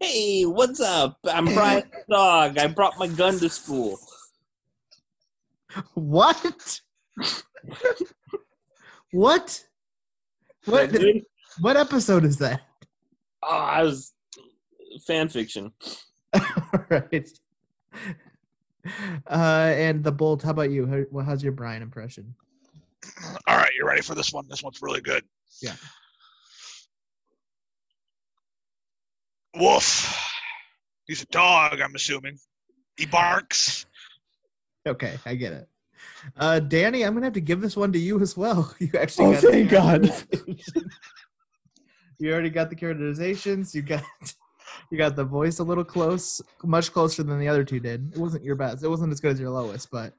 Hey, 0.00 0.44
what's 0.44 0.80
up? 0.80 1.18
I'm 1.24 1.44
Brian 1.44 1.90
Dog. 2.10 2.56
I 2.58 2.68
brought 2.68 2.98
my 2.98 3.06
gun 3.06 3.38
to 3.38 3.48
school. 3.50 3.98
What? 5.94 6.80
what? 9.12 9.64
What? 10.64 10.92
Dude, 10.92 11.24
What 11.60 11.76
episode 11.76 12.24
is 12.24 12.38
that? 12.38 12.62
Oh, 13.42 13.48
I 13.48 13.82
was 13.82 14.12
fan 15.06 15.28
fiction. 15.28 15.72
All 16.34 16.86
right. 16.90 17.28
Uh, 19.28 19.72
and 19.76 20.02
the 20.02 20.12
bolt. 20.12 20.42
How 20.42 20.50
about 20.50 20.70
you? 20.70 20.86
How, 20.86 21.02
well, 21.10 21.24
how's 21.24 21.42
your 21.42 21.52
Brian 21.52 21.82
impression? 21.82 22.34
All 23.46 23.56
right, 23.56 23.70
you're 23.76 23.86
ready 23.86 24.02
for 24.02 24.14
this 24.14 24.32
one? 24.32 24.46
This 24.48 24.62
one's 24.62 24.82
really 24.82 25.00
good. 25.00 25.24
Yeah. 25.62 25.74
Woof. 29.56 30.16
He's 31.06 31.22
a 31.22 31.26
dog, 31.26 31.80
I'm 31.80 31.94
assuming. 31.94 32.38
He 32.96 33.06
barks. 33.06 33.86
Okay, 34.86 35.18
I 35.26 35.34
get 35.34 35.52
it. 35.52 35.68
Uh, 36.36 36.60
Danny, 36.60 37.04
I'm 37.04 37.14
gonna 37.14 37.26
have 37.26 37.34
to 37.34 37.40
give 37.40 37.60
this 37.60 37.76
one 37.76 37.92
to 37.92 37.98
you 37.98 38.20
as 38.20 38.36
well. 38.36 38.74
You 38.80 38.90
actually. 38.98 39.26
Oh, 39.26 39.32
got 39.32 39.42
thank 39.42 39.70
God. 39.70 40.26
you 42.18 42.32
already 42.32 42.50
got 42.50 42.70
the 42.70 42.76
characterizations. 42.76 43.74
You 43.74 43.82
got. 43.82 44.02
You 44.90 44.98
got 44.98 45.14
the 45.14 45.24
voice 45.24 45.58
a 45.58 45.64
little 45.64 45.84
close, 45.84 46.40
much 46.64 46.92
closer 46.92 47.22
than 47.22 47.38
the 47.38 47.48
other 47.48 47.64
two 47.64 47.80
did. 47.80 48.12
It 48.12 48.18
wasn't 48.18 48.44
your 48.44 48.56
best. 48.56 48.82
It 48.82 48.88
wasn't 48.88 49.12
as 49.12 49.20
good 49.20 49.32
as 49.32 49.40
your 49.40 49.50
Lois, 49.50 49.86
but 49.86 50.14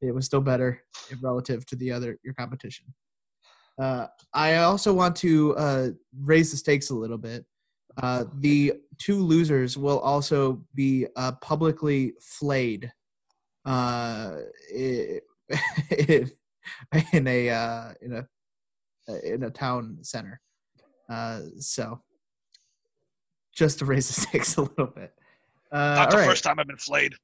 it 0.00 0.14
was 0.14 0.24
still 0.24 0.40
better 0.40 0.82
relative 1.22 1.66
to 1.66 1.76
the 1.76 1.92
other 1.92 2.18
your 2.22 2.34
competition. 2.34 2.86
Uh, 3.78 4.06
I 4.32 4.56
also 4.58 4.92
want 4.92 5.16
to 5.16 5.56
uh, 5.56 5.88
raise 6.22 6.50
the 6.50 6.56
stakes 6.56 6.90
a 6.90 6.94
little 6.94 7.18
bit. 7.18 7.44
Uh, 8.02 8.24
the 8.40 8.74
two 8.98 9.16
losers 9.16 9.76
will 9.76 9.98
also 10.00 10.62
be 10.74 11.06
uh, 11.16 11.32
publicly 11.42 12.14
flayed 12.20 12.92
uh, 13.66 14.36
in, 14.72 15.20
in 17.12 17.26
a 17.26 17.50
uh, 17.50 17.92
in 18.00 18.12
a 18.12 18.26
in 19.24 19.42
a 19.44 19.50
town 19.50 19.98
center. 20.02 20.40
Uh, 21.08 21.40
so 21.58 22.00
just 23.54 23.78
to 23.78 23.84
raise 23.84 24.06
the 24.08 24.12
stakes 24.20 24.56
a 24.56 24.62
little 24.62 24.86
bit. 24.86 25.12
Uh, 25.72 25.94
Not 25.96 26.10
the 26.10 26.18
right. 26.18 26.26
first 26.26 26.44
time 26.44 26.58
I've 26.58 26.66
been 26.66 26.76
flayed. 26.76 27.14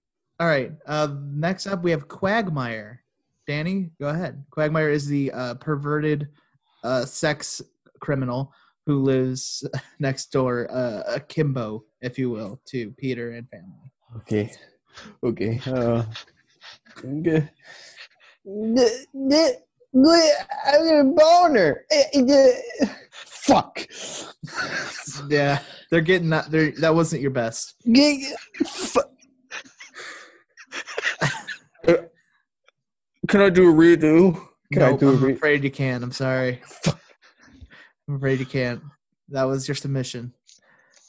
All 0.41 0.49
right. 0.49 0.73
Uh, 0.87 1.15
next 1.23 1.67
up, 1.67 1.83
we 1.83 1.91
have 1.91 2.09
Quagmire. 2.09 3.03
Danny, 3.47 3.91
go 4.01 4.09
ahead. 4.09 4.45
Quagmire 4.51 4.91
is 4.91 5.07
the 5.07 5.31
uh, 5.33 5.55
perverted 5.55 6.29
uh, 6.85 7.05
sex 7.05 7.61
criminal 8.01 8.53
who 8.87 9.03
lives 9.03 9.67
next 10.01 10.33
door, 10.33 10.69
uh, 10.71 11.03
akimbo, 11.07 11.85
if 12.01 12.19
you 12.19 12.31
will, 12.31 12.61
to 12.67 12.91
Peter 12.93 13.33
and 13.33 13.49
family. 13.49 13.93
Okay. 14.17 14.53
Okay. 15.23 15.61
Uh, 15.67 16.05
okay. 16.99 17.51
The- 18.45 19.07
the- 19.15 19.59
the- 19.93 20.47
I'm 20.67 21.07
a 21.07 21.15
boner. 21.15 21.85
Eh, 21.91 22.05
eh, 22.15 22.87
Fuck. 23.13 23.87
Yeah, 25.29 25.61
they're 25.91 26.01
getting 26.01 26.31
that. 26.31 26.51
They're, 26.51 26.73
that 26.81 26.95
wasn't 26.95 27.23
your 27.23 27.31
best. 27.33 27.75
G- 27.91 28.33
Uh, 31.87 31.95
Can 33.29 33.41
I 33.41 33.51
do 33.51 33.69
a 33.71 33.75
redo? 33.75 34.41
Can 34.73 34.83
I 34.83 34.91
Nope, 34.91 35.01
do 35.01 35.09
a 35.11 35.13
I'm 35.15 35.25
re- 35.25 35.33
afraid 35.35 35.65
you 35.65 35.71
can't. 35.71 36.03
I'm 36.05 36.13
sorry. 36.13 36.61
I'm 38.09 38.17
afraid 38.17 38.39
you 38.41 38.47
can't. 38.47 38.81
That 39.31 39.45
was 39.45 39.67
your 39.69 39.75
submission. 39.75 40.33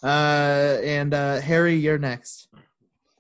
Uh, 0.01 0.79
and 0.83 1.13
uh, 1.13 1.39
Harry, 1.41 1.75
you're 1.75 1.97
next. 1.99 2.47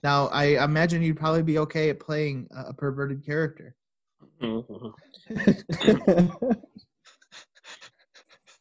Now, 0.03 0.27
I 0.27 0.61
imagine 0.63 1.01
you'd 1.01 1.17
probably 1.17 1.43
be 1.43 1.59
okay 1.59 1.89
at 1.89 1.99
playing 1.99 2.47
a 2.51 2.63
a 2.69 2.73
perverted 2.73 3.25
character. 3.25 3.75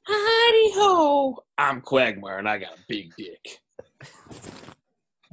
Howdy 0.05 0.70
ho! 0.74 1.43
I'm 1.59 1.80
Quagmire 1.80 2.38
and 2.38 2.49
I 2.49 2.59
got 2.59 2.74
a 2.74 2.80
big 2.88 3.14
dick. 3.16 3.59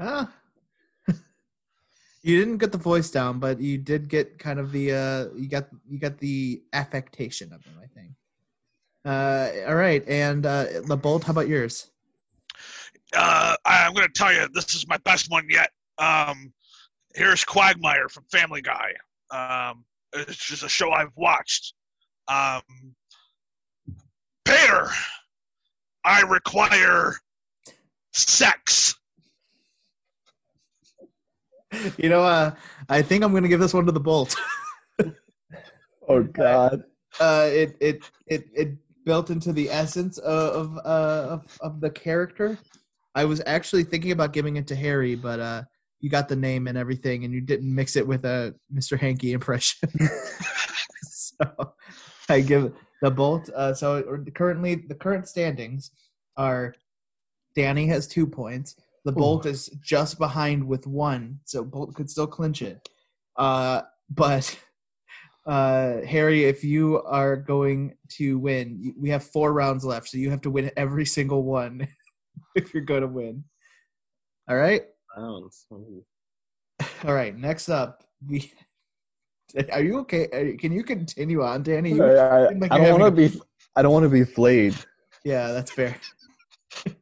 Ah. 0.02 0.32
you 2.24 2.40
didn't 2.40 2.60
get 2.60 2.72
the 2.72 2.78
voice 2.78 3.12
down, 3.12 3.38
but 3.38 3.60
you 3.60 3.78
did 3.78 4.08
get 4.08 4.40
kind 4.40 4.58
of 4.58 4.72
the 4.72 4.94
uh 4.94 5.26
you 5.36 5.50
got 5.50 5.68
you 5.90 6.00
got 6.00 6.18
the 6.20 6.64
affectation 6.72 7.52
of 7.52 7.62
him, 7.66 7.74
I 7.84 7.88
think. 7.88 8.12
Uh 9.04 9.68
all 9.68 9.76
right, 9.76 10.08
and 10.08 10.46
uh 10.46 10.68
the 10.86 10.96
bolt, 10.96 11.26
how 11.26 11.32
about 11.32 11.50
yours? 11.50 11.92
Uh, 13.12 13.56
I, 13.66 13.86
I'm 13.86 13.94
going 13.94 14.08
to 14.08 14.14
tell 14.14 14.32
you, 14.32 14.48
this 14.54 14.76
is 14.76 14.88
my 14.88 14.98
best 14.98 15.30
one 15.30 15.48
yet. 15.50 15.72
Um, 16.00 16.54
here's 17.14 17.44
Quagmire 17.44 18.10
from 18.10 18.24
Family 18.32 18.62
Guy. 18.62 18.92
Um, 19.32 19.84
it's 20.14 20.38
just 20.38 20.64
a 20.64 20.70
show 20.70 20.92
I've 20.92 21.16
watched. 21.16 21.74
Um, 22.28 22.62
Peter, 24.46 24.88
I 26.04 26.22
require 26.22 27.16
sex. 28.14 28.96
You 31.98 32.10
know, 32.10 32.24
uh, 32.24 32.52
I 32.90 33.04
think 33.04 33.24
I'm 33.24 33.34
gonna 33.34 33.48
give 33.48 33.60
this 33.60 33.74
one 33.76 33.86
to 33.86 33.92
the 33.92 34.00
Bolt. 34.00 34.36
Oh 36.10 36.24
God. 36.24 36.84
Uh, 37.20 37.48
it 37.52 37.78
it 37.80 38.04
it 38.28 38.50
it 38.54 38.70
built 39.06 39.30
into 39.30 39.54
the 39.54 39.70
essence 39.70 40.18
of 40.18 40.76
uh, 40.78 41.28
of 41.30 41.58
of 41.62 41.80
the 41.82 41.90
character. 41.90 42.58
I 43.16 43.26
was 43.26 43.42
actually 43.46 43.84
thinking 43.84 44.12
about 44.12 44.34
giving 44.34 44.56
it 44.58 44.68
to 44.68 44.76
Harry, 44.76 45.16
but 45.16 45.40
uh, 45.40 45.64
you 46.00 46.10
got 46.10 46.30
the 46.30 46.36
name 46.36 46.68
and 46.68 46.78
everything, 46.78 47.26
and 47.26 47.34
you 47.34 47.42
didn't 47.42 47.74
mix 47.74 47.96
it 47.96 48.08
with 48.08 48.26
a 48.26 48.56
Mr. 48.74 48.98
Hanky 48.98 49.34
impression. 49.34 49.90
so 51.04 51.74
I 52.30 52.42
give 52.42 52.74
the 53.02 53.12
Bolt. 53.12 53.50
Uh, 53.50 53.74
so 53.74 54.24
currently, 54.34 54.76
the 54.76 54.96
current 54.96 55.28
standings 55.28 55.92
are 56.38 56.74
Danny 57.56 57.88
has 57.88 58.08
two 58.08 58.26
points. 58.26 58.76
The 59.06 59.12
Bolt 59.12 59.46
is 59.46 59.70
just 59.82 60.20
behind 60.20 60.68
with 60.68 60.86
one, 60.86 61.40
so 61.46 61.64
Bolt 61.64 61.96
could 61.96 62.10
still 62.10 62.28
clinch 62.28 62.62
it. 62.62 62.88
Uh, 63.36 63.82
but 64.10 64.60
uh, 65.46 66.02
Harry, 66.02 66.44
if 66.44 66.64
you 66.64 67.02
are 67.04 67.36
going 67.36 67.96
to 68.10 68.38
win, 68.38 68.94
we 69.00 69.10
have 69.10 69.24
four 69.24 69.54
rounds 69.54 69.84
left, 69.86 70.10
so 70.10 70.18
you 70.18 70.30
have 70.30 70.42
to 70.42 70.52
win 70.52 70.70
every 70.78 71.06
single 71.06 71.44
one 71.44 71.88
if 72.56 72.74
you're 72.74 72.84
going 72.84 73.02
to 73.02 73.08
win. 73.08 73.44
All 74.48 74.58
right, 74.58 74.84
Rounds. 75.18 75.66
all 77.04 77.14
right. 77.14 77.36
Next 77.38 77.70
up, 77.70 78.04
we. 78.28 78.52
Are 79.72 79.82
you 79.82 80.00
okay? 80.00 80.56
Can 80.60 80.72
you 80.72 80.84
continue 80.84 81.42
on, 81.44 81.64
Danny? 81.64 81.92
You- 81.94 82.04
I, 82.06 82.14
I, 82.14 82.50
like 82.50 82.72
I 82.72 82.78
don't 82.78 83.00
want 83.00 83.16
to 83.16 83.22
having- 83.24 83.40
be. 83.40 83.42
I 83.76 83.82
don't 83.82 83.94
want 83.94 84.04
to 84.04 84.10
be 84.10 84.24
flayed. 84.24 84.76
yeah, 85.24 85.52
that's 85.52 85.72
fair. 85.72 85.96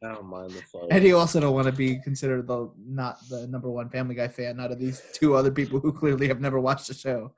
I 0.02 0.14
don't 0.14 0.26
mind 0.26 0.50
the 0.52 0.62
fight. 0.72 0.88
And 0.90 1.04
you 1.04 1.16
also 1.18 1.40
don't 1.40 1.54
want 1.54 1.66
to 1.66 1.72
be 1.72 1.98
considered 2.00 2.46
the 2.46 2.70
not 2.86 3.18
the 3.28 3.46
number 3.48 3.70
one 3.70 3.90
Family 3.90 4.14
Guy 4.14 4.28
fan 4.28 4.60
out 4.60 4.72
of 4.72 4.78
these 4.78 5.02
two 5.12 5.34
other 5.34 5.50
people 5.50 5.78
who 5.80 5.92
clearly 5.92 6.26
have 6.28 6.40
never 6.40 6.58
watched 6.58 6.88
the 6.88 6.94
show. 6.94 7.32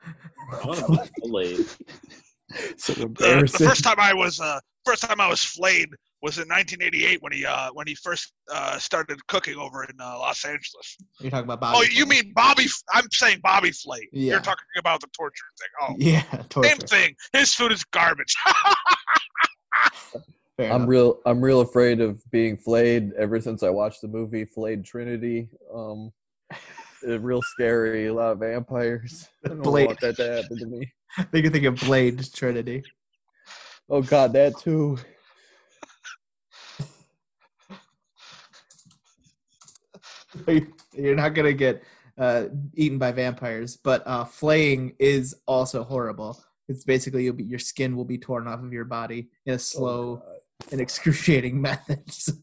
I 0.52 0.66
want 0.66 0.78
to 0.80 0.92
be 0.92 1.26
delayed. 1.26 1.66
So 2.78 2.92
The, 2.94 3.06
the 3.06 3.64
first 3.64 3.84
time 3.84 3.96
I 3.98 4.12
was 4.14 4.40
uh, 4.40 4.58
first 4.84 5.02
time 5.02 5.20
I 5.20 5.28
was 5.28 5.42
flayed 5.44 5.88
was 6.22 6.36
in 6.38 6.48
1988 6.48 7.22
when 7.22 7.32
he 7.32 7.46
uh, 7.46 7.70
when 7.72 7.86
he 7.86 7.94
first 7.94 8.32
uh, 8.52 8.76
started 8.78 9.24
cooking 9.28 9.56
over 9.56 9.84
in 9.84 9.94
uh, 10.00 10.18
Los 10.18 10.44
Angeles. 10.44 10.96
You're 11.20 11.30
talking 11.30 11.44
about 11.44 11.60
Bobby. 11.60 11.78
oh, 11.78 11.82
you 11.90 12.06
mean 12.06 12.32
Bobby? 12.34 12.66
I'm 12.92 13.06
saying 13.12 13.40
Bobby 13.42 13.70
Flay. 13.70 14.08
Yeah. 14.12 14.32
You're 14.32 14.40
talking 14.42 14.64
about 14.78 15.00
the 15.00 15.06
torture 15.16 15.44
thing. 15.58 15.68
Oh, 15.80 15.94
Yeah, 15.98 16.22
torture. 16.48 16.68
same 16.70 16.78
thing. 16.78 17.16
His 17.32 17.54
food 17.54 17.72
is 17.72 17.84
garbage. 17.84 18.34
I'm 20.58 20.86
real. 20.86 21.20
I'm 21.24 21.40
real 21.40 21.60
afraid 21.62 22.00
of 22.02 22.20
being 22.30 22.56
flayed. 22.56 23.12
Ever 23.14 23.40
since 23.40 23.62
I 23.62 23.70
watched 23.70 24.02
the 24.02 24.08
movie 24.08 24.44
Flayed 24.44 24.84
Trinity, 24.84 25.48
um, 25.74 26.12
it's 27.02 27.22
real 27.22 27.40
scary. 27.42 28.06
A 28.08 28.12
lot 28.14 28.32
of 28.32 28.40
vampires. 28.40 29.26
I 29.44 29.48
don't 29.48 29.62
Blade. 29.62 29.86
want 29.86 30.00
that 30.00 30.16
to 30.16 30.32
happen 30.36 30.58
to 30.58 30.66
me. 30.66 30.92
They 31.32 31.42
can 31.42 31.52
think 31.52 31.64
of 31.64 31.76
Blade 31.76 32.24
Trinity. 32.32 32.84
Oh 33.88 34.02
God, 34.02 34.32
that 34.34 34.58
too. 34.58 34.98
You're 40.94 41.16
not 41.16 41.34
gonna 41.34 41.52
get 41.52 41.82
uh, 42.18 42.44
eaten 42.74 42.98
by 42.98 43.12
vampires, 43.12 43.76
but 43.76 44.06
uh, 44.06 44.24
flaying 44.24 44.94
is 44.98 45.34
also 45.46 45.82
horrible. 45.82 46.42
It's 46.68 46.84
basically 46.84 47.24
you'll 47.24 47.34
be, 47.34 47.44
your 47.44 47.58
skin 47.58 47.96
will 47.96 48.04
be 48.04 48.18
torn 48.18 48.46
off 48.46 48.62
of 48.62 48.72
your 48.72 48.84
body 48.84 49.30
in 49.46 49.54
a 49.54 49.58
slow 49.58 50.22
and 50.70 50.80
excruciating 50.80 51.60
method. 51.60 52.12
So, 52.12 52.34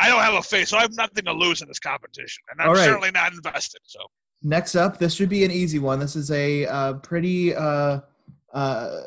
I 0.00 0.08
don't 0.08 0.22
have 0.22 0.34
a 0.34 0.42
face, 0.42 0.70
so 0.70 0.78
I 0.78 0.82
have 0.82 0.96
nothing 0.96 1.24
to 1.24 1.32
lose 1.32 1.62
in 1.62 1.68
this 1.68 1.78
competition, 1.78 2.42
and 2.50 2.60
I'm 2.60 2.68
All 2.68 2.74
right. 2.74 2.84
certainly 2.84 3.12
not 3.12 3.32
invested. 3.32 3.80
So 3.84 4.00
next 4.44 4.76
up, 4.76 4.98
this 4.98 5.14
should 5.14 5.28
be 5.28 5.44
an 5.44 5.50
easy 5.50 5.78
one. 5.78 5.98
This 5.98 6.14
is 6.14 6.30
a 6.30 6.66
uh, 6.66 6.92
pretty 6.94 7.54
uh, 7.54 8.00
uh, 8.52 9.00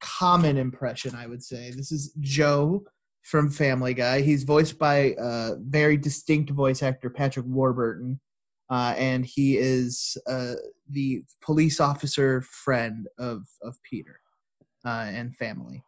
common 0.00 0.56
impression, 0.56 1.14
I 1.14 1.26
would 1.26 1.42
say. 1.42 1.70
This 1.70 1.92
is 1.92 2.12
Joe 2.20 2.84
from 3.22 3.50
Family 3.50 3.94
Guy. 3.94 4.22
He's 4.22 4.44
voiced 4.44 4.78
by 4.78 5.12
uh, 5.14 5.56
very 5.60 5.96
distinct 5.96 6.50
voice 6.50 6.82
actor 6.82 7.10
Patrick 7.10 7.46
Warburton, 7.46 8.18
uh, 8.70 8.94
and 8.96 9.24
he 9.24 9.58
is 9.58 10.16
uh, 10.26 10.54
the 10.88 11.22
police 11.42 11.78
officer 11.78 12.42
friend 12.42 13.06
of 13.18 13.46
of 13.62 13.76
Peter 13.82 14.20
uh, 14.84 15.06
and 15.10 15.36
family. 15.36 15.84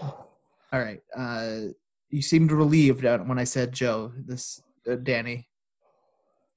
All 0.00 0.80
right, 0.80 1.00
uh, 1.16 1.72
you 2.10 2.22
seemed 2.22 2.52
relieved 2.52 3.04
uh, 3.04 3.18
when 3.18 3.38
I 3.38 3.44
said 3.44 3.72
Joe. 3.72 4.12
This 4.16 4.62
Danny. 5.02 5.48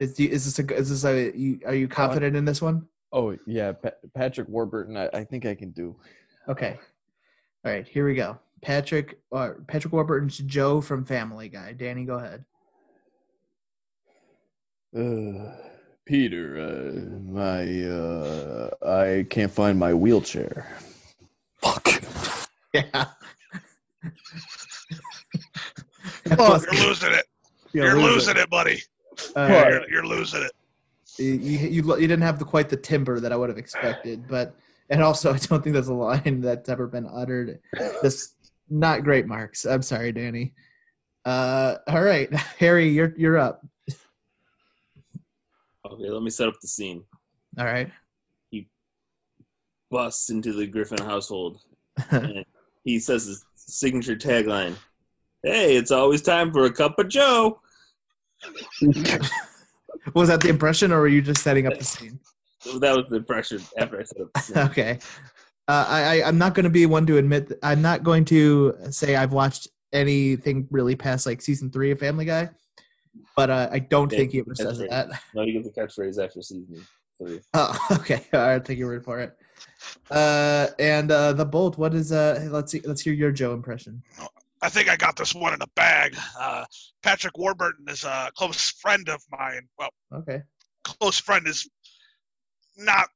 Is, 0.02 0.20
is 0.20 0.46
this 0.46 0.58
a, 0.58 0.76
is 0.76 0.90
this 0.90 1.04
a 1.06 1.32
you, 1.38 1.60
are 1.64 1.76
you 1.76 1.88
confident 1.88 2.36
in 2.36 2.44
this 2.44 2.60
one? 2.60 2.88
Oh 3.14 3.38
yeah, 3.46 3.74
pa- 3.74 3.92
Patrick 4.16 4.48
Warburton. 4.50 4.98
I, 4.98 5.08
I 5.14 5.24
think 5.24 5.46
I 5.46 5.54
can 5.54 5.70
do. 5.70 5.96
Okay. 6.50 6.80
All 7.64 7.72
right, 7.72 7.88
here 7.88 8.08
we 8.08 8.16
go. 8.16 8.40
Patrick 8.64 9.20
uh, 9.32 9.52
Patrick 9.68 9.94
Warburton's 9.94 10.40
Joe 10.40 10.82
from 10.82 11.06
Family 11.06 11.50
Guy. 11.50 11.74
Danny, 11.74 12.06
go 12.06 12.16
ahead. 12.16 12.44
Uh, 14.98 15.52
Peter, 16.06 16.60
uh, 16.60 17.32
my 17.32 17.84
uh, 17.84 18.70
I 18.84 19.28
can't 19.30 19.52
find 19.52 19.78
my 19.78 19.94
wheelchair. 19.94 20.78
Fuck. 21.62 21.88
Yeah. 22.74 23.06
you're 26.26 26.88
losing 26.88 27.12
it. 27.12 27.26
You're 27.74 27.98
losing 27.98 28.38
it, 28.38 28.50
buddy. 28.50 28.82
Uh, 29.36 29.48
You're, 29.48 29.90
you're 29.90 30.06
losing 30.06 30.44
it. 30.44 30.52
you, 31.18 31.34
you, 31.34 31.70
you 31.98 32.08
didn't 32.08 32.22
have 32.22 32.40
the, 32.40 32.46
quite 32.46 32.70
the 32.70 32.78
timber 32.78 33.20
that 33.20 33.32
I 33.32 33.36
would 33.36 33.50
have 33.50 33.58
expected, 33.58 34.28
but 34.28 34.56
and 34.90 35.02
also 35.02 35.34
I 35.34 35.38
don't 35.38 35.64
think 35.64 35.74
there's 35.74 35.88
a 35.88 35.94
line 35.94 36.42
that's 36.42 36.70
ever 36.70 36.88
been 36.88 37.08
uttered. 37.08 37.60
This 38.02 38.36
not 38.70 39.04
great 39.04 39.28
marks. 39.28 39.66
I'm 39.66 39.82
sorry, 39.82 40.12
Danny. 40.12 40.54
Uh, 41.26 41.76
all 41.88 42.04
right, 42.04 42.34
Harry, 42.60 42.90
you're 42.90 43.14
you're 43.18 43.38
up. 43.38 43.66
Okay, 45.86 46.10
let 46.10 46.24
me 46.24 46.30
set 46.30 46.48
up 46.48 46.60
the 46.62 46.68
scene. 46.68 47.04
All 47.58 47.66
right. 47.66 47.92
He 48.50 48.68
busts 49.90 50.30
into 50.30 50.54
the 50.54 50.68
Griffin 50.68 51.02
household. 51.02 51.60
and 52.12 52.46
he 52.86 53.00
says 53.00 53.26
his 53.26 53.46
signature 53.56 54.16
tagline 54.16 54.76
Hey, 55.44 55.76
it's 55.76 55.92
always 55.92 56.22
time 56.22 56.52
for 56.54 56.66
a 56.66 56.72
cup 56.72 57.00
of 57.00 57.08
Joe. 57.08 57.62
Was 60.16 60.30
that 60.30 60.42
the 60.42 60.50
impression, 60.50 60.92
or 60.92 61.00
were 61.02 61.08
you 61.08 61.22
just 61.22 61.44
setting 61.44 61.68
up 61.68 61.78
the 61.78 61.84
scene? 61.84 62.20
That 62.80 62.96
was 62.96 63.06
the 63.10 63.18
impression 63.18 63.62
after 63.78 64.00
I 64.00 64.04
set 64.04 64.22
up 64.22 64.34
the 64.34 64.40
scene. 64.42 64.58
okay. 64.70 65.00
Uh, 65.68 65.86
I, 65.88 66.02
I 66.22 66.28
I'm 66.28 66.38
not 66.38 66.56
going 66.56 66.64
to 66.64 66.70
be 66.70 66.86
one 66.86 67.06
to 67.08 67.18
admit. 67.18 67.50
That, 67.50 67.60
I'm 67.64 67.82
not 67.82 68.04
going 68.04 68.26
to 68.26 68.76
say 68.90 69.16
I've 69.16 69.34
watched 69.34 69.68
anything 69.94 70.68
really 70.72 70.96
past 70.96 71.26
like 71.26 71.42
season 71.42 71.70
three 71.70 71.92
of 71.92 72.00
Family 72.00 72.26
Guy, 72.26 72.50
but 73.36 73.50
uh, 73.50 73.70
I 73.72 73.80
don't 73.80 74.12
Yeah, 74.12 74.18
think 74.20 74.32
he 74.32 74.40
ever 74.40 74.50
that's 74.50 74.62
says 74.62 74.80
right. 74.80 74.90
that. 74.90 75.10
No, 75.36 75.44
you 75.44 75.54
get 75.54 75.64
the 75.64 75.82
catchphrase 75.82 76.24
after 76.24 76.42
season 76.42 76.86
three. 77.18 77.40
Oh, 77.54 77.88
okay. 77.92 78.26
All 78.34 78.40
right, 78.40 78.54
I'll 78.54 78.60
take 78.60 78.80
your 78.80 78.88
word 78.88 79.04
for 79.06 79.20
it. 79.20 79.38
Uh, 80.10 80.68
and 80.80 81.12
uh, 81.12 81.34
the 81.34 81.46
bolt. 81.46 81.78
What 81.78 81.94
is 81.94 82.12
uh? 82.12 82.48
Let's 82.52 82.72
see. 82.72 82.82
Let's 82.84 83.02
hear 83.02 83.14
your 83.14 83.32
Joe 83.32 83.54
impression. 83.54 84.04
I 84.62 84.70
think 84.70 84.90
I 84.90 84.96
got 84.96 85.16
this 85.16 85.34
one 85.34 85.54
in 85.54 85.62
a 85.62 85.68
bag. 85.76 86.16
Uh, 86.40 86.66
Patrick 87.02 87.38
Warburton 87.38 87.86
is 87.90 88.04
a 88.04 88.32
close 88.36 88.70
friend 88.70 89.10
of 89.10 89.22
mine. 89.32 89.68
Well, 89.78 89.90
Okay. 90.14 90.42
close 90.84 91.20
friend 91.20 91.48
is 91.48 91.68
not 92.78 93.08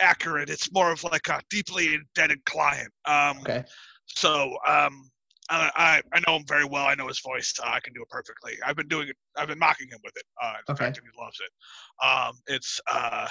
accurate. 0.00 0.50
It's 0.50 0.72
more 0.72 0.90
of 0.90 1.04
like 1.04 1.28
a 1.28 1.40
deeply 1.50 1.94
indebted 1.94 2.44
client. 2.44 2.92
Um, 3.04 3.38
Okay. 3.42 3.64
So 4.06 4.56
um, 4.66 5.10
I, 5.48 6.02
I 6.12 6.20
know 6.26 6.36
him 6.36 6.44
very 6.48 6.64
well. 6.64 6.86
I 6.86 6.94
know 6.94 7.06
his 7.08 7.20
voice. 7.20 7.54
Uh, 7.62 7.68
I 7.68 7.80
can 7.80 7.92
do 7.92 8.02
it 8.02 8.08
perfectly. 8.08 8.54
I've 8.66 8.76
been 8.76 8.88
doing 8.88 9.08
it. 9.08 9.16
I've 9.36 9.48
been 9.48 9.58
mocking 9.58 9.88
him 9.88 9.98
with 10.02 10.14
it. 10.16 10.24
Uh, 10.42 10.54
in 10.68 10.72
Okay. 10.72 10.84
fact, 10.84 10.98
and 10.98 11.06
he 11.06 11.22
loves 11.22 11.38
it. 11.40 12.04
Um, 12.04 12.38
it's 12.46 12.80
uh, 12.90 13.28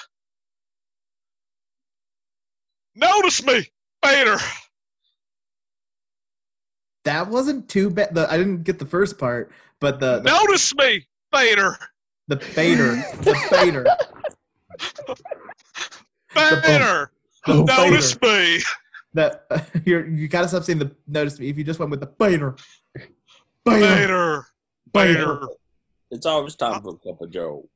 notice 2.95 3.43
me, 3.45 3.67
Bader. 4.01 4.37
That 7.03 7.27
wasn't 7.27 7.67
too 7.67 7.89
bad. 7.89 8.15
The, 8.15 8.31
I 8.31 8.37
didn't 8.37 8.63
get 8.63 8.79
the 8.79 8.85
first 8.85 9.17
part, 9.17 9.51
but 9.79 9.99
the 9.99 10.19
the, 10.19 10.29
Notice 10.31 10.73
me, 10.75 11.05
Bader. 11.31 11.77
the 12.27 12.37
baiter, 12.55 12.95
the 13.21 13.35
baiter, 13.51 13.85
Bader. 16.33 17.11
the 17.45 17.63
Notice 17.63 18.15
baiter. 18.15 18.57
me. 18.57 18.63
That 19.15 19.45
you're 19.85 20.07
you 20.07 20.27
gotta 20.27 20.47
stop 20.47 20.63
saying 20.63 20.79
the 20.79 20.91
notice 21.07 21.39
me. 21.39 21.49
If 21.49 21.57
you 21.57 21.63
just 21.63 21.79
went 21.79 21.91
with 21.91 21.99
the 21.99 22.07
baiter, 22.07 22.55
baiter, 23.65 23.85
Bader. 23.95 24.45
Bader. 24.93 25.47
It's 26.09 26.25
always 26.25 26.55
time 26.55 26.81
for 26.81 26.95
a 26.95 26.97
cup 26.97 27.21
of 27.21 27.31
Joe. 27.31 27.67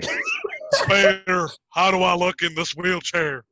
Bader. 0.88 1.48
How 1.70 1.90
do 1.90 2.02
I 2.02 2.14
look 2.14 2.42
in 2.42 2.54
this 2.54 2.76
wheelchair? 2.76 3.42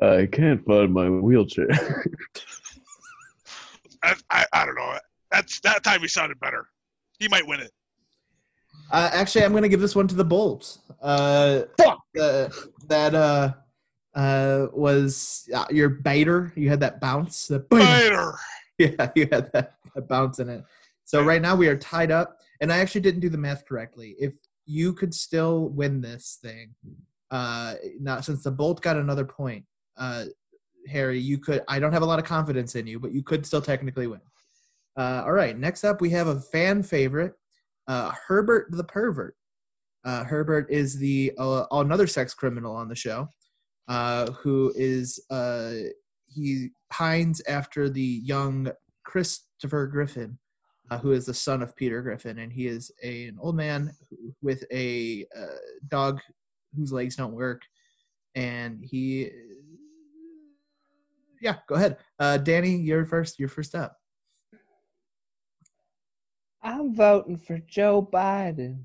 I 0.00 0.26
can't 0.30 0.64
find 0.64 0.92
my 0.92 1.08
wheelchair. 1.10 1.68
I, 4.04 4.14
I, 4.30 4.44
I 4.52 4.66
don't 4.66 4.76
know. 4.76 4.98
That's 5.30 5.60
that 5.60 5.82
time 5.82 6.00
he 6.00 6.08
sounded 6.08 6.38
better. 6.40 6.66
He 7.18 7.28
might 7.28 7.46
win 7.46 7.60
it. 7.60 7.72
Uh, 8.90 9.10
actually, 9.12 9.44
I'm 9.44 9.52
going 9.52 9.62
to 9.62 9.68
give 9.68 9.80
this 9.80 9.96
one 9.96 10.06
to 10.08 10.14
the 10.14 10.24
Bolt. 10.24 10.78
Uh, 11.00 11.62
Fuck. 11.78 12.00
uh, 12.20 12.48
that 12.86 13.14
uh, 13.14 13.54
uh, 14.14 14.66
was 14.72 15.48
uh, 15.54 15.64
your 15.70 15.88
biter. 15.88 16.52
You 16.54 16.68
had 16.68 16.80
that 16.80 17.00
bounce. 17.00 17.46
The 17.46 17.64
Spider. 17.72 18.34
yeah, 18.78 19.10
you 19.14 19.28
had 19.32 19.50
that, 19.52 19.74
that 19.94 20.08
bounce 20.08 20.38
in 20.38 20.48
it. 20.48 20.64
So 21.04 21.22
right 21.22 21.42
now 21.42 21.56
we 21.56 21.68
are 21.68 21.76
tied 21.76 22.10
up, 22.10 22.38
and 22.60 22.72
I 22.72 22.78
actually 22.78 23.00
didn't 23.02 23.20
do 23.20 23.28
the 23.28 23.38
math 23.38 23.66
correctly. 23.66 24.16
If 24.18 24.34
you 24.66 24.92
could 24.92 25.14
still 25.14 25.68
win 25.68 26.00
this 26.00 26.38
thing, 26.42 26.74
uh, 27.30 27.74
now 28.00 28.20
since 28.20 28.42
the 28.42 28.50
Bolt 28.50 28.80
got 28.80 28.96
another 28.96 29.24
point, 29.24 29.64
uh, 29.96 30.24
Harry, 30.88 31.18
you 31.18 31.38
could. 31.38 31.62
I 31.68 31.78
don't 31.78 31.92
have 31.92 32.02
a 32.02 32.06
lot 32.06 32.18
of 32.18 32.24
confidence 32.24 32.74
in 32.74 32.86
you, 32.86 32.98
but 33.00 33.12
you 33.12 33.22
could 33.22 33.46
still 33.46 33.62
technically 33.62 34.06
win. 34.06 34.20
Uh, 34.96 35.22
all 35.24 35.32
right, 35.32 35.58
next 35.58 35.84
up 35.84 36.00
we 36.00 36.10
have 36.10 36.28
a 36.28 36.40
fan 36.40 36.82
favorite, 36.82 37.34
uh, 37.88 38.12
Herbert 38.26 38.68
the 38.70 38.84
pervert. 38.84 39.36
Uh, 40.04 40.22
Herbert 40.22 40.70
is 40.70 40.98
the 40.98 41.32
uh, 41.38 41.64
another 41.72 42.06
sex 42.06 42.34
criminal 42.34 42.76
on 42.76 42.88
the 42.88 42.94
show, 42.94 43.28
uh, 43.88 44.30
who 44.32 44.72
is 44.76 45.18
uh, 45.30 45.72
he 46.26 46.68
pines 46.90 47.42
after 47.48 47.88
the 47.88 48.02
young 48.02 48.70
Christopher 49.04 49.86
Griffin, 49.86 50.38
who 51.00 51.12
is 51.12 51.26
the 51.26 51.34
son 51.34 51.62
of 51.62 51.74
Peter 51.74 52.02
Griffin, 52.02 52.38
and 52.38 52.52
he 52.52 52.68
is 52.68 52.92
a, 53.02 53.26
an 53.26 53.38
old 53.40 53.56
man 53.56 53.92
with 54.42 54.62
a 54.72 55.26
dog 55.88 56.20
whose 56.76 56.92
legs 56.92 57.16
don't 57.16 57.34
work, 57.34 57.62
and 58.34 58.84
he. 58.84 59.30
Yeah, 61.44 61.56
go 61.68 61.74
ahead, 61.74 61.98
uh, 62.18 62.38
Danny. 62.38 62.74
You're 62.74 63.04
first. 63.04 63.38
You're 63.38 63.50
first 63.50 63.74
up. 63.74 63.98
I'm 66.62 66.94
voting 66.94 67.36
for 67.36 67.58
Joe 67.58 68.00
Biden. 68.10 68.84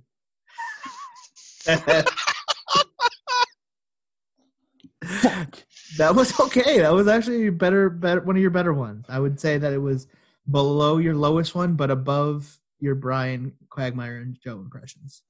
that 5.98 6.14
was 6.14 6.38
okay. 6.38 6.80
That 6.80 6.92
was 6.92 7.08
actually 7.08 7.50
better, 7.50 7.90
better 7.90 8.20
one 8.20 8.36
of 8.36 8.42
your 8.42 8.52
better 8.52 8.74
ones. 8.74 9.06
I 9.08 9.22
would 9.22 9.40
say 9.40 9.58
that 9.58 9.72
it 9.72 9.78
was 9.78 10.08
below 10.52 10.98
your 10.98 11.16
lowest 11.16 11.56
one, 11.56 11.76
but 11.76 11.90
above 11.90 12.60
your 12.82 12.96
Brian 12.96 13.54
Quagmire 13.70 14.18
and 14.18 14.38
Joe 14.44 14.60
impressions. 14.60 15.22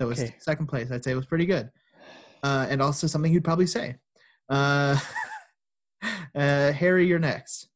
That 0.00 0.06
was 0.06 0.18
Okay. 0.18 0.34
second 0.40 0.66
place. 0.66 0.90
I'd 0.90 1.04
say 1.04 1.12
it 1.12 1.16
was 1.16 1.26
pretty 1.26 1.46
good, 1.46 1.70
uh, 2.42 2.66
and 2.68 2.82
also 2.82 3.06
something 3.06 3.32
you'd 3.32 3.44
probably 3.44 3.68
say. 3.68 3.98
Uh, 4.48 4.98
uh, 6.34 6.72
Harry, 6.72 7.06
you're 7.06 7.18
next. 7.18 7.68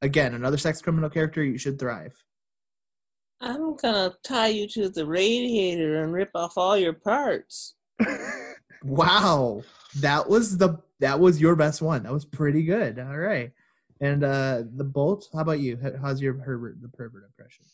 Again, 0.00 0.34
another 0.34 0.56
sex 0.56 0.82
criminal 0.82 1.10
character. 1.10 1.42
You 1.42 1.58
should 1.58 1.78
thrive. 1.78 2.14
I'm 3.40 3.76
gonna 3.76 4.12
tie 4.22 4.48
you 4.48 4.68
to 4.68 4.88
the 4.88 5.06
radiator 5.06 6.02
and 6.02 6.12
rip 6.12 6.30
off 6.34 6.56
all 6.56 6.76
your 6.76 6.92
parts. 6.92 7.74
Wow, 8.84 9.62
that 10.00 10.28
was 10.28 10.58
the 10.58 10.78
that 11.00 11.20
was 11.20 11.40
your 11.40 11.54
best 11.56 11.82
one. 11.82 12.02
That 12.02 12.12
was 12.12 12.24
pretty 12.24 12.64
good. 12.64 12.98
All 12.98 13.16
right, 13.16 13.52
and 14.00 14.24
uh 14.24 14.62
the 14.74 14.84
bolt. 14.84 15.28
How 15.32 15.40
about 15.40 15.60
you? 15.60 15.78
How's 16.00 16.20
your 16.20 16.34
Herbert 16.34 16.82
the 16.82 16.88
pervert 16.88 17.24
impression? 17.24 17.64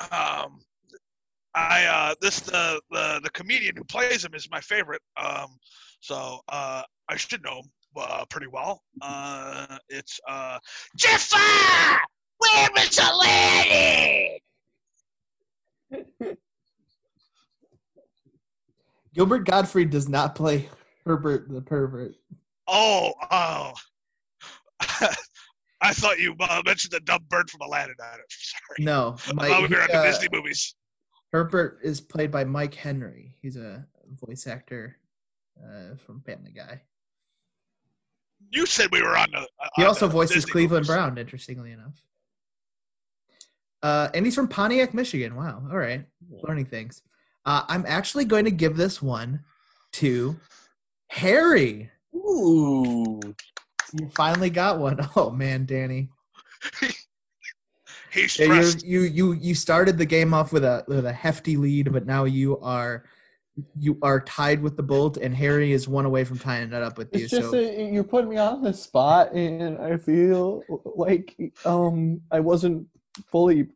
Um, 0.00 0.60
I 1.54 1.84
uh, 1.84 2.14
this 2.20 2.40
the, 2.40 2.80
the 2.90 3.20
the 3.24 3.30
comedian 3.30 3.76
who 3.76 3.84
plays 3.84 4.24
him 4.24 4.34
is 4.34 4.48
my 4.50 4.60
favorite. 4.60 5.02
Um, 5.16 5.58
so 6.00 6.40
uh, 6.48 6.82
I 7.08 7.16
should 7.16 7.42
know 7.42 7.58
him 7.58 7.70
uh, 7.96 8.24
pretty 8.26 8.46
well. 8.46 8.82
Uh, 9.00 9.78
it's 9.88 10.20
uh, 10.28 10.58
Jafar. 10.96 12.00
Where 12.38 12.68
was 12.74 12.90
the 12.90 13.08
lady? 13.20 14.42
Gilbert 19.14 19.40
Gottfried 19.40 19.90
does 19.90 20.08
not 20.08 20.34
play 20.34 20.68
Herbert 21.04 21.48
the 21.48 21.60
pervert. 21.60 22.14
Oh, 22.66 23.12
oh. 23.30 23.72
I 25.82 25.92
thought 25.92 26.18
you 26.18 26.34
uh, 26.40 26.62
mentioned 26.64 26.92
the 26.92 27.00
dumb 27.00 27.24
bird 27.28 27.50
from 27.50 27.60
Aladdin. 27.62 27.96
I'm 28.00 28.20
sorry. 28.28 28.84
No, 28.84 29.16
Mike, 29.34 29.50
thought 29.50 29.62
we 29.62 29.76
were 29.76 29.82
he, 29.82 29.82
on 29.82 29.88
the 29.88 29.98
uh, 29.98 30.04
Disney 30.04 30.28
movies. 30.32 30.74
Herbert 31.32 31.80
is 31.82 32.00
played 32.00 32.30
by 32.30 32.44
Mike 32.44 32.74
Henry. 32.74 33.34
He's 33.40 33.56
a 33.56 33.84
voice 34.26 34.46
actor 34.46 34.96
uh, 35.58 35.96
from 35.96 36.22
Family 36.22 36.52
Guy. 36.52 36.82
You 38.50 38.66
said 38.66 38.90
we 38.90 39.02
were 39.02 39.16
on 39.16 39.30
the. 39.32 39.38
Uh, 39.38 39.68
He 39.76 39.82
on 39.82 39.88
also 39.88 40.06
the 40.06 40.12
voices 40.12 40.36
Disney 40.36 40.52
Cleveland 40.52 40.86
movies. 40.86 40.96
Brown, 40.96 41.18
interestingly 41.18 41.72
enough. 41.72 42.02
Uh, 43.82 44.08
and 44.14 44.24
he's 44.24 44.34
from 44.34 44.48
Pontiac, 44.48 44.94
Michigan. 44.94 45.34
Wow. 45.34 45.62
All 45.70 45.78
right. 45.78 46.04
Learning 46.42 46.66
things. 46.66 47.02
Uh, 47.44 47.64
I'm 47.68 47.84
actually 47.86 48.24
going 48.24 48.44
to 48.44 48.50
give 48.50 48.76
this 48.76 49.02
one 49.02 49.40
to 49.94 50.36
Harry. 51.08 51.90
Ooh. 52.14 53.20
You 53.92 54.08
finally 54.14 54.50
got 54.50 54.78
one. 54.78 54.98
Oh 55.16 55.30
man, 55.30 55.66
Danny. 55.66 56.10
He's 58.10 58.38
Yeah, 58.38 58.60
you're, 58.60 58.76
you 58.78 59.00
you 59.00 59.32
you 59.32 59.54
started 59.54 59.96
the 59.96 60.06
game 60.06 60.34
off 60.34 60.52
with 60.52 60.64
a 60.64 60.84
with 60.86 61.06
a 61.06 61.12
hefty 61.12 61.56
lead, 61.56 61.92
but 61.92 62.06
now 62.06 62.24
you 62.24 62.58
are 62.60 63.04
you 63.78 63.98
are 64.02 64.20
tied 64.20 64.62
with 64.62 64.76
the 64.76 64.82
bolt, 64.82 65.16
and 65.16 65.34
Harry 65.34 65.72
is 65.72 65.86
one 65.86 66.06
away 66.06 66.24
from 66.24 66.38
tying 66.38 66.72
it 66.72 66.82
up 66.82 66.96
with 66.96 67.14
you. 67.14 67.24
It's 67.24 67.30
just 67.30 67.50
So 67.50 67.56
that 67.56 67.78
you 67.78 68.02
put 68.02 68.26
me 68.26 68.36
on 68.38 68.62
the 68.62 68.72
spot, 68.72 69.32
and 69.32 69.78
I 69.78 69.96
feel 69.96 70.62
like 70.96 71.36
um 71.64 72.20
I 72.30 72.40
wasn't 72.40 72.86
fully 73.30 73.68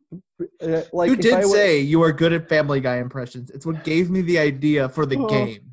uh, 0.61 0.81
like 0.93 1.09
you 1.09 1.15
did 1.15 1.43
say 1.45 1.79
you 1.79 2.01
are 2.01 2.11
good 2.11 2.33
at 2.33 2.49
Family 2.49 2.79
Guy 2.79 2.97
impressions. 2.97 3.51
It's 3.51 3.65
what 3.65 3.83
gave 3.83 4.09
me 4.09 4.21
the 4.21 4.39
idea 4.39 4.89
for 4.89 5.05
the 5.05 5.17
game. 5.27 5.71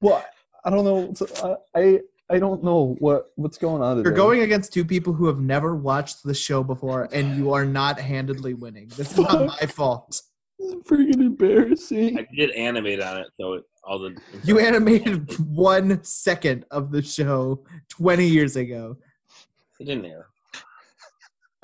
Well, 0.00 0.24
I 0.64 0.70
don't 0.70 0.84
know. 0.84 1.12
so, 1.14 1.26
uh, 1.42 1.56
I 1.74 2.00
I 2.28 2.38
don't 2.38 2.62
know 2.62 2.96
what 2.98 3.32
what's 3.36 3.58
going 3.58 3.82
on. 3.82 4.02
You're 4.02 4.12
going 4.12 4.40
against 4.40 4.72
two 4.72 4.84
people 4.84 5.12
who 5.12 5.26
have 5.26 5.38
never 5.38 5.74
watched 5.74 6.22
the 6.22 6.34
show 6.34 6.62
before, 6.62 7.08
and 7.12 7.36
you 7.36 7.52
are 7.52 7.64
not 7.64 7.98
handedly 7.98 8.54
winning. 8.54 8.88
This 8.96 9.12
is 9.12 9.18
not 9.18 9.46
my 9.60 9.66
fault. 9.66 10.22
This 10.58 10.68
is 10.72 10.82
freaking 10.84 11.20
embarrassing. 11.20 12.18
I 12.18 12.26
did 12.34 12.50
animate 12.52 13.00
on 13.00 13.18
it, 13.18 13.26
so 13.40 13.54
it, 13.54 13.64
all 13.84 13.98
the 13.98 14.16
You 14.44 14.58
animated 14.58 15.36
one 15.48 16.02
second 16.04 16.64
of 16.70 16.90
the 16.92 17.02
show 17.02 17.64
20 17.90 18.26
years 18.26 18.56
ago. 18.56 18.96
it 19.80 19.84
didn't 19.84 20.04
air. 20.06 20.26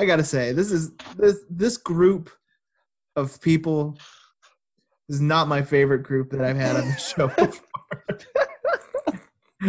I 0.01 0.05
gotta 0.05 0.25
say, 0.25 0.53
this 0.53 0.71
is 0.71 0.93
this 1.17 1.39
this 1.51 1.77
group 1.77 2.31
of 3.17 3.41
people 3.41 3.99
is 5.09 5.21
not 5.21 5.49
my 5.49 5.61
favorite 5.63 6.03
group 6.05 6.31
that 6.31 6.41
I've 6.41 6.57
had 6.57 6.77
on 6.77 6.87
the 6.89 6.97
show 6.99 7.29
before. 7.29 8.19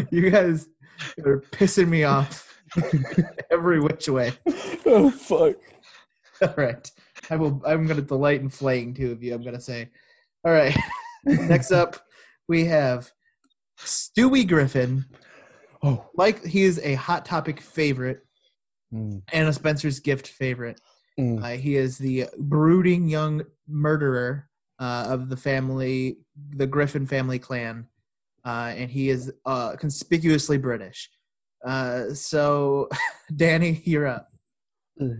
you 0.12 0.30
guys 0.30 0.68
are 1.26 1.42
pissing 1.52 1.88
me 1.88 2.04
off 2.04 2.62
every 3.52 3.80
which 3.80 4.08
way. 4.08 4.32
oh 4.86 5.10
fuck. 5.10 5.56
All 6.42 6.54
right. 6.58 6.92
I 7.30 7.36
will 7.36 7.62
I'm 7.66 7.88
gonna 7.88 8.02
delight 8.02 8.42
in 8.42 8.50
flaying 8.50 8.94
two 8.94 9.12
of 9.12 9.24
you, 9.24 9.34
I'm 9.34 9.44
gonna 9.44 9.62
say. 9.62 9.90
All 10.44 10.52
right. 10.52 10.76
Next 11.26 11.72
up 11.72 11.98
we 12.48 12.66
have 12.66 13.12
Stewie 13.80 14.48
Griffin. 14.48 15.06
Oh. 15.84 16.10
Like 16.16 16.44
he 16.46 16.64
is 16.64 16.80
a 16.80 16.96
hot 16.96 17.26
topic 17.26 17.62
favorite 17.62 18.26
Mm, 18.94 19.22
and 19.32 19.48
a 19.48 19.54
Spencer's 19.54 20.00
gift 20.00 20.28
favorite. 20.28 20.82
mm. 21.20 21.44
Uh, 21.44 21.58
he 21.58 21.76
is 21.76 21.98
the 21.98 22.26
brooding 22.38 23.08
young 23.08 23.44
murderer 23.68 24.50
uh, 24.80 25.06
of 25.10 25.30
the 25.30 25.38
family, 25.38 26.18
the 26.56 26.66
Griffin 26.66 27.06
family 27.06 27.38
clan, 27.38 27.88
uh, 28.46 28.74
and 28.76 28.90
he 28.90 29.10
is 29.10 29.32
uh, 29.46 29.76
conspicuously 29.76 30.58
British. 30.58 31.10
Uh, 31.64 32.14
so, 32.14 32.90
Danny, 33.36 33.82
you're 33.86 34.08
up. 34.08 34.30
What, 34.96 35.12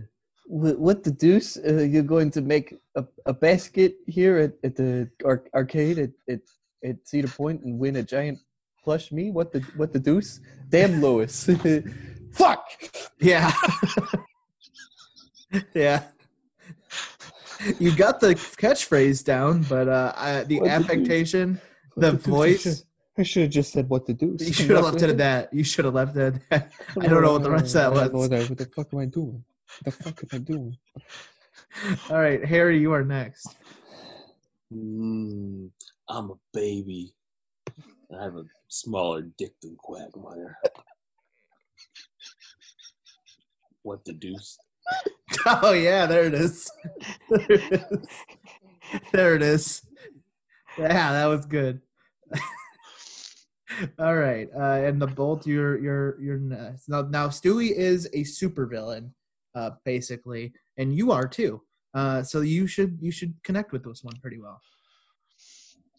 what 0.50 1.04
the 1.04 1.12
deuce? 1.12 1.56
Uh, 1.56 1.82
you're 1.82 2.02
going 2.02 2.30
to 2.32 2.40
make 2.40 2.74
a, 2.96 3.04
a 3.26 3.32
basket 3.32 3.96
here 4.06 4.36
at, 4.38 4.52
at 4.64 4.74
the 4.74 5.08
ar- 5.24 5.44
arcade 5.54 5.98
at, 5.98 6.10
at, 6.28 6.40
at 6.84 6.96
Cedar 7.04 7.28
Point 7.28 7.62
and 7.62 7.78
win 7.78 7.96
a 7.96 8.02
giant 8.02 8.40
plush 8.82 9.12
me? 9.12 9.30
What 9.30 9.52
the 9.52 9.60
what 9.76 9.92
the 9.92 10.00
deuce? 10.00 10.40
Damn, 10.68 11.00
Lewis. 11.00 11.48
Fuck. 12.32 12.66
Yeah, 13.20 13.52
yeah. 15.74 16.04
You 17.78 17.94
got 17.94 18.20
the 18.20 18.34
catchphrase 18.34 19.24
down, 19.24 19.62
but 19.64 19.88
uh, 19.88 20.12
I, 20.16 20.42
the 20.44 20.60
What 20.60 20.70
affectation, 20.70 21.60
What 21.94 22.00
the 22.00 22.30
voice. 22.30 22.84
I 23.18 23.22
should 23.22 23.42
have 23.42 23.50
just 23.50 23.72
said 23.72 23.88
what 23.88 24.06
the 24.06 24.14
deuce. 24.14 24.46
You 24.46 24.52
should 24.52 24.70
have 24.70 24.84
left 24.90 25.02
it 25.02 25.10
at 25.10 25.18
that. 25.18 25.52
You 25.52 25.62
should 25.62 25.84
have 25.84 25.94
left 25.94 26.16
it 26.16 26.22
at 26.22 26.48
that. 26.48 26.72
I 26.98 27.06
don't 27.06 27.22
know 27.22 27.32
what 27.34 27.42
the 27.42 27.50
rest 27.50 27.76
of 27.76 27.94
that 27.94 28.02
I 28.02 28.08
don't 28.08 28.14
know 28.14 28.38
was. 28.38 28.48
What 28.48 28.58
the 28.58 28.66
fuck 28.66 28.88
am 28.94 29.00
I 29.00 29.04
doing? 29.04 29.44
What 29.82 29.84
the 29.98 30.02
fuck 30.02 30.20
am 30.22 30.28
I 30.32 30.38
doing? 30.38 30.76
All 32.10 32.18
right, 32.18 32.44
Harry, 32.44 32.78
you 32.78 32.92
are 32.92 33.04
next. 33.04 33.46
Mm, 34.72 35.70
I'm 36.08 36.30
a 36.30 36.34
baby. 36.52 37.12
I 38.18 38.24
have 38.24 38.36
a 38.36 38.44
smaller 38.68 39.22
dick 39.38 39.52
than 39.62 39.76
Quagmire. 39.76 40.56
What 43.82 44.04
the 44.04 44.12
deuce? 44.12 44.58
Oh 45.46 45.72
yeah, 45.72 46.06
there 46.06 46.24
it 46.24 46.34
is. 46.34 46.68
there 47.30 47.46
it 47.48 47.72
is. 47.90 48.08
There 49.12 49.34
it 49.36 49.42
is. 49.42 49.82
Yeah, 50.76 51.12
that 51.12 51.26
was 51.26 51.46
good. 51.46 51.80
All 53.98 54.16
right, 54.16 54.48
uh, 54.54 54.82
and 54.84 55.00
the 55.00 55.06
bolt, 55.06 55.46
you're 55.46 55.78
you're 55.78 56.20
you're 56.20 56.38
next. 56.38 56.88
now. 56.88 57.02
Now 57.02 57.28
Stewie 57.28 57.70
is 57.70 58.06
a 58.06 58.24
supervillain, 58.24 59.12
uh, 59.54 59.70
basically, 59.84 60.52
and 60.76 60.94
you 60.94 61.12
are 61.12 61.26
too. 61.28 61.62
Uh, 61.94 62.22
so 62.22 62.40
you 62.40 62.66
should 62.66 62.96
you 63.00 63.10
should 63.10 63.34
connect 63.42 63.72
with 63.72 63.84
this 63.84 64.04
one 64.04 64.14
pretty 64.20 64.38
well. 64.38 64.60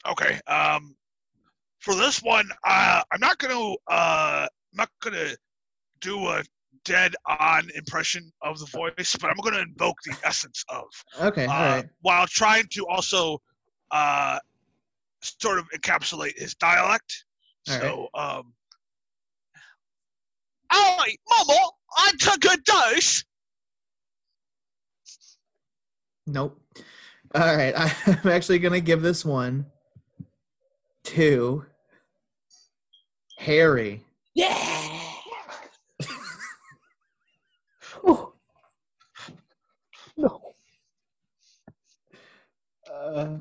Okay. 0.07 0.40
Um, 0.48 0.95
for 1.80 1.95
this 1.95 2.19
one, 2.22 2.49
uh, 2.65 3.02
I'm 3.11 3.19
not 3.19 3.38
gonna 3.40 3.73
uh, 3.88 4.48
I'm 4.48 4.78
not 4.78 4.90
gonna 5.02 5.36
do 5.99 6.28
a 6.28 6.44
dead 6.86 7.14
on 7.28 7.69
impression 7.76 8.32
of 8.41 8.60
the 8.60 8.65
voice, 8.68 9.15
but 9.19 9.30
I'm 9.30 9.38
gonna 9.44 9.60
invoke 9.60 9.98
the 10.06 10.15
essence 10.23 10.64
of 10.69 10.86
Okay, 11.22 11.45
uh, 11.45 11.49
right. 11.49 11.86
while 12.02 12.28
trying 12.28 12.65
to 12.72 12.86
also 12.88 13.41
uh, 13.91 14.40
sort 15.22 15.60
of 15.60 15.69
encapsulate 15.72 16.38
his 16.40 16.56
dialect. 16.56 17.26
All 17.69 17.76
right. 17.76 17.82
so, 17.84 18.07
um, 18.15 18.53
Oi, 20.73 21.15
Mama, 21.30 21.60
I 21.98 22.11
took 22.19 22.45
a 22.45 22.57
dose. 22.64 23.23
Nope. 26.27 26.60
All 27.34 27.56
right, 27.56 27.73
I'm 28.07 28.30
actually 28.30 28.60
gonna 28.60 28.80
give 28.81 29.02
this 29.02 29.23
one 29.26 29.65
to 31.06 31.65
Harry. 33.38 34.03
Yeah. 34.35 34.88
No. 40.18 40.53
Uh, 42.93 43.38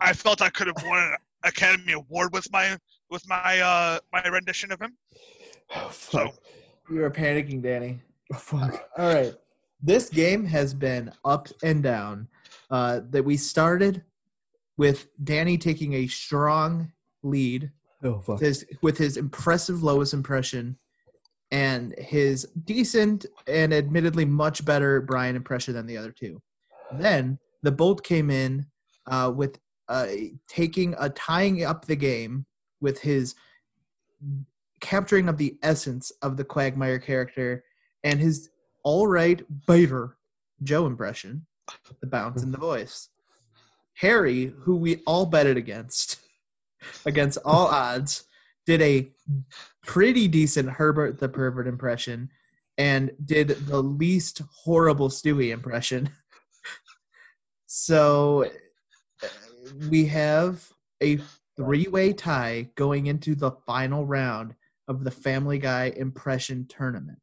I 0.00 0.12
felt 0.12 0.42
I 0.42 0.50
could 0.50 0.66
have 0.66 0.76
won 0.84 0.98
an 0.98 1.14
Academy 1.44 1.92
Award 1.92 2.32
with 2.32 2.50
my 2.52 2.76
with 3.10 3.26
my 3.28 3.60
uh, 3.60 3.98
my 4.12 4.26
rendition 4.28 4.72
of 4.72 4.80
him. 4.80 4.96
Oh, 5.74 5.90
So, 5.92 6.18
fuck. 6.30 6.34
you 6.90 7.02
are 7.04 7.10
panicking, 7.10 7.62
Danny. 7.62 8.00
Oh, 8.32 8.36
fuck. 8.36 8.88
All 8.96 9.12
right. 9.14 9.34
This 9.80 10.08
game 10.08 10.44
has 10.46 10.74
been 10.74 11.12
up 11.24 11.48
and 11.62 11.82
down. 11.82 12.28
Uh, 12.70 13.00
that 13.10 13.24
we 13.24 13.36
started 13.36 14.02
with 14.76 15.08
Danny 15.24 15.56
taking 15.56 15.94
a 15.94 16.06
strong 16.06 16.92
lead 17.22 17.70
Oh, 18.02 18.20
fuck. 18.20 18.40
his, 18.40 18.66
with 18.82 18.98
his 18.98 19.16
impressive 19.16 19.82
lowest 19.82 20.12
impression 20.12 20.76
and 21.50 21.94
his 21.98 22.44
decent 22.64 23.24
and 23.46 23.72
admittedly 23.72 24.26
much 24.26 24.64
better 24.66 25.00
Brian 25.00 25.34
impression 25.34 25.72
than 25.74 25.86
the 25.86 25.96
other 25.96 26.12
two. 26.12 26.42
Then 26.92 27.38
the 27.62 27.72
Bolt 27.72 28.04
came 28.04 28.30
in 28.30 28.66
uh, 29.06 29.32
with 29.34 29.58
uh, 29.88 30.08
taking 30.46 30.94
a 30.98 31.08
tying 31.08 31.64
up 31.64 31.86
the 31.86 31.96
game 31.96 32.44
with 32.82 33.00
his 33.00 33.34
capturing 34.80 35.28
of 35.28 35.38
the 35.38 35.56
essence 35.62 36.12
of 36.20 36.36
the 36.36 36.44
Quagmire 36.44 36.98
character 36.98 37.64
and 38.04 38.20
his 38.20 38.50
all 38.84 39.06
right 39.06 39.42
biter 39.66 40.16
Joe 40.62 40.86
impression, 40.86 41.46
the 42.00 42.06
bounce 42.06 42.42
in 42.42 42.50
the 42.50 42.58
voice. 42.70 43.08
Harry, 43.94 44.52
who 44.60 44.76
we 44.76 45.02
all 45.06 45.26
betted 45.26 45.56
against, 45.56 46.20
against 47.06 47.38
all 47.44 47.66
odds, 47.66 48.24
did 48.66 48.80
a 48.82 49.10
pretty 49.84 50.28
decent 50.28 50.68
Herbert 50.68 51.18
the 51.18 51.28
Pervert 51.28 51.66
impression 51.66 52.30
and 52.76 53.10
did 53.24 53.48
the 53.48 53.82
least 53.82 54.42
horrible 54.62 55.08
Stewie 55.08 55.52
impression. 55.52 56.10
so 57.66 58.44
uh, 59.22 59.28
we 59.90 60.06
have 60.06 60.70
a 61.02 61.18
three 61.56 61.88
way 61.88 62.12
tie 62.12 62.68
going 62.76 63.06
into 63.06 63.34
the 63.34 63.50
final 63.66 64.06
round 64.06 64.54
of 64.86 65.02
the 65.02 65.10
Family 65.10 65.58
Guy 65.58 65.92
impression 65.96 66.66
tournament. 66.68 67.18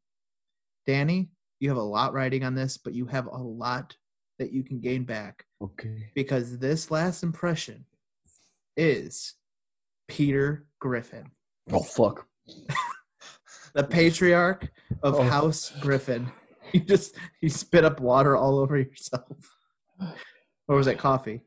Danny, 0.86 1.30
you 1.60 1.68
have 1.68 1.78
a 1.78 1.82
lot 1.82 2.12
riding 2.12 2.44
on 2.44 2.54
this, 2.54 2.76
but 2.76 2.94
you 2.94 3.06
have 3.06 3.26
a 3.26 3.36
lot 3.36 3.96
that 4.38 4.52
you 4.52 4.62
can 4.62 4.80
gain 4.80 5.04
back 5.04 5.44
Okay. 5.62 6.10
because 6.14 6.58
this 6.58 6.90
last 6.90 7.22
impression 7.22 7.86
is 8.76 9.34
Peter 10.08 10.66
Griffin, 10.80 11.30
Oh, 11.72 11.82
fuck. 11.82 12.26
the 13.74 13.82
patriarch 13.84 14.70
of 15.02 15.14
Oh. 15.16 15.22
House 15.22 15.72
Griffin. 15.80 16.30
You 16.72 16.80
just 16.80 17.14
you 17.40 17.48
spit 17.48 17.84
up 17.84 18.00
water 18.00 18.36
all 18.36 18.58
over 18.58 18.76
yourself. 18.76 19.54
Or 20.66 20.74
was 20.76 20.88
it 20.88 20.98
coffee? 20.98 21.42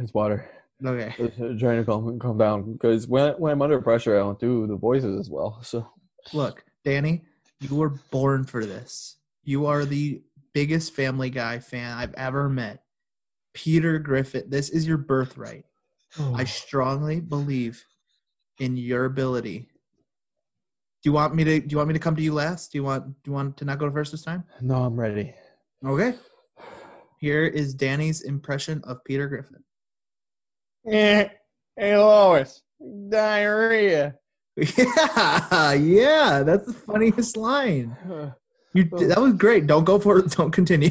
It's 0.00 0.12
water. 0.12 0.50
Okay. 0.84 1.14
Uh, 1.16 1.56
trying 1.60 1.78
to 1.78 1.84
calm, 1.84 2.18
calm 2.18 2.38
down 2.38 2.72
because 2.72 3.06
when, 3.06 3.34
when 3.34 3.52
I'm 3.52 3.62
under 3.62 3.80
pressure, 3.80 4.16
I 4.16 4.18
don't 4.18 4.40
do 4.40 4.66
the 4.66 4.74
voices 4.74 5.18
as 5.20 5.30
well. 5.30 5.60
So, 5.62 5.86
Look, 6.32 6.64
Danny, 6.84 7.22
you 7.60 7.76
were 7.76 7.90
born 8.10 8.42
for 8.44 8.66
this. 8.66 9.16
You 9.44 9.66
are 9.66 9.84
the 9.84 10.22
biggest 10.54 10.94
Family 10.94 11.30
Guy 11.30 11.58
fan 11.58 11.96
I've 11.96 12.14
ever 12.14 12.48
met. 12.48 12.82
Peter 13.54 13.98
Griffin, 13.98 14.44
this 14.48 14.70
is 14.70 14.86
your 14.86 14.98
birthright. 14.98 15.64
I 16.34 16.44
strongly 16.44 17.20
believe 17.20 17.82
in 18.58 18.76
your 18.76 19.06
ability. 19.06 19.68
Do 21.02 21.08
you 21.08 21.12
want 21.12 21.34
me 21.34 21.42
to? 21.44 21.58
Do 21.60 21.66
you 21.70 21.76
want 21.78 21.88
me 21.88 21.94
to 21.94 21.98
come 22.00 22.14
to 22.16 22.22
you 22.22 22.34
last? 22.34 22.70
Do 22.72 22.78
you 22.78 22.84
want? 22.84 23.06
Do 23.06 23.30
you 23.30 23.32
want 23.32 23.56
to 23.56 23.64
not 23.64 23.78
go 23.78 23.90
first 23.90 24.12
this 24.12 24.22
time? 24.22 24.44
no, 24.60 24.76
I'm 24.84 24.98
ready. 24.98 25.34
Okay. 25.84 26.14
Here 27.18 27.44
is 27.46 27.72
Danny's 27.74 28.22
impression 28.22 28.82
of 28.84 29.02
Peter 29.04 29.26
Griffin. 29.26 29.64
Eh, 30.86 31.28
Hey, 31.76 31.96
Lois, 31.96 32.62
diarrhea. 33.08 34.14
Yeah, 34.56 35.72
yeah, 35.72 36.42
that's 36.42 36.66
the 36.66 36.74
funniest 36.74 37.36
line. 37.38 37.96
You 38.74 38.84
that 39.08 39.20
was 39.20 39.34
great. 39.34 39.66
Don't 39.66 39.84
go 39.84 39.98
for 39.98 40.18
it. 40.18 40.30
Don't 40.36 40.50
continue. 40.50 40.90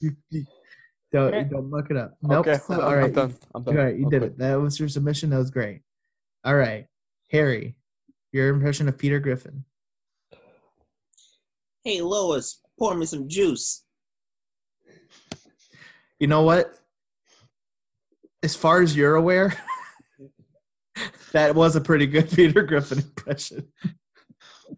you, 0.00 0.16
you- 0.30 0.46
don't 1.12 1.50
don't 1.50 1.70
look 1.72 1.90
it 1.90 1.96
up. 1.96 2.16
Nope. 2.22 2.46
Okay, 2.46 2.58
So, 2.64 2.74
I'm, 2.74 2.80
all 2.82 2.94
right, 2.94 3.06
I'm 3.06 3.12
done. 3.12 3.34
I'm 3.52 3.62
done. 3.64 3.74
right, 3.74 3.96
you 3.96 4.04
I'll 4.04 4.10
did 4.10 4.22
it. 4.22 4.38
That 4.38 4.60
was 4.60 4.78
your 4.78 4.88
submission. 4.88 5.30
That 5.30 5.38
was 5.38 5.50
great. 5.50 5.80
All 6.44 6.54
right, 6.54 6.86
Harry, 7.32 7.74
your 8.32 8.48
impression 8.50 8.86
of 8.88 8.96
Peter 8.96 9.18
Griffin. 9.18 9.64
Hey 11.82 12.00
Lois, 12.00 12.60
pour 12.78 12.94
me 12.94 13.06
some 13.06 13.28
juice. 13.28 13.82
You 16.20 16.28
know 16.28 16.42
what? 16.42 16.78
As 18.44 18.54
far 18.54 18.80
as 18.80 18.94
you're 18.96 19.16
aware, 19.16 19.52
that 21.32 21.56
was 21.56 21.74
a 21.74 21.80
pretty 21.80 22.06
good 22.06 22.30
Peter 22.30 22.62
Griffin 22.62 22.98
impression. 22.98 23.66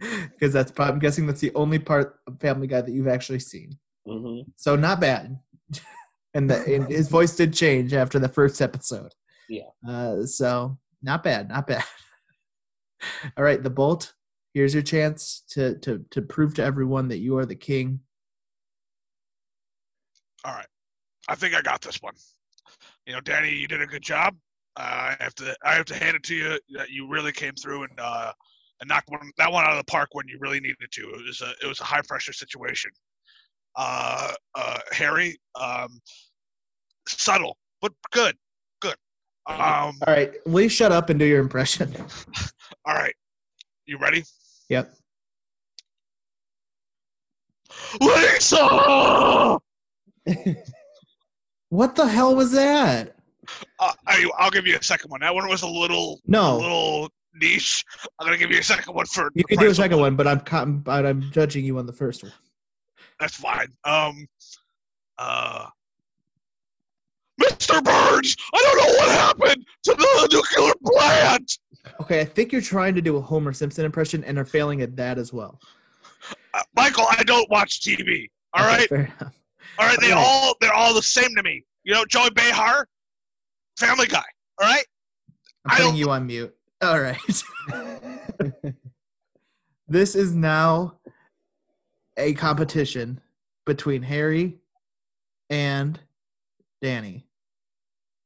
Because 0.33 0.53
that's 0.53 0.73
probably, 0.73 0.95
I'm 0.95 0.99
guessing 0.99 1.27
that's 1.27 1.41
the 1.41 1.55
only 1.55 1.79
part 1.79 2.19
of 2.27 2.41
Family 2.41 2.67
Guy 2.67 2.81
that 2.81 2.91
you've 2.91 3.09
actually 3.09 3.39
seen. 3.39 3.79
hmm 4.07 4.41
So 4.57 4.77
not 4.77 5.01
bad. 5.01 5.39
and, 6.35 6.51
the, 6.51 6.65
and 6.75 6.89
his 6.89 7.09
voice 7.09 7.37
did 7.37 7.55
change 7.55 7.93
after 7.95 8.19
the 8.19 8.29
first 8.29 8.61
episode. 8.61 9.13
Yeah. 9.49 9.71
Uh, 9.87 10.25
so 10.25 10.79
not 11.03 11.23
bad, 11.23 11.49
not 11.49 11.67
bad. 11.67 11.85
All 13.37 13.45
right, 13.45 13.63
the 13.63 13.71
Bolt. 13.71 14.15
Here's 14.55 14.75
your 14.75 14.83
chance 14.83 15.43
to 15.51 15.79
to 15.79 16.05
to 16.11 16.21
prove 16.21 16.55
to 16.55 16.63
everyone 16.63 17.09
that 17.09 17.19
you 17.19 17.39
are 17.39 17.47
the 17.47 17.55
king. 17.55 18.01
All 20.45 20.53
right, 20.53 20.67
I 21.29 21.35
think 21.35 21.55
I 21.55 21.63
got 21.63 21.81
this 21.81 22.03
one. 22.03 22.15
You 23.07 23.15
know, 23.15 23.21
Danny, 23.21 23.51
you 23.51 23.67
did 23.67 23.81
a 23.81 23.87
good 23.87 24.03
job. 24.03 24.37
Uh, 24.77 25.15
I 25.15 25.17
have 25.21 25.35
to 25.37 25.57
I 25.65 25.75
have 25.75 25.87
to 25.87 25.95
hand 25.95 26.17
it 26.17 26.23
to 26.25 26.35
you 26.35 26.59
that 26.77 26.91
you 26.91 27.09
really 27.09 27.33
came 27.33 27.55
through 27.55 27.85
and 27.85 27.99
uh, 27.99 28.33
and 28.83 28.89
knocked 28.89 29.09
one, 29.09 29.31
that 29.39 29.51
one 29.51 29.65
out 29.65 29.71
of 29.71 29.79
the 29.79 29.91
park 29.91 30.11
when 30.13 30.27
you 30.29 30.37
really 30.41 30.61
needed 30.61 30.77
to. 30.91 31.01
It 31.03 31.27
was 31.27 31.41
a 31.41 31.53
it 31.65 31.69
was 31.69 31.81
a 31.81 31.85
high 31.85 32.03
pressure 32.07 32.33
situation. 32.33 32.91
Uh, 33.77 34.33
uh, 34.55 34.79
Harry, 34.91 35.39
um, 35.59 35.99
subtle 37.09 37.57
but 37.81 37.93
good, 38.11 38.37
good. 38.81 38.97
Um, 39.47 39.59
All 39.59 39.95
right, 40.09 40.35
will 40.47 40.63
you 40.63 40.69
shut 40.69 40.93
up 40.93 41.09
and 41.09 41.19
do 41.19 41.25
your 41.25 41.41
impression? 41.41 41.95
all 42.85 42.95
right, 42.95 43.15
you 43.87 43.97
ready? 43.99 44.25
Yep. 44.69 44.95
Lisa. 48.01 49.59
What 51.71 51.97
the 51.97 52.07
hell 52.07 52.37
was 52.37 52.53
that? 52.53 53.17
Uh, 53.79 53.93
I, 54.07 54.31
I'll 54.37 54.51
give 54.51 54.67
you 54.67 54.77
a 54.77 54.83
second 54.83 55.11
one. 55.11 55.21
That 55.21 55.35
one 55.35 55.49
was 55.49 55.63
a 55.63 55.67
little 55.67 56.21
a 56.29 56.31
No, 56.31 56.59
little 56.59 57.09
niche. 57.35 57.85
I'm 58.19 58.27
gonna 58.27 58.37
give 58.39 58.51
you 58.51 58.59
a 58.59 58.63
second 58.63 58.95
one 58.95 59.07
for. 59.07 59.31
you 59.35 59.45
can 59.45 59.59
do 59.59 59.71
a 59.71 59.75
second 59.75 59.99
one, 59.99 60.17
but 60.17 60.27
I'm 60.27 60.79
but 60.81 61.07
I'm 61.07 61.31
judging 61.31 61.65
you 61.65 61.79
on 61.79 61.87
the 61.87 61.93
first 61.93 62.23
one. 62.23 62.33
That's 63.21 63.37
fine. 63.37 63.69
Um, 63.85 64.27
uh, 65.19 65.67
Mr. 67.41 67.83
Burns, 67.83 68.37
I 68.55 68.59
don't 68.59 68.77
know 68.77 68.95
what 68.99 69.09
happened 69.11 69.67
to 69.85 69.95
the 69.95 70.29
nuclear 70.33 70.73
plant. 70.85 71.59
Okay, 72.01 72.21
I 72.21 72.25
think 72.25 72.53
you're 72.53 72.61
trying 72.61 72.95
to 72.95 73.03
do 73.03 73.17
a 73.17 73.21
Homer 73.21 73.53
Simpson 73.53 73.85
impression 73.85 74.23
and 74.25 74.39
are 74.39 74.45
failing 74.45 74.83
at 74.83 74.95
that 74.97 75.19
as 75.19 75.33
well. 75.33 75.61
Uh, 76.55 76.63
Michael, 76.77 77.07
I 77.11 77.23
don't 77.25 77.49
watch 77.51 77.81
TV. 77.81 78.29
All 78.55 78.65
Okay, 78.65 78.77
right, 78.77 78.89
fair 78.89 78.99
enough. 79.19 79.35
all 79.79 79.87
right. 79.87 79.99
They 80.01 80.13
all 80.13 80.19
right. 80.19 80.27
all 80.27 80.55
they're 80.61 80.75
all 80.75 80.95
the 80.95 81.03
same 81.03 81.35
to 81.37 81.43
me. 81.43 81.65
You 81.85 81.95
know, 81.95 82.05
Joey 82.05 82.31
Behar, 82.31 82.87
Family 83.79 84.07
Guy. 84.07 84.23
All 84.61 84.69
right, 84.69 84.85
I'm 85.65 85.73
I 85.73 85.77
putting 85.79 85.97
you 85.97 86.11
on 86.11 86.27
mute. 86.27 86.55
All 86.83 87.01
right. 87.01 87.45
this 89.89 90.17
is 90.17 90.35
now 90.35 90.99
a 92.17 92.35
competition 92.35 93.21
between 93.65 94.03
Harry 94.03 94.59
and 95.49 96.01
Danny. 96.81 97.29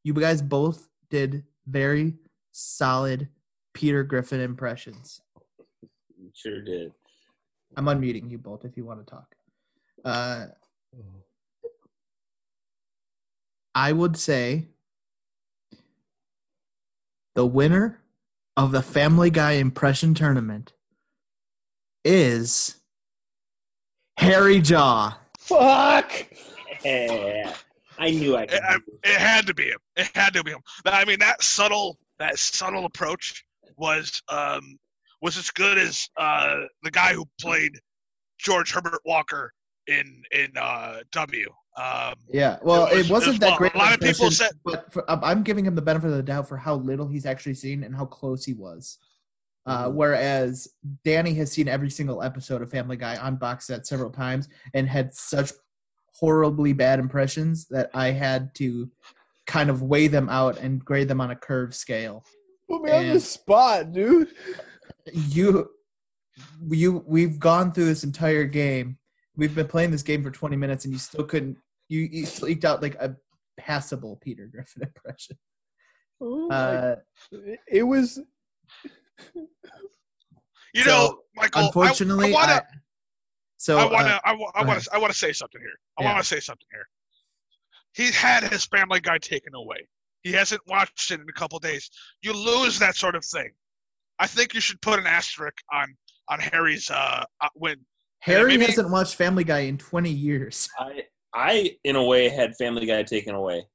You 0.04 0.14
guys 0.14 0.40
both 0.40 0.88
did 1.10 1.44
very 1.66 2.14
solid 2.52 3.28
Peter 3.74 4.02
Griffin 4.02 4.40
impressions. 4.40 5.20
Sure 6.32 6.62
did. 6.62 6.92
I'm 7.76 7.84
unmuting 7.84 8.30
you 8.30 8.38
both 8.38 8.64
if 8.64 8.78
you 8.78 8.86
want 8.86 9.06
to 9.06 9.10
talk. 9.10 9.34
Uh, 10.02 10.46
I 13.74 13.92
would 13.92 14.16
say 14.16 14.68
the 17.34 17.44
winner 17.44 18.00
of 18.56 18.72
the 18.72 18.82
Family 18.82 19.30
Guy 19.30 19.52
impression 19.52 20.14
tournament 20.14 20.72
is 22.04 22.76
Harry 24.18 24.60
Jaw. 24.60 25.18
Fuck! 25.38 26.12
Yeah, 26.84 27.52
I 27.98 28.10
knew 28.10 28.36
I 28.36 28.46
could. 28.46 28.56
It, 28.58 28.62
I- 28.68 28.76
it 29.04 29.16
had 29.18 29.46
to 29.46 29.54
be 29.54 29.64
him. 29.64 29.78
It 29.96 30.10
had 30.14 30.32
to 30.34 30.42
be 30.44 30.50
him. 30.52 30.60
I 30.84 31.04
mean, 31.04 31.18
that 31.20 31.42
subtle, 31.42 31.98
that 32.18 32.38
subtle 32.38 32.84
approach 32.86 33.44
was 33.76 34.22
um, 34.28 34.78
was 35.22 35.36
as 35.36 35.50
good 35.50 35.78
as 35.78 36.08
uh, 36.16 36.56
the 36.82 36.90
guy 36.90 37.12
who 37.14 37.24
played 37.40 37.72
George 38.38 38.72
Herbert 38.72 39.00
Walker 39.04 39.52
in 39.86 40.22
in 40.32 40.50
uh, 40.58 40.98
W. 41.12 41.50
Um, 41.76 42.14
Yeah, 42.28 42.58
well, 42.62 42.86
It 42.86 42.92
it, 42.92 42.98
was- 42.98 43.10
was, 43.10 43.26
it 43.28 43.30
not 43.32 43.40
that 43.40 43.48
fun. 43.50 43.58
great. 43.58 43.74
A 43.74 43.78
lot 43.78 43.92
of 43.94 44.00
people 44.00 44.30
said- 44.30 44.52
but 44.64 44.92
for, 44.92 45.10
um, 45.10 45.20
I'm 45.22 45.42
giving 45.42 45.64
him 45.66 45.74
the 45.74 45.82
benefit 45.82 46.08
of 46.10 46.16
the 46.16 46.22
doubt 46.22 46.48
for 46.48 46.56
how 46.56 46.76
little 46.76 47.06
he's 47.06 47.26
actually 47.26 47.54
seen 47.54 47.84
and 47.84 47.94
how 47.94 48.06
close 48.06 48.44
he 48.44 48.54
was. 48.54 48.98
Uh, 49.66 49.88
Mhm. 49.88 49.94
Whereas 49.94 50.68
Danny 51.04 51.34
has 51.34 51.50
seen 51.52 51.68
every 51.68 51.90
single 51.90 52.22
episode 52.22 52.62
of 52.62 52.70
Family 52.70 52.96
Guy 52.96 53.16
on 53.16 53.36
box 53.36 53.66
set 53.66 53.86
several 53.86 54.10
times 54.10 54.48
and 54.74 54.88
had 54.88 55.14
such 55.14 55.52
horribly 56.14 56.72
bad 56.72 56.98
impressions 56.98 57.66
that 57.68 57.90
I 57.92 58.12
had 58.12 58.54
to 58.54 58.90
kind 59.46 59.68
of 59.68 59.82
weigh 59.82 60.08
them 60.08 60.28
out 60.28 60.58
and 60.58 60.82
grade 60.84 61.08
them 61.08 61.20
on 61.20 61.30
a 61.30 61.36
curve 61.36 61.74
scale. 61.74 62.24
Put 62.70 62.82
me 62.82 62.90
on 62.90 63.08
the 63.08 63.20
spot, 63.20 63.92
dude. 63.92 64.28
You, 65.12 65.70
you, 66.70 67.04
we've 67.06 67.38
gone 67.38 67.72
through 67.72 67.84
this 67.86 68.02
entire 68.04 68.44
game. 68.44 68.98
We've 69.36 69.54
been 69.54 69.68
playing 69.68 69.90
this 69.90 70.02
game 70.02 70.22
for 70.22 70.30
20 70.30 70.56
minutes, 70.56 70.84
and 70.84 70.92
you 70.94 70.98
still 70.98 71.24
couldn't. 71.24 71.58
You, 71.88 72.00
you 72.00 72.26
still 72.26 72.48
eked 72.48 72.64
out 72.64 72.82
like 72.82 72.94
a 72.96 73.16
passable 73.56 74.16
Peter 74.16 74.46
Griffin 74.46 74.82
impression. 74.94 75.36
Oh 76.20 76.50
Uh, 76.50 76.96
it 77.68 77.82
was. 77.82 78.18
you 79.34 80.82
So, 80.82 80.90
know, 80.90 81.18
Michael. 81.36 81.66
Unfortunately, 81.66 82.34
I, 82.34 82.38
I, 82.38 82.40
wanna, 82.46 82.62
so 83.56 83.78
I 83.78 83.84
want 83.92 84.06
uh, 84.06 84.08
to, 84.08 84.20
I, 84.28 84.32
wa- 84.32 84.52
I 84.54 84.64
want 84.64 84.82
to, 84.82 84.90
I 84.94 84.98
want 84.98 85.12
to 85.12 85.18
say 85.18 85.32
something 85.32 85.60
here. 85.60 85.78
I 85.98 86.02
Yeah. 86.02 86.12
want 86.12 86.22
to 86.24 86.28
say 86.28 86.40
something 86.40 86.66
here. 86.72 86.86
He 87.94 88.10
had 88.12 88.44
his 88.44 88.66
Family 88.66 89.00
Guy 89.00 89.18
taken 89.18 89.54
away. 89.54 89.88
He 90.22 90.32
hasn't 90.32 90.60
watched 90.66 91.10
it 91.10 91.20
in 91.20 91.28
a 91.28 91.32
couple 91.32 91.58
days. 91.60 91.88
You 92.20 92.32
lose 92.32 92.78
that 92.80 92.96
sort 92.96 93.14
of 93.14 93.24
thing. 93.24 93.50
I 94.18 94.26
think 94.26 94.54
you 94.54 94.60
should 94.60 94.80
put 94.80 94.98
an 94.98 95.06
asterisk 95.06 95.56
on 95.72 95.94
on 96.28 96.40
Harry's 96.40 96.90
uh, 96.90 97.24
uh, 97.40 97.48
win. 97.54 97.76
Harry 98.20 98.56
maybe- 98.58 98.66
hasn't 98.66 98.90
watched 98.90 99.14
Family 99.14 99.44
Guy 99.44 99.60
in 99.60 99.78
20 99.78 100.10
years. 100.10 100.68
I 100.78 101.04
I 101.36 101.76
in 101.84 101.96
a 101.96 102.02
way 102.02 102.28
had 102.28 102.56
Family 102.56 102.86
Guy 102.86 103.02
taken 103.02 103.34
away. 103.34 103.66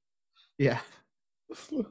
Yeah. 0.57 0.79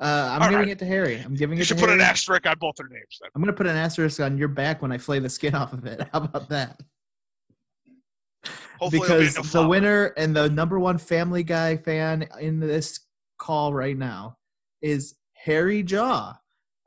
Uh, 0.00 0.30
I'm 0.30 0.42
All 0.42 0.48
giving 0.50 0.66
right. 0.66 0.68
it 0.68 0.78
to 0.78 0.86
Harry. 0.86 1.18
I'm 1.18 1.34
giving 1.34 1.56
You 1.56 1.62
it 1.62 1.64
to 1.64 1.74
should 1.74 1.78
put 1.78 1.90
an 1.90 2.00
asterisk 2.00 2.46
on 2.46 2.54
both 2.60 2.76
their 2.76 2.86
names. 2.86 3.18
Then. 3.20 3.30
I'm 3.34 3.42
gonna 3.42 3.52
put 3.52 3.66
an 3.66 3.76
asterisk 3.76 4.20
on 4.20 4.38
your 4.38 4.46
back 4.46 4.80
when 4.80 4.92
I 4.92 4.98
flay 4.98 5.18
the 5.18 5.28
skin 5.28 5.56
off 5.56 5.72
of 5.72 5.84
it. 5.86 6.00
How 6.12 6.20
about 6.20 6.48
that? 6.50 6.80
Hopefully, 8.78 9.02
it'll 9.02 9.18
be 9.18 9.26
because 9.26 9.50
the 9.50 9.66
winner 9.66 10.14
and 10.16 10.36
the 10.36 10.48
number 10.50 10.78
one 10.78 10.98
Family 10.98 11.42
Guy 11.42 11.78
fan 11.78 12.28
in 12.40 12.60
this 12.60 13.00
call 13.38 13.74
right 13.74 13.98
now 13.98 14.36
is 14.82 15.16
Harry 15.32 15.82
Jaw. 15.82 16.38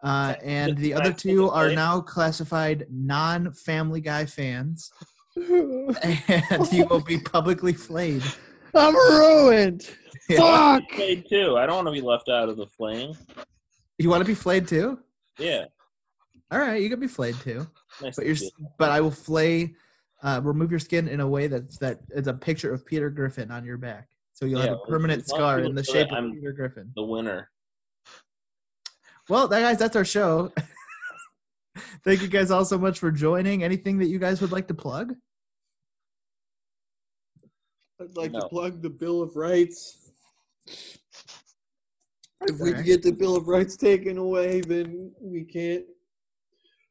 Uh, 0.02 0.36
and 0.42 0.78
the 0.78 0.94
other 0.94 1.12
two 1.12 1.50
are 1.50 1.70
now 1.72 2.00
classified 2.00 2.88
non-Family 2.90 4.00
Guy 4.02 4.26
fans, 4.26 4.90
and 5.36 6.72
you 6.72 6.86
will 6.86 7.02
be 7.02 7.18
publicly 7.20 7.74
flayed. 7.74 8.24
I'm 8.76 8.96
ruined. 8.96 9.90
Fuck. 10.36 10.90
Played 10.92 11.28
too. 11.28 11.58
I 11.58 11.66
don't 11.66 11.76
want 11.84 11.88
to 11.88 11.92
be 11.92 12.02
left 12.02 12.30
out 12.30 12.48
of 12.50 12.58
the 12.58 12.68
flame. 12.68 13.14
You 13.98 14.10
want 14.10 14.22
to 14.22 14.28
be 14.28 14.34
flayed 14.36 14.68
too? 14.68 15.00
Yeah. 15.38 15.66
All 16.52 16.60
right, 16.60 16.82
you 16.82 16.90
can 16.90 17.00
be 17.00 17.08
flayed 17.08 17.36
too. 17.36 17.68
Nice 18.02 18.16
But 18.16 18.22
to 18.24 18.26
you're, 18.28 18.36
see. 18.36 18.52
but 18.78 18.92
I 18.92 19.00
will 19.02 19.12
flay, 19.12 19.74
uh, 20.24 20.42
remove 20.44 20.70
your 20.72 20.80
skin 20.80 21.08
in 21.08 21.20
a 21.22 21.28
way 21.28 21.48
that's 21.48 21.78
that 21.78 22.00
is 22.12 22.28
a 22.28 22.34
picture 22.34 22.74
of 22.74 22.86
Peter 22.86 23.10
Griffin 23.10 23.52
on 23.52 23.64
your 23.66 23.78
back, 23.78 24.10
so 24.34 24.46
you'll 24.46 24.60
Yeah, 24.60 24.68
have 24.72 24.80
a 24.84 24.90
permanent 24.90 25.24
as 25.24 25.30
long 25.30 25.40
as 25.40 25.42
scar 25.42 25.60
in 25.60 25.76
the 25.76 25.84
feel 25.84 25.94
that 25.94 26.00
shape 26.00 26.08
of 26.12 26.16
I'm- 26.16 26.34
Peter 26.34 26.52
Griffin. 26.52 26.92
the 26.96 27.04
winner. 27.04 27.50
Well, 29.30 29.48
that 29.48 29.62
guys, 29.62 29.78
that's 29.80 29.96
our 29.96 30.04
show. 30.06 30.52
Thank 32.04 32.22
you 32.22 32.28
guys 32.28 32.52
all 32.52 32.66
so 32.66 32.78
much 32.78 33.00
for 33.00 33.12
joining. 33.12 33.64
Anything 33.64 33.98
that 34.00 34.08
you 34.08 34.20
guys 34.20 34.42
would 34.42 34.52
like 34.52 34.68
to 34.68 34.74
plug? 34.74 35.14
I'd 38.02 38.16
like 38.18 38.32
No. 38.32 38.42
to 38.42 38.48
plug 38.50 38.82
the 38.82 38.90
Bill 38.90 39.22
of 39.22 39.36
Rights. 39.36 40.12
If 42.44 42.60
we 42.60 42.72
Alright. 42.72 42.86
get 42.86 43.04
the 43.04 43.12
Bill 43.12 43.36
of 43.36 43.48
Rights 43.48 43.78
taken 43.78 44.18
away, 44.18 44.62
then 44.62 45.12
we 45.22 45.44
can't 45.44 45.86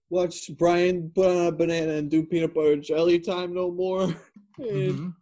watch 0.08 0.50
Brian 0.56 1.10
put 1.14 1.26
on 1.26 1.46
a 1.46 1.52
banana 1.52 1.92
and 1.94 2.10
do 2.10 2.24
peanut 2.24 2.54
butter 2.54 2.72
and 2.72 2.82
jelly 2.82 3.18
time 3.18 3.54
no 3.54 3.70
more. 3.70 4.14
And, 4.58 4.68
Mhm. 4.98 5.14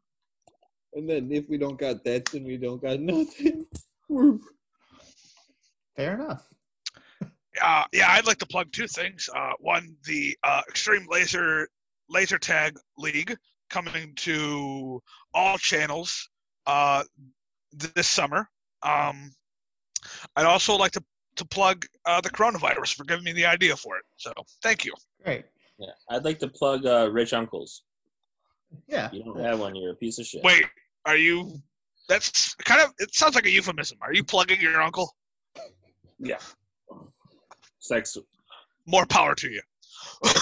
and 0.95 1.09
then 1.09 1.31
if 1.31 1.49
we 1.49 1.59
don't 1.59 1.79
got 1.79 2.03
that, 2.03 2.25
then 2.27 2.43
we 2.43 2.57
don't 2.57 2.83
got 2.83 2.99
nothing. 2.99 3.67
We're 4.09 4.39
Fair 5.95 6.15
enough. 6.15 6.45
Uh, 7.63 7.85
yeah, 7.93 8.07
I'd 8.11 8.27
like 8.27 8.39
to 8.39 8.47
plug 8.47 8.73
two 8.73 8.87
things. 8.87 9.29
Uh, 9.35 9.53
one, 9.61 9.97
the 10.05 10.37
uh, 10.45 10.63
Extreme 10.69 11.07
Laser 11.11 11.69
Laser 12.09 12.39
Tag 12.39 12.77
League 12.97 13.37
coming 13.71 14.15
to 14.17 15.01
all 15.35 15.59
channels 15.59 16.29
uh, 16.67 17.03
th- 17.79 17.93
this 17.95 18.09
summer. 18.09 18.49
Um, 18.83 19.31
I'd 20.37 20.47
also 20.47 20.75
like 20.77 20.93
to 20.93 21.05
to 21.37 21.45
plug 21.45 21.85
uh, 22.07 22.21
the 22.21 22.31
coronavirus 22.31 22.95
for 22.95 23.05
giving 23.05 23.25
me 23.25 23.33
the 23.33 23.47
idea 23.47 23.77
for 23.77 23.97
it. 23.97 24.05
So 24.17 24.33
thank 24.63 24.85
you. 24.85 24.93
Great. 25.25 25.45
Yeah. 25.79 25.93
I'd 26.11 26.25
like 26.25 26.41
to 26.41 26.49
plug 26.49 26.85
uh, 26.85 27.09
Rich 27.13 27.33
Uncles. 27.33 27.83
Yeah. 28.89 29.09
You 29.13 29.23
don't 29.23 29.41
have 29.41 29.61
one. 29.61 29.75
You're 29.75 29.93
a 29.93 29.97
piece 29.97 30.19
of 30.19 30.27
shit. 30.27 30.43
Wait, 30.43 30.65
are 31.07 31.17
you? 31.17 31.61
That's 32.09 32.55
kind 32.57 32.81
of. 32.81 32.93
It 32.99 33.15
sounds 33.15 33.35
like 33.35 33.47
a 33.47 33.51
euphemism. 33.51 33.99
Are 34.01 34.13
you 34.13 34.25
plugging 34.25 34.61
your 34.61 34.83
uncle? 34.83 35.15
Yeah. 36.19 36.39
Sex. 37.89 38.17
More 38.87 39.07
power 39.07 39.35
to 39.35 39.49
you. 39.49 39.63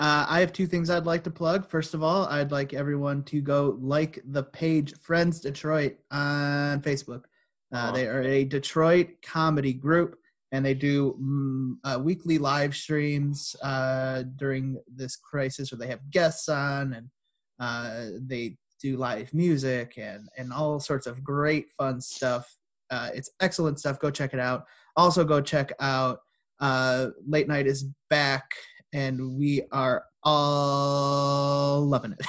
Uh, 0.00 0.24
I 0.30 0.40
have 0.40 0.54
two 0.54 0.66
things 0.66 0.88
I'd 0.88 1.04
like 1.04 1.22
to 1.24 1.30
plug. 1.30 1.68
First 1.68 1.92
of 1.92 2.02
all, 2.02 2.24
I'd 2.24 2.50
like 2.50 2.72
everyone 2.72 3.22
to 3.24 3.42
go 3.42 3.76
like 3.82 4.18
the 4.24 4.44
page 4.44 4.94
Friends 4.98 5.40
Detroit 5.40 5.98
on 6.10 6.80
Facebook. 6.80 7.24
Uh, 7.70 7.92
they 7.92 8.06
are 8.06 8.22
a 8.22 8.44
Detroit 8.44 9.08
comedy 9.22 9.74
group, 9.74 10.16
and 10.52 10.64
they 10.64 10.72
do 10.72 11.18
mm, 11.20 11.74
uh, 11.84 12.00
weekly 12.00 12.38
live 12.38 12.74
streams 12.74 13.54
uh, 13.62 14.22
during 14.36 14.78
this 14.88 15.16
crisis, 15.16 15.70
where 15.70 15.78
they 15.78 15.86
have 15.86 16.10
guests 16.10 16.48
on, 16.48 16.94
and 16.94 17.10
uh, 17.58 18.18
they 18.26 18.56
do 18.80 18.96
live 18.96 19.34
music 19.34 19.98
and 19.98 20.30
and 20.38 20.50
all 20.50 20.80
sorts 20.80 21.06
of 21.06 21.22
great 21.22 21.70
fun 21.72 22.00
stuff. 22.00 22.56
Uh, 22.90 23.10
it's 23.14 23.28
excellent 23.40 23.78
stuff. 23.78 24.00
Go 24.00 24.10
check 24.10 24.32
it 24.32 24.40
out. 24.40 24.64
Also, 24.96 25.24
go 25.24 25.42
check 25.42 25.72
out 25.78 26.20
uh, 26.60 27.08
Late 27.26 27.48
Night 27.48 27.66
is 27.66 27.86
back, 28.08 28.52
and 28.92 29.36
we 29.36 29.62
are 29.72 30.04
all 30.22 31.86
loving 31.86 32.12
it. 32.12 32.20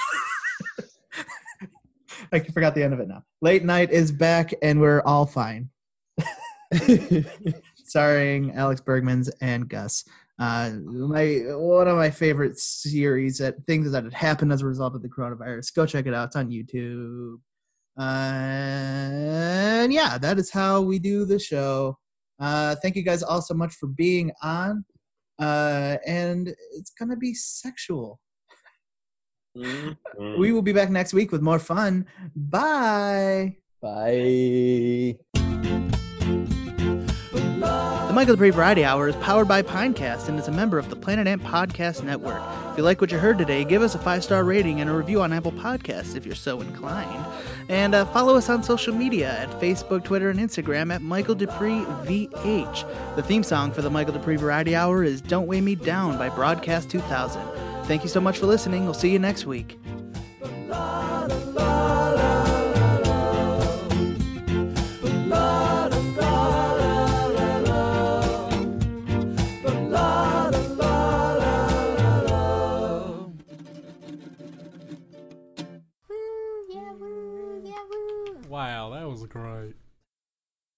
I 2.32 2.40
forgot 2.40 2.74
the 2.74 2.82
end 2.82 2.94
of 2.94 3.00
it 3.00 3.08
now. 3.08 3.24
Late 3.42 3.64
Night 3.64 3.90
is 3.90 4.10
back, 4.10 4.54
and 4.62 4.80
we're 4.80 5.02
all 5.02 5.26
fine. 5.26 5.68
Starring 7.84 8.52
Alex 8.54 8.80
Bergmans 8.80 9.28
and 9.40 9.68
Gus. 9.68 10.04
Uh, 10.38 10.70
my 10.84 11.42
one 11.48 11.88
of 11.88 11.96
my 11.96 12.10
favorite 12.10 12.58
series 12.58 13.38
that 13.38 13.56
things 13.66 13.92
that 13.92 14.04
had 14.04 14.14
happened 14.14 14.52
as 14.52 14.62
a 14.62 14.66
result 14.66 14.94
of 14.94 15.02
the 15.02 15.08
coronavirus. 15.08 15.74
Go 15.74 15.84
check 15.84 16.06
it 16.06 16.14
out. 16.14 16.28
It's 16.28 16.36
on 16.36 16.50
YouTube. 16.50 17.36
and 17.98 19.92
yeah, 19.92 20.16
that 20.16 20.38
is 20.38 20.50
how 20.50 20.80
we 20.80 20.98
do 20.98 21.26
the 21.26 21.38
show. 21.38 21.98
Uh, 22.42 22.74
thank 22.82 22.96
you 22.96 23.02
guys 23.02 23.22
all 23.22 23.40
so 23.40 23.54
much 23.54 23.72
for 23.74 23.86
being 23.86 24.32
on. 24.42 24.84
Uh, 25.38 25.96
and 26.06 26.48
it's 26.72 26.90
gonna 26.98 27.16
be 27.16 27.32
sexual. 27.34 28.18
Mhm. 29.56 29.96
We 30.38 30.52
will 30.52 30.62
be 30.62 30.72
back 30.72 30.90
next 30.90 31.12
week 31.12 31.30
with 31.30 31.42
more 31.42 31.58
fun. 31.58 32.06
Bye. 32.34 33.56
Bye. 33.80 35.18
The 38.12 38.16
Michael 38.16 38.36
Duprey 38.36 38.52
Variety 38.52 38.84
Hour 38.84 39.08
is 39.08 39.16
powered 39.16 39.48
by 39.48 39.62
Pinecast 39.62 40.28
and 40.28 40.38
is 40.38 40.46
a 40.46 40.52
member 40.52 40.78
of 40.78 40.90
the 40.90 40.96
Planet 40.96 41.26
Ant 41.26 41.42
Podcast 41.42 42.02
Network. 42.02 42.42
If 42.70 42.76
you 42.76 42.82
like 42.82 43.00
what 43.00 43.10
you 43.10 43.16
heard 43.16 43.38
today, 43.38 43.64
give 43.64 43.80
us 43.80 43.94
a 43.94 43.98
five 43.98 44.22
star 44.22 44.44
rating 44.44 44.82
and 44.82 44.90
a 44.90 44.92
review 44.92 45.22
on 45.22 45.32
Apple 45.32 45.52
Podcasts 45.52 46.14
if 46.14 46.26
you're 46.26 46.34
so 46.34 46.60
inclined. 46.60 47.24
And 47.70 47.94
uh, 47.94 48.04
follow 48.04 48.36
us 48.36 48.50
on 48.50 48.62
social 48.62 48.94
media 48.94 49.30
at 49.38 49.48
Facebook, 49.52 50.04
Twitter, 50.04 50.28
and 50.28 50.38
Instagram 50.38 50.92
at 50.92 51.00
Michael 51.00 51.34
Duprey 51.34 51.86
VH. 52.04 53.16
The 53.16 53.22
theme 53.22 53.42
song 53.42 53.72
for 53.72 53.80
the 53.80 53.88
Michael 53.88 54.12
Duprey 54.12 54.36
Variety 54.36 54.76
Hour 54.76 55.02
is 55.04 55.22
Don't 55.22 55.46
Weigh 55.46 55.62
Me 55.62 55.74
Down 55.74 56.18
by 56.18 56.28
Broadcast 56.28 56.90
2000. 56.90 57.40
Thank 57.84 58.02
you 58.02 58.10
so 58.10 58.20
much 58.20 58.36
for 58.36 58.44
listening. 58.44 58.84
We'll 58.84 58.92
see 58.92 59.10
you 59.10 59.20
next 59.20 59.46
week. 59.46 59.81